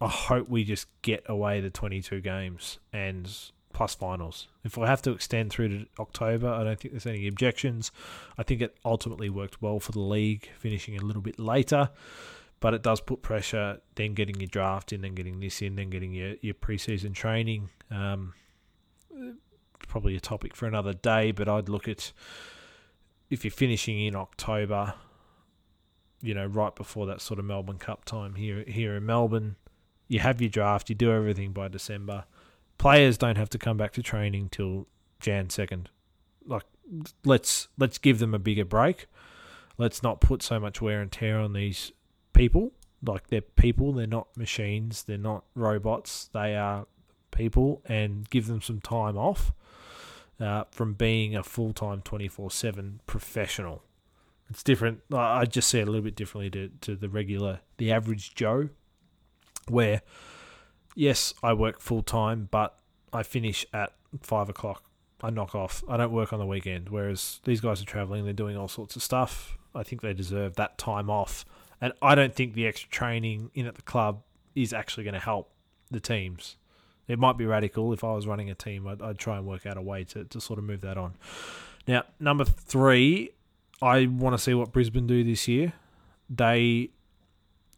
I 0.00 0.08
hope 0.08 0.48
we 0.48 0.64
just 0.64 0.86
get 1.02 1.24
away 1.26 1.60
the 1.60 1.70
22 1.70 2.20
games 2.20 2.78
and 2.92 3.28
plus 3.72 3.94
finals. 3.94 4.48
If 4.64 4.78
I 4.78 4.86
have 4.86 5.02
to 5.02 5.12
extend 5.12 5.50
through 5.50 5.68
to 5.68 5.86
October, 5.98 6.48
I 6.48 6.64
don't 6.64 6.78
think 6.78 6.92
there's 6.92 7.06
any 7.06 7.26
objections. 7.26 7.90
I 8.36 8.42
think 8.42 8.60
it 8.60 8.76
ultimately 8.84 9.28
worked 9.28 9.60
well 9.60 9.80
for 9.80 9.92
the 9.92 10.00
league, 10.00 10.48
finishing 10.58 10.96
a 10.96 11.04
little 11.04 11.22
bit 11.22 11.38
later, 11.38 11.90
but 12.60 12.74
it 12.74 12.82
does 12.82 13.00
put 13.00 13.22
pressure. 13.22 13.80
Then 13.96 14.14
getting 14.14 14.40
your 14.40 14.48
draft 14.48 14.92
in, 14.92 15.00
then 15.00 15.14
getting 15.14 15.40
this 15.40 15.62
in, 15.62 15.76
then 15.76 15.90
getting 15.90 16.12
your 16.12 16.34
your 16.40 16.54
preseason 16.54 17.14
training. 17.14 17.70
Um, 17.90 18.34
probably 19.86 20.16
a 20.16 20.20
topic 20.20 20.54
for 20.54 20.66
another 20.66 20.92
day, 20.92 21.32
but 21.32 21.48
I'd 21.48 21.68
look 21.68 21.88
at 21.88 22.12
if 23.30 23.44
you're 23.44 23.50
finishing 23.50 24.00
in 24.00 24.14
October, 24.14 24.94
you 26.20 26.34
know, 26.34 26.46
right 26.46 26.74
before 26.74 27.06
that 27.06 27.20
sort 27.20 27.38
of 27.38 27.44
Melbourne 27.44 27.78
Cup 27.78 28.04
time 28.04 28.34
here 28.34 28.64
here 28.66 28.96
in 28.96 29.06
Melbourne, 29.06 29.56
you 30.08 30.20
have 30.20 30.40
your 30.40 30.50
draft, 30.50 30.88
you 30.88 30.94
do 30.94 31.12
everything 31.12 31.52
by 31.52 31.68
December. 31.68 32.24
Players 32.78 33.18
don't 33.18 33.36
have 33.36 33.50
to 33.50 33.58
come 33.58 33.76
back 33.76 33.92
to 33.92 34.02
training 34.02 34.48
till 34.50 34.86
Jan 35.20 35.50
second. 35.50 35.90
Like 36.46 36.64
let's 37.24 37.68
let's 37.76 37.98
give 37.98 38.18
them 38.18 38.34
a 38.34 38.38
bigger 38.38 38.64
break. 38.64 39.06
Let's 39.76 40.02
not 40.02 40.20
put 40.20 40.42
so 40.42 40.58
much 40.58 40.80
wear 40.80 41.00
and 41.00 41.10
tear 41.10 41.38
on 41.38 41.52
these 41.52 41.92
people. 42.32 42.72
Like 43.04 43.28
they're 43.28 43.40
people, 43.40 43.92
they're 43.92 44.06
not 44.06 44.36
machines, 44.36 45.04
they're 45.04 45.18
not 45.18 45.44
robots. 45.54 46.30
They 46.32 46.56
are 46.56 46.86
people, 47.30 47.82
and 47.86 48.28
give 48.28 48.48
them 48.48 48.60
some 48.60 48.80
time 48.80 49.16
off 49.16 49.52
uh, 50.40 50.64
from 50.70 50.94
being 50.94 51.36
a 51.36 51.44
full 51.44 51.72
time 51.72 52.00
twenty 52.02 52.26
four 52.28 52.50
seven 52.50 53.00
professional. 53.06 53.82
It's 54.50 54.62
different. 54.62 55.00
I 55.12 55.44
just 55.44 55.68
see 55.68 55.78
it 55.78 55.88
a 55.88 55.90
little 55.90 56.04
bit 56.04 56.16
differently 56.16 56.50
to, 56.50 56.70
to 56.80 56.96
the 56.96 57.08
regular, 57.08 57.60
the 57.76 57.92
average 57.92 58.34
Joe, 58.34 58.70
where 59.68 60.00
yes, 60.94 61.34
I 61.42 61.52
work 61.52 61.80
full 61.80 62.02
time, 62.02 62.48
but 62.50 62.78
I 63.12 63.22
finish 63.22 63.66
at 63.72 63.92
five 64.22 64.48
o'clock. 64.48 64.84
I 65.20 65.30
knock 65.30 65.54
off. 65.54 65.82
I 65.88 65.96
don't 65.96 66.12
work 66.12 66.32
on 66.32 66.38
the 66.38 66.46
weekend. 66.46 66.88
Whereas 66.88 67.40
these 67.44 67.60
guys 67.60 67.82
are 67.82 67.86
traveling, 67.86 68.24
they're 68.24 68.32
doing 68.32 68.56
all 68.56 68.68
sorts 68.68 68.96
of 68.96 69.02
stuff. 69.02 69.58
I 69.74 69.82
think 69.82 70.00
they 70.00 70.14
deserve 70.14 70.56
that 70.56 70.78
time 70.78 71.10
off. 71.10 71.44
And 71.80 71.92
I 72.00 72.14
don't 72.14 72.34
think 72.34 72.54
the 72.54 72.66
extra 72.66 72.88
training 72.90 73.50
in 73.54 73.66
at 73.66 73.74
the 73.74 73.82
club 73.82 74.22
is 74.54 74.72
actually 74.72 75.04
going 75.04 75.14
to 75.14 75.20
help 75.20 75.50
the 75.90 76.00
teams. 76.00 76.56
It 77.06 77.18
might 77.18 77.36
be 77.38 77.46
radical. 77.46 77.92
If 77.92 78.04
I 78.04 78.12
was 78.12 78.26
running 78.26 78.50
a 78.50 78.54
team, 78.54 78.86
I'd, 78.86 79.02
I'd 79.02 79.18
try 79.18 79.36
and 79.36 79.46
work 79.46 79.66
out 79.66 79.76
a 79.76 79.82
way 79.82 80.04
to, 80.04 80.24
to 80.24 80.40
sort 80.40 80.58
of 80.58 80.64
move 80.64 80.80
that 80.82 80.98
on. 80.98 81.14
Now, 81.86 82.04
number 82.20 82.44
three, 82.44 83.30
I 83.80 84.06
want 84.06 84.34
to 84.34 84.42
see 84.42 84.54
what 84.54 84.72
Brisbane 84.72 85.06
do 85.06 85.22
this 85.22 85.46
year. 85.48 85.72
They 86.28 86.90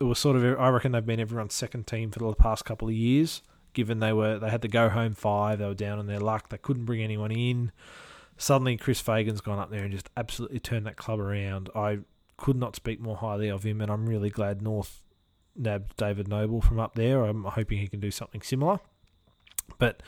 it 0.00 0.04
was 0.04 0.18
sort 0.18 0.36
of 0.36 0.58
I 0.58 0.68
reckon 0.68 0.92
they've 0.92 1.04
been 1.04 1.20
everyone's 1.20 1.54
second 1.54 1.86
team 1.86 2.10
for 2.10 2.18
the 2.20 2.34
past 2.34 2.64
couple 2.64 2.88
of 2.88 2.94
years. 2.94 3.42
Given 3.72 4.00
they 4.00 4.12
were 4.12 4.38
they 4.38 4.50
had 4.50 4.62
to 4.62 4.68
go 4.68 4.88
home 4.88 5.14
five, 5.14 5.58
they 5.58 5.66
were 5.66 5.74
down 5.74 5.98
on 5.98 6.06
their 6.06 6.20
luck. 6.20 6.48
They 6.48 6.58
couldn't 6.58 6.86
bring 6.86 7.02
anyone 7.02 7.30
in. 7.30 7.72
Suddenly, 8.36 8.78
Chris 8.78 9.00
Fagan's 9.00 9.42
gone 9.42 9.58
up 9.58 9.70
there 9.70 9.84
and 9.84 9.92
just 9.92 10.08
absolutely 10.16 10.60
turned 10.60 10.86
that 10.86 10.96
club 10.96 11.20
around. 11.20 11.68
I 11.74 11.98
could 12.38 12.56
not 12.56 12.74
speak 12.74 12.98
more 12.98 13.16
highly 13.16 13.50
of 13.50 13.64
him, 13.64 13.82
and 13.82 13.92
I'm 13.92 14.08
really 14.08 14.30
glad 14.30 14.62
North 14.62 15.02
nabbed 15.54 15.94
David 15.98 16.26
Noble 16.26 16.62
from 16.62 16.80
up 16.80 16.94
there. 16.94 17.24
I'm 17.24 17.44
hoping 17.44 17.78
he 17.78 17.86
can 17.86 18.00
do 18.00 18.10
something 18.10 18.40
similar. 18.40 18.80
But 19.78 20.02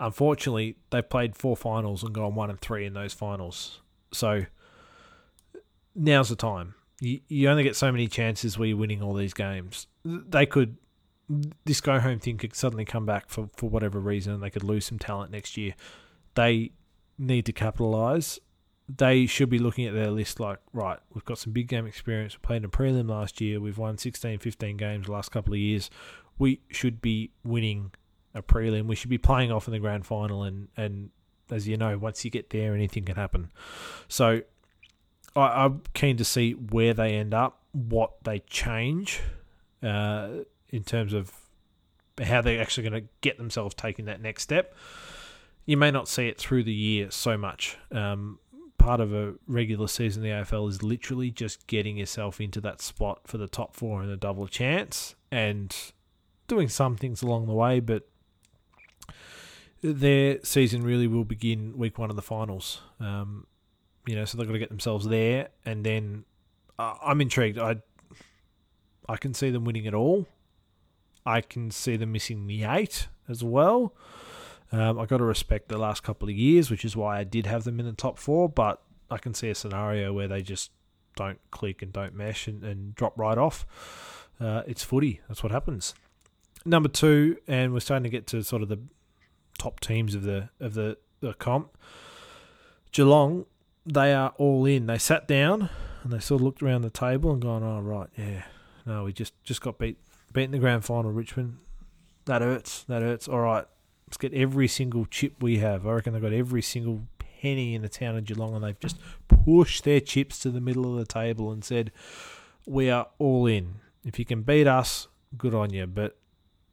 unfortunately, 0.00 0.76
they've 0.90 1.08
played 1.08 1.36
four 1.36 1.56
finals 1.56 2.02
and 2.02 2.12
gone 2.12 2.34
one 2.34 2.50
and 2.50 2.60
three 2.60 2.84
in 2.84 2.94
those 2.94 3.14
finals. 3.14 3.80
So 4.12 4.46
now's 6.00 6.30
the 6.30 6.36
time. 6.36 6.74
You, 7.00 7.20
you 7.28 7.48
only 7.48 7.62
get 7.62 7.76
so 7.76 7.92
many 7.92 8.08
chances 8.08 8.58
where 8.58 8.68
you're 8.68 8.76
winning 8.76 9.02
all 9.02 9.14
these 9.14 9.34
games. 9.34 9.86
They 10.04 10.46
could, 10.46 10.76
this 11.64 11.80
go 11.80 12.00
home 12.00 12.18
thing 12.18 12.38
could 12.38 12.54
suddenly 12.54 12.84
come 12.84 13.06
back 13.06 13.28
for, 13.28 13.48
for 13.56 13.70
whatever 13.70 14.00
reason 14.00 14.40
they 14.40 14.50
could 14.50 14.64
lose 14.64 14.86
some 14.86 14.98
talent 14.98 15.30
next 15.30 15.56
year. 15.56 15.74
They 16.34 16.72
need 17.18 17.46
to 17.46 17.52
capitalise. 17.52 18.38
They 18.88 19.26
should 19.26 19.50
be 19.50 19.58
looking 19.58 19.86
at 19.86 19.94
their 19.94 20.10
list 20.10 20.40
like, 20.40 20.58
right, 20.72 20.98
we've 21.14 21.24
got 21.24 21.38
some 21.38 21.52
big 21.52 21.68
game 21.68 21.86
experience. 21.86 22.34
We 22.34 22.40
played 22.40 22.56
in 22.58 22.64
a 22.64 22.68
prelim 22.68 23.08
last 23.08 23.40
year. 23.40 23.60
We've 23.60 23.78
won 23.78 23.98
16, 23.98 24.38
15 24.38 24.76
games 24.76 25.06
the 25.06 25.12
last 25.12 25.30
couple 25.30 25.52
of 25.52 25.60
years. 25.60 25.90
We 26.38 26.60
should 26.70 27.00
be 27.00 27.30
winning 27.44 27.92
a 28.34 28.42
prelim. 28.42 28.86
We 28.86 28.96
should 28.96 29.10
be 29.10 29.18
playing 29.18 29.52
off 29.52 29.68
in 29.68 29.72
the 29.72 29.78
grand 29.78 30.06
final, 30.06 30.42
and 30.42 30.68
and 30.76 31.10
as 31.50 31.68
you 31.68 31.76
know, 31.76 31.98
once 31.98 32.24
you 32.24 32.30
get 32.30 32.50
there, 32.50 32.74
anything 32.74 33.04
can 33.04 33.16
happen. 33.16 33.50
So 34.08 34.42
I, 35.36 35.64
am 35.64 35.82
keen 35.94 36.16
to 36.16 36.24
see 36.24 36.52
where 36.52 36.94
they 36.94 37.14
end 37.14 37.34
up, 37.34 37.60
what 37.72 38.22
they 38.24 38.40
change 38.40 39.20
uh, 39.82 40.28
in 40.68 40.84
terms 40.84 41.12
of 41.12 41.32
how 42.22 42.42
they're 42.42 42.60
actually 42.60 42.88
going 42.88 43.02
to 43.02 43.08
get 43.20 43.38
themselves 43.38 43.74
taking 43.74 44.06
that 44.06 44.20
next 44.20 44.42
step. 44.42 44.74
You 45.66 45.76
may 45.76 45.90
not 45.90 46.08
see 46.08 46.26
it 46.26 46.38
through 46.38 46.64
the 46.64 46.72
year 46.72 47.10
so 47.10 47.36
much. 47.36 47.76
Um, 47.92 48.38
part 48.78 49.00
of 49.00 49.12
a 49.12 49.34
regular 49.46 49.86
season 49.86 50.24
in 50.24 50.30
the 50.30 50.44
AFL 50.44 50.68
is 50.68 50.82
literally 50.82 51.30
just 51.30 51.66
getting 51.66 51.98
yourself 51.98 52.40
into 52.40 52.60
that 52.62 52.80
spot 52.80 53.20
for 53.26 53.38
the 53.38 53.46
top 53.46 53.76
four 53.76 54.02
and 54.02 54.10
a 54.10 54.16
double 54.16 54.48
chance 54.48 55.14
and 55.30 55.92
doing 56.48 56.68
some 56.68 56.96
things 56.96 57.22
along 57.22 57.46
the 57.46 57.52
way, 57.52 57.78
but 57.78 58.08
their 59.82 60.38
season 60.42 60.82
really 60.82 61.06
will 61.06 61.24
begin 61.24 61.76
week 61.76 61.98
one 61.98 62.10
of 62.10 62.16
the 62.16 62.22
finals. 62.22 62.80
Um, 62.98 63.46
you 64.06 64.16
know, 64.16 64.24
so 64.24 64.38
they've 64.38 64.46
got 64.46 64.52
to 64.54 64.58
get 64.58 64.68
themselves 64.68 65.06
there, 65.06 65.48
and 65.64 65.84
then 65.84 66.24
uh, 66.78 66.94
I'm 67.02 67.20
intrigued. 67.20 67.58
I 67.58 67.76
I 69.08 69.16
can 69.16 69.34
see 69.34 69.50
them 69.50 69.64
winning 69.64 69.84
it 69.84 69.94
all. 69.94 70.26
I 71.26 71.40
can 71.40 71.70
see 71.70 71.96
them 71.96 72.12
missing 72.12 72.46
the 72.46 72.64
eight 72.64 73.08
as 73.28 73.44
well. 73.44 73.94
Um, 74.72 74.98
I 74.98 75.06
got 75.06 75.18
to 75.18 75.24
respect 75.24 75.68
the 75.68 75.78
last 75.78 76.02
couple 76.02 76.28
of 76.28 76.34
years, 76.34 76.70
which 76.70 76.84
is 76.84 76.96
why 76.96 77.18
I 77.18 77.24
did 77.24 77.46
have 77.46 77.64
them 77.64 77.80
in 77.80 77.86
the 77.86 77.92
top 77.92 78.18
four. 78.18 78.48
But 78.48 78.80
I 79.10 79.18
can 79.18 79.34
see 79.34 79.50
a 79.50 79.54
scenario 79.54 80.12
where 80.12 80.28
they 80.28 80.42
just 80.42 80.70
don't 81.16 81.40
click 81.50 81.82
and 81.82 81.92
don't 81.92 82.14
mesh 82.14 82.46
and, 82.46 82.64
and 82.64 82.94
drop 82.94 83.18
right 83.18 83.36
off. 83.36 83.66
Uh, 84.40 84.62
it's 84.66 84.82
footy. 84.82 85.20
That's 85.28 85.42
what 85.42 85.52
happens. 85.52 85.94
Number 86.64 86.88
two, 86.88 87.38
and 87.48 87.72
we're 87.72 87.80
starting 87.80 88.04
to 88.04 88.10
get 88.10 88.26
to 88.28 88.42
sort 88.42 88.62
of 88.62 88.68
the 88.68 88.78
top 89.58 89.80
teams 89.80 90.14
of 90.14 90.22
the 90.22 90.50
of 90.60 90.74
the, 90.74 90.98
the 91.20 91.34
comp. 91.34 91.76
Geelong, 92.92 93.46
they 93.92 94.12
are 94.14 94.32
all 94.38 94.64
in. 94.66 94.86
They 94.86 94.98
sat 94.98 95.26
down 95.26 95.68
and 96.02 96.12
they 96.12 96.20
sort 96.20 96.40
of 96.40 96.44
looked 96.44 96.62
around 96.62 96.82
the 96.82 96.90
table 96.90 97.32
and 97.32 97.42
gone, 97.42 97.62
"Oh 97.62 97.80
right, 97.80 98.08
yeah, 98.16 98.44
no, 98.86 99.04
we 99.04 99.12
just 99.12 99.32
just 99.44 99.60
got 99.60 99.78
beat 99.78 99.98
beat 100.32 100.44
in 100.44 100.50
the 100.52 100.58
grand 100.58 100.84
final, 100.84 101.12
Richmond. 101.12 101.58
That 102.26 102.42
hurts. 102.42 102.84
That 102.84 103.02
hurts. 103.02 103.28
All 103.28 103.40
right, 103.40 103.64
let's 104.06 104.16
get 104.16 104.32
every 104.34 104.68
single 104.68 105.06
chip 105.06 105.42
we 105.42 105.58
have. 105.58 105.86
I 105.86 105.92
reckon 105.92 106.12
they've 106.12 106.22
got 106.22 106.32
every 106.32 106.62
single 106.62 107.02
penny 107.18 107.74
in 107.74 107.82
the 107.82 107.88
town 107.88 108.16
of 108.16 108.24
Geelong, 108.24 108.54
and 108.54 108.64
they've 108.64 108.78
just 108.78 108.98
pushed 109.28 109.84
their 109.84 110.00
chips 110.00 110.38
to 110.40 110.50
the 110.50 110.60
middle 110.60 110.92
of 110.92 110.98
the 110.98 111.12
table 111.12 111.50
and 111.50 111.64
said, 111.64 111.90
"We 112.66 112.90
are 112.90 113.08
all 113.18 113.46
in. 113.46 113.76
If 114.04 114.18
you 114.18 114.24
can 114.24 114.42
beat 114.42 114.66
us, 114.66 115.08
good 115.36 115.54
on 115.54 115.72
you." 115.72 115.86
But 115.86 116.16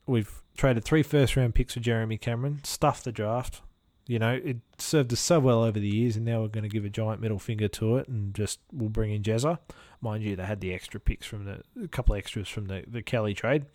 we've 0.05 0.41
traded 0.55 0.83
three 0.83 1.03
first 1.03 1.35
round 1.35 1.55
picks 1.55 1.73
for 1.73 1.79
Jeremy 1.79 2.17
Cameron, 2.17 2.61
stuffed 2.63 3.03
the 3.05 3.11
draft. 3.11 3.61
You 4.07 4.19
know, 4.19 4.39
it 4.41 4.57
served 4.77 5.11
us 5.11 5.19
so 5.19 5.39
well 5.39 5.63
over 5.63 5.79
the 5.79 5.87
years, 5.87 6.15
and 6.15 6.25
now 6.25 6.41
we're 6.41 6.47
going 6.47 6.63
to 6.63 6.69
give 6.69 6.85
a 6.85 6.89
giant 6.89 7.21
middle 7.21 7.39
finger 7.39 7.67
to 7.67 7.97
it 7.97 8.07
and 8.07 8.33
just 8.33 8.59
we'll 8.71 8.89
bring 8.89 9.11
in 9.11 9.21
Jezza. 9.21 9.59
Mind 9.99 10.23
you, 10.23 10.35
they 10.35 10.45
had 10.45 10.61
the 10.61 10.73
extra 10.73 10.99
picks 10.99 11.25
from 11.25 11.45
the 11.45 11.61
a 11.83 11.87
couple 11.87 12.15
extras 12.15 12.47
from 12.47 12.67
the, 12.67 12.83
the 12.87 13.01
Kelly 13.01 13.33
trade. 13.33 13.65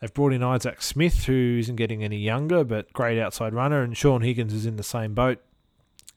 They've 0.00 0.12
brought 0.12 0.32
in 0.32 0.42
Isaac 0.42 0.82
Smith, 0.82 1.26
who 1.26 1.58
isn't 1.60 1.76
getting 1.76 2.02
any 2.02 2.16
younger, 2.16 2.64
but 2.64 2.92
great 2.92 3.20
outside 3.20 3.54
runner, 3.54 3.82
and 3.82 3.96
Shaun 3.96 4.22
Higgins 4.22 4.52
is 4.52 4.66
in 4.66 4.76
the 4.76 4.82
same 4.82 5.14
boat. 5.14 5.38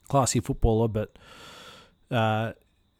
Classy 0.08 0.40
footballer, 0.40 0.88
but 0.88 1.16
uh, 2.10 2.52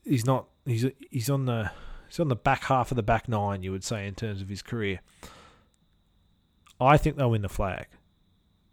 he's 0.04 0.26
not. 0.26 0.46
He's 0.64 0.84
he's 1.10 1.30
on 1.30 1.46
the 1.46 1.70
he's 2.08 2.20
on 2.20 2.28
the 2.28 2.36
back 2.36 2.64
half 2.64 2.90
of 2.90 2.96
the 2.96 3.02
back 3.02 3.28
nine, 3.28 3.62
you 3.62 3.72
would 3.72 3.84
say, 3.84 4.06
in 4.06 4.14
terms 4.14 4.42
of 4.42 4.48
his 4.48 4.62
career. 4.62 5.00
I 6.80 6.98
think 6.98 7.16
they'll 7.16 7.30
win 7.30 7.42
the 7.42 7.48
flag. 7.48 7.86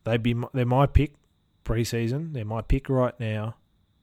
They'd 0.03 0.22
be 0.22 0.36
they're 0.53 0.66
my 0.66 0.86
pick 0.88 1.14
preseason. 1.64 2.34
They're 2.34 2.45
my 2.45 2.61
pick 2.61 2.89
right 2.89 3.18
now. 3.20 3.55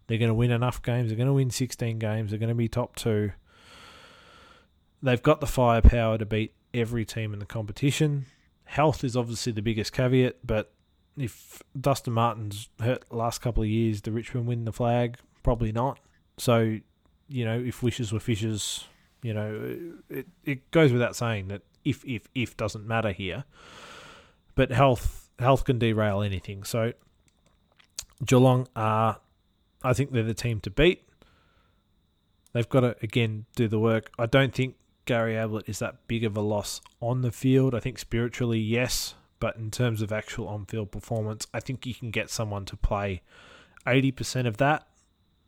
They're 0.07 0.19
going 0.19 0.31
to 0.31 0.35
win 0.35 0.51
enough 0.51 0.83
games. 0.83 1.09
They're 1.09 1.17
going 1.17 1.29
to 1.29 1.35
win 1.35 1.51
16 1.51 1.99
games. 1.99 2.31
They're 2.31 2.39
going 2.39 2.49
to 2.49 2.55
be 2.55 2.69
top 2.69 2.97
two. 2.97 3.33
They've 5.03 5.23
got 5.23 5.41
the 5.41 5.47
firepower 5.47 6.19
to 6.19 6.27
beat 6.27 6.55
every 6.75 7.05
team 7.05 7.33
in 7.33 7.39
the 7.39 7.47
competition. 7.47 8.27
Health 8.65 9.05
is 9.05 9.17
obviously 9.17 9.53
the 9.53 9.63
biggest 9.63 9.93
caveat, 9.93 10.39
but 10.45 10.73
if 11.17 11.63
Dustin 11.79 12.13
Martin's 12.13 12.69
hurt 12.81 13.13
last 13.13 13.41
couple 13.41 13.63
of 13.63 13.69
years, 13.69 14.03
the 14.03 14.13
Richmond 14.13 14.47
win 14.47 14.65
the 14.65 14.73
flag? 14.73 15.17
Probably 15.43 15.73
not. 15.73 15.99
So, 16.39 16.79
you 17.29 17.45
know, 17.45 17.59
if 17.59 17.83
wishes 17.83 18.13
were 18.13 18.21
fishes, 18.21 18.85
you 19.23 19.35
know, 19.35 19.77
it, 20.09 20.27
it 20.45 20.71
goes 20.71 20.93
without 20.93 21.17
saying 21.17 21.49
that 21.49 21.63
if, 21.85 22.05
if, 22.05 22.29
if 22.35 22.57
doesn't 22.57 22.87
matter 22.87 23.13
here 23.13 23.45
but 24.61 24.71
health 24.71 25.31
health 25.39 25.65
can 25.65 25.79
derail 25.79 26.21
anything. 26.21 26.65
So 26.65 26.93
Geelong 28.25 28.69
are, 28.77 29.21
I 29.83 29.93
think 29.93 30.13
they're 30.13 30.23
the 30.23 30.35
team 30.35 30.61
to 30.61 30.71
beat. 30.71 31.09
They've 32.53 32.69
got 32.69 32.81
to 32.81 32.97
again 33.03 33.47
do 33.55 33.69
the 33.69 33.79
work. 33.79 34.11
I 34.19 34.27
don't 34.27 34.55
think 34.55 34.75
Gary 35.05 35.37
Ablett 35.37 35.69
is 35.69 35.79
that 35.79 36.07
big 36.09 36.25
of 36.25 36.37
a 36.37 36.41
loss 36.41 36.81
on 37.01 37.23
the 37.23 37.33
field. 37.33 37.75
I 37.75 37.81
think 37.81 37.99
spiritually, 37.99 38.59
yes, 38.59 39.15
but 39.39 39.57
in 39.57 39.71
terms 39.71 40.03
of 40.03 40.13
actual 40.13 40.49
on 40.49 40.67
field 40.67 40.91
performance, 40.91 41.47
I 41.55 41.61
think 41.61 41.87
you 41.87 41.95
can 41.95 42.11
get 42.11 42.29
someone 42.29 42.65
to 42.67 42.77
play 42.77 43.23
80% 43.87 44.47
of 44.47 44.59
that. 44.59 44.87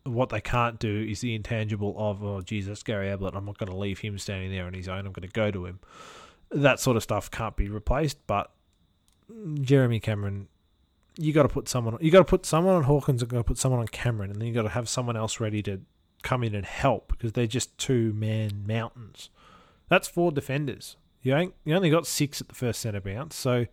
What 0.05 0.31
they 0.31 0.41
can't 0.41 0.79
do 0.81 1.07
is 1.09 1.20
the 1.20 1.35
intangible 1.35 1.95
of, 1.97 2.25
oh, 2.25 2.41
Jesus, 2.41 2.83
Gary 2.83 3.11
Ablett, 3.11 3.35
I'm 3.37 3.45
not 3.45 3.59
going 3.59 3.70
to 3.70 3.77
leave 3.77 4.01
him 4.01 4.18
standing 4.18 4.51
there 4.51 4.66
on 4.66 4.75
his 4.75 4.89
own. 4.89 5.07
I'm 5.07 5.12
going 5.12 5.29
to 5.29 5.33
go 5.33 5.51
to 5.51 5.66
him. 5.66 5.79
That 6.51 6.81
sort 6.81 6.97
of 6.97 7.03
stuff 7.03 7.31
can't 7.31 7.55
be 7.57 7.68
replaced, 7.68 8.18
but 8.27 8.51
Jeremy 9.61 10.01
Cameron, 10.01 10.49
you 11.17 11.33
got 11.33 11.43
to 11.43 11.49
put 11.49 11.69
someone, 11.69 11.99
you 12.01 12.11
got 12.11 12.19
to 12.19 12.25
put 12.25 12.47
someone 12.47 12.75
on 12.75 12.85
Hawkins 12.85 13.23
and 13.23 13.31
got 13.31 13.39
to 13.39 13.45
put 13.45 13.59
someone 13.59 13.81
on 13.81 13.89
Cameron, 13.89 14.31
and 14.31 14.41
then 14.41 14.49
you 14.49 14.55
got 14.55 14.63
to 14.63 14.71
have 14.71 14.89
someone 14.89 15.17
else 15.17 15.41
ready 15.41 15.63
to 15.63 15.81
come 16.23 16.43
in 16.43 16.55
and 16.55 16.65
help 16.65 17.09
because 17.09 17.33
they're 17.33 17.47
just 17.47 17.77
two 17.79 18.13
man 18.13 18.65
mountains. 18.67 19.29
That's 19.89 20.09
four 20.09 20.33
defenders. 20.33 20.97
You 21.23 21.37
ain't, 21.37 21.55
you 21.65 21.75
only 21.75 21.91
got 21.91 22.07
six 22.07 22.41
at 22.41 22.49
the 22.49 22.55
first 22.55 22.81
centre 22.81 23.01
bounce, 23.01 23.37
so 23.37 23.67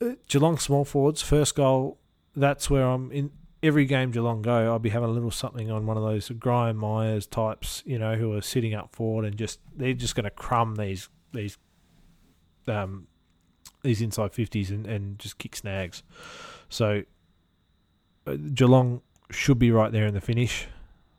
uh, 0.00 0.10
Geelong 0.28 0.58
small 0.58 0.84
forwards 0.84 1.22
first 1.22 1.54
goal. 1.54 1.98
That's 2.36 2.70
where 2.70 2.86
I'm 2.86 3.10
in 3.10 3.30
every 3.62 3.84
game 3.84 4.10
Geelong 4.10 4.42
go. 4.42 4.66
I'll 4.70 4.78
be 4.78 4.90
having 4.90 5.08
a 5.08 5.12
little 5.12 5.30
something 5.30 5.70
on 5.70 5.86
one 5.86 5.96
of 5.96 6.02
those 6.02 6.28
Gryan 6.28 6.76
Miers 6.76 7.26
types, 7.26 7.82
you 7.84 7.98
know, 7.98 8.16
who 8.16 8.32
are 8.34 8.42
sitting 8.42 8.74
up 8.74 8.94
forward 8.94 9.24
and 9.24 9.36
just 9.36 9.60
they're 9.74 9.94
just 9.94 10.14
going 10.14 10.24
to 10.24 10.30
crumb 10.30 10.76
these 10.76 11.08
these 11.32 11.58
um 12.66 13.06
these 13.82 14.02
inside 14.02 14.32
fifties 14.32 14.70
and, 14.70 14.86
and 14.86 15.18
just 15.18 15.38
kick 15.38 15.56
snags. 15.56 16.02
So 16.68 17.02
uh, 18.26 18.36
Geelong 18.54 19.02
should 19.30 19.58
be 19.58 19.70
right 19.70 19.92
there 19.92 20.06
in 20.06 20.14
the 20.14 20.20
finish. 20.20 20.66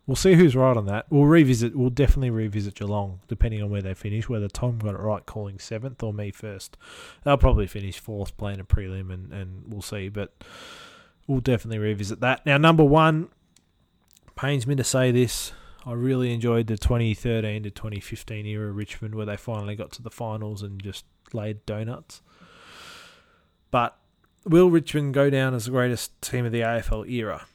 We'll 0.07 0.16
see 0.16 0.34
who's 0.34 0.55
right 0.55 0.76
on 0.76 0.88
that. 0.88 1.05
We'll 1.09 1.26
revisit. 1.26 1.76
We'll 1.76 1.89
definitely 1.89 2.32
revisit 2.32 2.76
Geelong, 2.76 3.22
depending 3.28 3.62
on 3.62 3.70
where 3.70 3.82
they 3.82 3.93
finish. 3.93 4.28
Whether 4.28 4.47
Tom 4.47 4.80
got 4.80 4.95
it 4.95 4.99
right 4.99 5.26
calling 5.26 5.59
seventh 5.59 6.01
or 6.01 6.12
me 6.12 6.32
first. 6.32 6.76
They'll 7.24 7.38
probably 7.38 7.68
finish 7.68 7.99
fourth, 7.99 8.36
playing 8.36 8.59
a 8.59 8.66
prelim, 8.66 9.14
and, 9.14 9.32
and 9.32 9.64
we'll 9.68 9.84
see. 9.84 10.09
But 10.09 10.43
we'll 11.28 11.39
definitely 11.39 11.78
revisit 11.78 12.20
that. 12.22 12.45
Now, 12.45 12.57
number 12.57 12.84
one, 12.84 13.30
pains 14.36 14.66
me 14.66 14.76
to 14.76 14.84
say 14.84 15.12
this. 15.12 15.53
I 15.86 15.93
really 15.93 16.34
enjoyed 16.34 16.68
the 16.68 16.78
2013 16.78 17.64
to 17.64 17.72
2015 17.72 18.45
era 18.45 18.72
Richmond, 18.72 19.16
where 19.16 19.26
they 19.26 19.38
finally 19.38 19.76
got 19.76 19.91
to 19.93 20.01
the 20.01 20.12
finals 20.12 20.62
and 20.62 20.82
just 20.82 21.05
laid 21.32 21.66
donuts. 21.66 22.22
But 23.72 23.97
will 24.45 24.69
Richmond 24.69 25.13
go 25.13 25.30
down 25.30 25.53
as 25.53 25.65
the 25.65 25.72
greatest 25.72 26.22
team 26.22 26.45
of 26.45 26.51
the 26.51 26.61
AFL 26.61 27.09
era? 27.09 27.45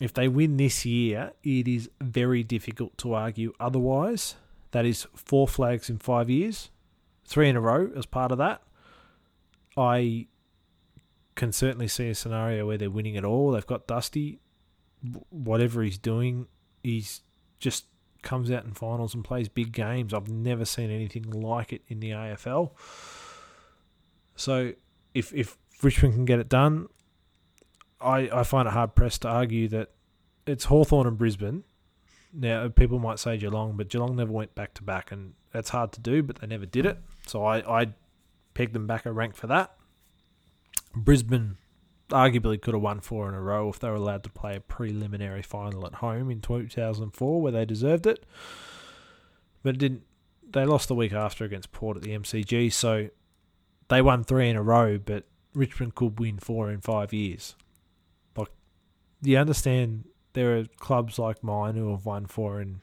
If 0.00 0.14
they 0.14 0.28
win 0.28 0.56
this 0.56 0.86
year, 0.86 1.32
it 1.42 1.68
is 1.68 1.90
very 2.00 2.42
difficult 2.42 2.96
to 2.98 3.14
argue 3.14 3.52
otherwise. 3.60 4.36
That 4.70 4.86
is 4.86 5.06
four 5.14 5.46
flags 5.46 5.90
in 5.90 5.98
five 5.98 6.30
years, 6.30 6.70
three 7.26 7.48
in 7.48 7.56
a 7.56 7.60
row 7.60 7.90
as 7.94 8.06
part 8.06 8.32
of 8.32 8.38
that. 8.38 8.62
I 9.76 10.26
can 11.34 11.52
certainly 11.52 11.88
see 11.88 12.08
a 12.08 12.14
scenario 12.14 12.66
where 12.66 12.78
they're 12.78 12.90
winning 12.90 13.14
it 13.14 13.24
all. 13.24 13.52
They've 13.52 13.66
got 13.66 13.86
Dusty, 13.86 14.40
whatever 15.30 15.82
he's 15.82 15.98
doing, 15.98 16.46
he's 16.82 17.20
just 17.58 17.86
comes 18.22 18.50
out 18.50 18.64
in 18.64 18.72
finals 18.72 19.14
and 19.14 19.24
plays 19.24 19.48
big 19.48 19.72
games. 19.72 20.14
I've 20.14 20.28
never 20.28 20.64
seen 20.64 20.90
anything 20.90 21.28
like 21.30 21.72
it 21.72 21.82
in 21.88 22.00
the 22.00 22.10
AFL. 22.10 22.72
So 24.36 24.72
if 25.14 25.32
if 25.34 25.58
Richmond 25.82 26.14
can 26.14 26.24
get 26.24 26.38
it 26.38 26.48
done, 26.48 26.88
I, 28.00 28.28
I 28.32 28.42
find 28.42 28.68
it 28.68 28.72
hard 28.72 28.94
pressed 28.94 29.22
to 29.22 29.28
argue 29.28 29.68
that 29.68 29.90
it's 30.46 30.64
Hawthorn 30.64 31.06
and 31.06 31.18
Brisbane. 31.18 31.64
Now, 32.32 32.68
people 32.68 32.98
might 32.98 33.18
say 33.18 33.36
Geelong, 33.36 33.76
but 33.76 33.88
Geelong 33.88 34.16
never 34.16 34.32
went 34.32 34.54
back 34.54 34.74
to 34.74 34.82
back, 34.82 35.12
and 35.12 35.34
that's 35.52 35.70
hard 35.70 35.92
to 35.92 36.00
do, 36.00 36.22
but 36.22 36.36
they 36.36 36.46
never 36.46 36.66
did 36.66 36.86
it. 36.86 36.98
So 37.26 37.44
I, 37.44 37.82
I 37.82 37.88
pegged 38.54 38.72
them 38.72 38.86
back 38.86 39.04
a 39.04 39.12
rank 39.12 39.34
for 39.34 39.46
that. 39.48 39.76
Brisbane 40.94 41.56
arguably 42.08 42.60
could 42.60 42.74
have 42.74 42.82
won 42.82 43.00
four 43.00 43.28
in 43.28 43.34
a 43.34 43.40
row 43.40 43.68
if 43.68 43.78
they 43.78 43.88
were 43.88 43.94
allowed 43.94 44.24
to 44.24 44.30
play 44.30 44.56
a 44.56 44.60
preliminary 44.60 45.42
final 45.42 45.86
at 45.86 45.96
home 45.96 46.30
in 46.30 46.40
2004, 46.40 47.42
where 47.42 47.52
they 47.52 47.64
deserved 47.64 48.06
it. 48.06 48.24
But 49.62 49.74
it 49.74 49.78
didn't. 49.78 50.02
They 50.50 50.64
lost 50.64 50.88
the 50.88 50.94
week 50.94 51.12
after 51.12 51.44
against 51.44 51.72
Port 51.72 51.96
at 51.96 52.02
the 52.02 52.10
MCG, 52.10 52.72
so 52.72 53.08
they 53.88 54.02
won 54.02 54.24
three 54.24 54.48
in 54.48 54.56
a 54.56 54.62
row, 54.62 54.98
but 54.98 55.24
Richmond 55.54 55.94
could 55.94 56.18
win 56.18 56.38
four 56.38 56.70
in 56.70 56.80
five 56.80 57.12
years 57.12 57.54
Like, 58.36 58.48
you 59.20 59.36
understand 59.36 60.04
there 60.32 60.58
are 60.58 60.64
clubs 60.78 61.18
like 61.18 61.44
mine 61.44 61.74
who 61.74 61.90
have 61.90 62.06
won 62.06 62.26
four 62.26 62.60
in 62.60 62.80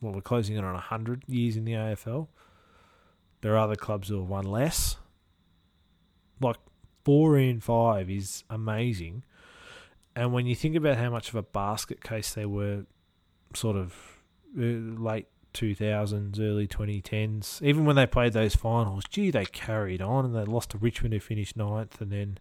well, 0.00 0.12
we're 0.12 0.20
closing 0.20 0.56
in 0.56 0.64
on 0.64 0.74
hundred 0.74 1.22
years 1.28 1.56
in 1.56 1.64
the 1.64 1.74
AFL. 1.74 2.26
There 3.40 3.54
are 3.54 3.58
other 3.58 3.76
clubs 3.76 4.08
who 4.08 4.18
have 4.18 4.28
won 4.28 4.44
less. 4.44 4.96
Like 6.40 6.56
four 7.04 7.38
in 7.38 7.60
five 7.60 8.10
is 8.10 8.42
amazing. 8.50 9.22
And 10.16 10.32
when 10.32 10.46
you 10.46 10.56
think 10.56 10.74
about 10.74 10.96
how 10.96 11.08
much 11.08 11.28
of 11.28 11.36
a 11.36 11.42
basket 11.42 12.02
case 12.02 12.34
they 12.34 12.46
were, 12.46 12.84
sort 13.54 13.76
of 13.76 13.94
uh, 14.58 14.62
late 14.62 15.26
2000s, 15.52 16.40
early 16.40 16.66
2010s, 16.66 17.62
even 17.62 17.84
when 17.84 17.96
they 17.96 18.06
played 18.06 18.32
those 18.32 18.56
finals, 18.56 19.04
gee, 19.08 19.30
they 19.30 19.44
carried 19.46 20.02
on 20.02 20.24
and 20.24 20.34
they 20.34 20.44
lost 20.44 20.70
to 20.70 20.78
Richmond 20.78 21.14
who 21.14 21.20
finished 21.20 21.56
ninth, 21.56 22.00
and 22.00 22.10
then 22.10 22.38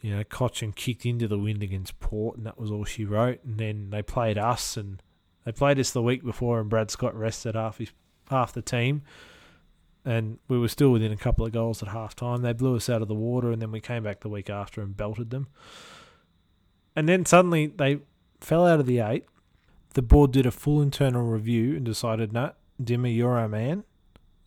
you 0.00 0.14
know, 0.14 0.24
Cotchin 0.24 0.74
kicked 0.74 1.06
into 1.06 1.26
the 1.26 1.38
wind 1.38 1.62
against 1.62 1.98
Port, 2.00 2.36
and 2.36 2.46
that 2.46 2.58
was 2.58 2.70
all 2.70 2.84
she 2.84 3.04
wrote. 3.04 3.42
And 3.44 3.58
then 3.58 3.90
they 3.90 4.02
played 4.02 4.38
us, 4.38 4.76
and 4.76 5.02
they 5.44 5.52
played 5.52 5.78
us 5.78 5.90
the 5.90 6.02
week 6.02 6.22
before, 6.22 6.60
and 6.60 6.68
Brad 6.68 6.90
Scott 6.90 7.14
rested 7.14 7.54
half 7.54 7.78
his 7.78 7.90
half 8.30 8.52
the 8.52 8.62
team, 8.62 9.02
and 10.04 10.38
we 10.48 10.58
were 10.58 10.68
still 10.68 10.90
within 10.90 11.12
a 11.12 11.16
couple 11.16 11.46
of 11.46 11.52
goals 11.52 11.82
at 11.82 11.88
half 11.88 12.14
time. 12.14 12.42
They 12.42 12.52
blew 12.52 12.76
us 12.76 12.88
out 12.88 13.02
of 13.02 13.08
the 13.08 13.14
water, 13.14 13.50
and 13.50 13.62
then 13.62 13.72
we 13.72 13.80
came 13.80 14.02
back 14.02 14.20
the 14.20 14.28
week 14.28 14.50
after 14.50 14.80
and 14.80 14.96
belted 14.96 15.30
them. 15.30 15.48
And 16.94 17.08
then 17.08 17.26
suddenly 17.26 17.66
they 17.66 17.98
fell 18.40 18.66
out 18.66 18.80
of 18.80 18.86
the 18.86 19.00
eight. 19.00 19.26
The 19.96 20.02
board 20.02 20.30
did 20.30 20.46
a 20.46 20.50
full 20.50 20.82
internal 20.82 21.22
review 21.22 21.74
and 21.74 21.84
decided, 21.84 22.32
no, 22.32 22.52
Dimmer, 22.82 23.08
you're 23.08 23.38
our 23.38 23.48
man. 23.48 23.84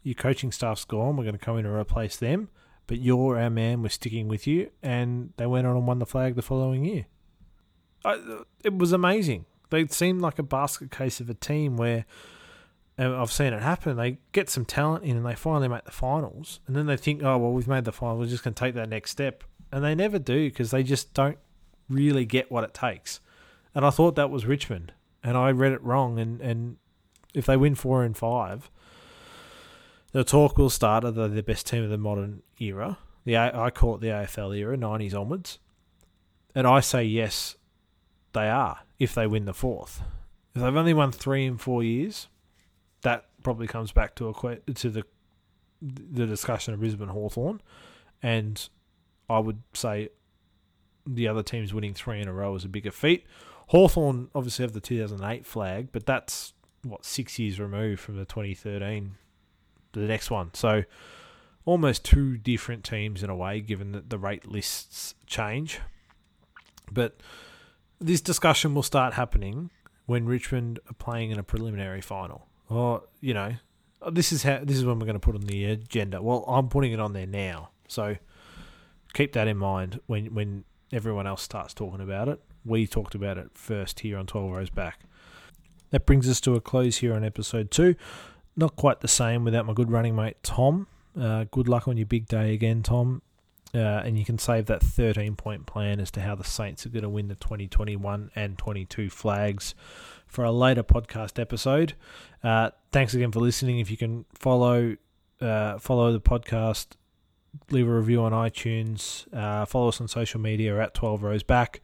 Your 0.04 0.16
coaching 0.16 0.52
staff's 0.52 0.86
gone. 0.86 1.18
We're 1.18 1.24
going 1.24 1.38
to 1.38 1.44
come 1.44 1.58
in 1.58 1.66
and 1.66 1.76
replace 1.76 2.18
them 2.18 2.50
but 2.90 2.98
you're 2.98 3.40
our 3.40 3.52
man. 3.52 3.84
We're 3.84 3.90
sticking 3.90 4.28
with 4.28 4.48
you, 4.48 4.72
and 4.82 5.32
they 5.38 5.46
went 5.46 5.68
on 5.68 5.78
and 5.78 5.86
won 5.86 6.00
the 6.00 6.08
flag 6.08 6.34
the 6.34 6.42
following 6.42 6.84
year. 6.84 7.06
I, 8.04 8.40
it 8.64 8.76
was 8.76 8.92
amazing. 8.92 9.46
They 9.70 9.86
seemed 9.86 10.22
like 10.22 10.40
a 10.40 10.44
basket 10.44 10.90
case 10.90 11.20
of 11.20 11.30
a 11.30 11.36
team 11.36 11.78
where 11.78 12.06
and 12.98 13.14
I've 13.14 13.32
seen 13.32 13.54
it 13.54 13.62
happen. 13.62 13.96
They 13.96 14.18
get 14.32 14.50
some 14.50 14.66
talent 14.66 15.06
in, 15.06 15.16
and 15.16 15.26
they 15.26 15.36
finally 15.36 15.68
make 15.68 15.86
the 15.86 15.92
finals, 15.92 16.62
and 16.66 16.76
then 16.76 16.88
they 16.88 16.98
think, 16.98 17.22
"Oh 17.22 17.38
well, 17.38 17.52
we've 17.52 17.68
made 17.68 17.86
the 17.86 17.92
final. 17.92 18.18
We're 18.18 18.26
just 18.26 18.44
going 18.44 18.56
to 18.56 18.60
take 18.60 18.74
that 18.74 18.90
next 18.90 19.12
step," 19.12 19.44
and 19.72 19.84
they 19.84 19.94
never 19.94 20.18
do 20.18 20.50
because 20.50 20.72
they 20.72 20.82
just 20.82 21.14
don't 21.14 21.38
really 21.90 22.26
get 22.26 22.52
what 22.52 22.64
it 22.64 22.74
takes. 22.74 23.20
And 23.76 23.86
I 23.86 23.92
thought 23.92 24.16
that 24.16 24.32
was 24.32 24.48
Richmond, 24.48 24.94
and 25.24 25.38
I 25.38 25.52
read 25.52 25.74
it 25.74 25.84
wrong. 25.84 26.20
And 26.20 26.42
and 26.42 26.78
if 27.34 27.46
they 27.46 27.58
win 27.58 27.76
four 27.76 28.04
and 28.04 28.16
five, 28.16 28.70
the 30.12 30.24
talk 30.24 30.58
will 30.58 30.70
start 30.70 31.04
of 31.04 31.16
the 31.16 31.44
best 31.44 31.68
team 31.68 31.84
of 31.84 31.90
the 31.90 31.98
modern 31.98 32.42
era. 32.60 32.98
The 33.26 33.38
I 33.38 33.70
call 33.70 33.96
it 33.96 34.02
the 34.02 34.08
AFL 34.08 34.58
era, 34.58 34.78
nineties 34.78 35.14
onwards, 35.14 35.60
and 36.56 36.66
I 36.66 36.80
say 36.80 37.04
yes, 37.04 37.56
they 38.34 38.50
are 38.50 38.80
if 38.98 39.14
they 39.14 39.28
win 39.28 39.46
the 39.46 39.54
fourth. 39.54 40.02
If 40.56 40.62
they've 40.62 40.76
only 40.76 40.94
won 40.94 41.12
three 41.12 41.46
in 41.46 41.58
four 41.58 41.84
years, 41.84 42.28
that 43.02 43.26
probably 43.44 43.68
comes 43.68 43.92
back 43.92 44.16
to 44.16 44.30
a 44.30 44.74
to 44.74 44.90
the 44.90 45.04
the 45.82 46.26
discussion 46.26 46.74
of 46.74 46.80
Brisbane 46.80 47.10
Hawthorn, 47.10 47.62
and 48.22 48.68
I 49.30 49.40
would 49.40 49.62
say 49.74 50.10
the 51.06 51.28
other 51.28 51.44
teams 51.44 51.74
winning 51.74 51.94
three 51.94 52.22
in 52.22 52.28
a 52.28 52.34
row 52.34 52.56
is 52.56 52.66
a 52.66 52.70
bigger 52.70 52.92
feat. 52.92 53.26
Hawthorn 53.70 54.30
obviously 54.34 54.64
have 54.64 54.74
the 54.74 54.82
2008 54.82 55.46
flag, 55.46 55.90
but 55.92 56.06
that's 56.06 56.54
what 56.84 57.06
six 57.06 57.38
years 57.38 57.60
removed 57.60 58.00
from 58.00 58.18
the 58.18 58.26
2013 58.26 59.16
the 59.94 60.00
next 60.02 60.32
one. 60.32 60.52
So 60.54 60.84
almost 61.66 62.06
two 62.06 62.38
different 62.38 62.84
teams 62.84 63.24
in 63.24 63.30
a 63.30 63.36
way, 63.36 63.62
given 63.62 63.92
that 63.92 64.10
the 64.10 64.18
rate 64.18 64.48
lists 64.48 65.16
change. 65.26 65.80
But 66.92 67.22
this 68.00 68.22
discussion 68.22 68.74
will 68.74 68.84
start 68.84 69.14
happening 69.14 69.70
when 70.06 70.26
Richmond 70.26 70.80
are 70.90 70.94
playing 70.94 71.32
in 71.32 71.40
a 71.40 71.44
preliminary 71.44 72.02
final. 72.02 72.48
Or 72.70 73.04
you 73.22 73.34
know, 73.34 73.54
oh, 74.02 74.10
this 74.10 74.32
is 74.32 74.44
how 74.44 74.62
this 74.64 74.78
is 74.78 74.86
when 74.86 75.00
we're 75.00 75.06
going 75.06 75.14
to 75.14 75.20
put 75.20 75.36
on 75.36 75.42
the 75.42 75.66
agenda. 75.66 76.22
Well, 76.22 76.44
I'm 76.48 76.70
putting 76.70 76.92
it 76.92 77.00
on 77.00 77.14
there 77.14 77.28
now, 77.28 77.70
so 77.88 78.16
keep 79.14 79.34
that 79.34 79.48
in 79.48 79.58
mind 79.58 80.00
when 80.08 80.34
when 80.34 80.64
everyone 80.92 81.28
else 81.28 81.42
starts 81.42 81.74
talking 81.74 82.02
about 82.02 82.28
it. 82.28 82.42
We 82.66 82.88
talked 82.88 83.16
about 83.16 83.38
it 83.38 83.50
first 83.54 84.02
here 84.02 84.18
on 84.18 84.26
12 84.28 84.52
Rows 84.52 84.70
Back. 84.70 85.02
That 85.92 86.06
brings 86.06 86.30
us 86.30 86.40
to 86.42 86.56
a 86.56 86.62
close 86.62 86.98
here 86.98 87.14
on 87.14 87.24
episode 87.24 87.72
two 87.72 87.96
not 88.60 88.76
quite 88.76 89.00
the 89.00 89.08
same 89.08 89.44
without 89.44 89.66
my 89.66 89.74
good 89.74 89.90
running 89.90 90.16
mate 90.16 90.38
Tom. 90.44 90.88
Uh, 91.20 91.46
good 91.50 91.68
luck 91.68 91.88
on 91.88 91.98
your 91.98 92.06
big 92.06 92.28
day 92.28 92.54
again, 92.54 92.84
Tom. 92.84 93.22
Uh, 93.74 93.78
and 93.78 94.18
you 94.18 94.26
can 94.26 94.38
save 94.38 94.66
that 94.66 94.82
13 94.82 95.36
point 95.36 95.66
plan 95.66 96.00
as 96.00 96.10
to 96.12 96.22
how 96.22 96.36
the 96.36 96.44
Saints 96.44 96.86
are 96.86 96.90
going 96.90 97.04
to 97.04 97.10
win 97.10 97.28
the 97.28 97.36
2021 97.36 98.32
and 98.36 98.58
22 98.58 99.10
flags 99.10 99.76
for 100.28 100.44
a 100.44 100.52
later 100.52 100.84
podcast 100.84 101.40
episode. 101.40 101.94
Uh, 102.44 102.72
thanks 102.92 103.14
again 103.14 103.32
for 103.32 103.40
listening. 103.40 103.80
If 103.80 103.92
you 103.92 103.98
can 103.98 104.26
follow 104.34 104.98
uh, 105.40 105.78
follow 105.78 106.12
the 106.12 106.20
podcast 106.20 106.88
leave 107.72 107.88
a 107.88 107.92
review 107.92 108.22
on 108.22 108.32
iTunes. 108.32 109.32
Uh, 109.34 109.66
follow 109.66 109.90
us 109.90 110.02
on 110.02 110.08
social 110.08 110.40
media 110.40 110.80
at 110.82 110.94
12 110.94 111.24
Rows 111.24 111.44
Back, 111.44 111.82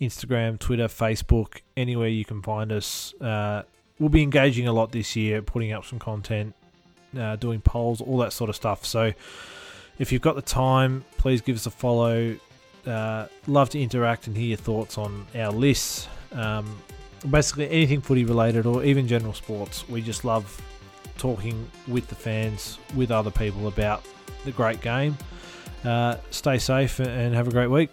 Instagram, 0.00 0.58
Twitter, 0.58 0.88
Facebook, 0.88 1.60
anywhere 1.76 2.08
you 2.08 2.24
can 2.24 2.42
find 2.42 2.72
us. 2.72 3.14
Uh, 3.20 3.62
we'll 3.98 4.08
be 4.08 4.22
engaging 4.22 4.68
a 4.68 4.72
lot 4.72 4.92
this 4.92 5.16
year, 5.16 5.42
putting 5.42 5.72
up 5.72 5.84
some 5.84 5.98
content, 5.98 6.54
uh, 7.18 7.36
doing 7.36 7.60
polls, 7.60 8.00
all 8.00 8.18
that 8.18 8.32
sort 8.32 8.50
of 8.50 8.56
stuff. 8.56 8.84
So 8.84 9.12
if 9.98 10.12
you've 10.12 10.22
got 10.22 10.36
the 10.36 10.42
time, 10.42 11.04
please 11.18 11.40
give 11.40 11.56
us 11.56 11.66
a 11.66 11.70
follow. 11.70 12.36
Uh, 12.86 13.26
love 13.46 13.70
to 13.70 13.80
interact 13.80 14.26
and 14.26 14.36
hear 14.36 14.48
your 14.48 14.56
thoughts 14.56 14.98
on 14.98 15.26
our 15.34 15.50
lists. 15.50 16.08
Um, 16.32 16.76
basically, 17.30 17.70
anything 17.70 18.00
footy 18.00 18.24
related 18.24 18.66
or 18.66 18.84
even 18.84 19.08
general 19.08 19.32
sports. 19.32 19.88
We 19.88 20.02
just 20.02 20.24
love 20.24 20.60
talking 21.16 21.70
with 21.86 22.08
the 22.08 22.14
fans, 22.14 22.78
with 22.94 23.10
other 23.10 23.30
people 23.30 23.68
about 23.68 24.04
the 24.44 24.52
great 24.52 24.80
game. 24.80 25.16
Uh, 25.84 26.16
stay 26.30 26.58
safe 26.58 27.00
and 27.00 27.34
have 27.34 27.48
a 27.48 27.50
great 27.50 27.68
week. 27.68 27.90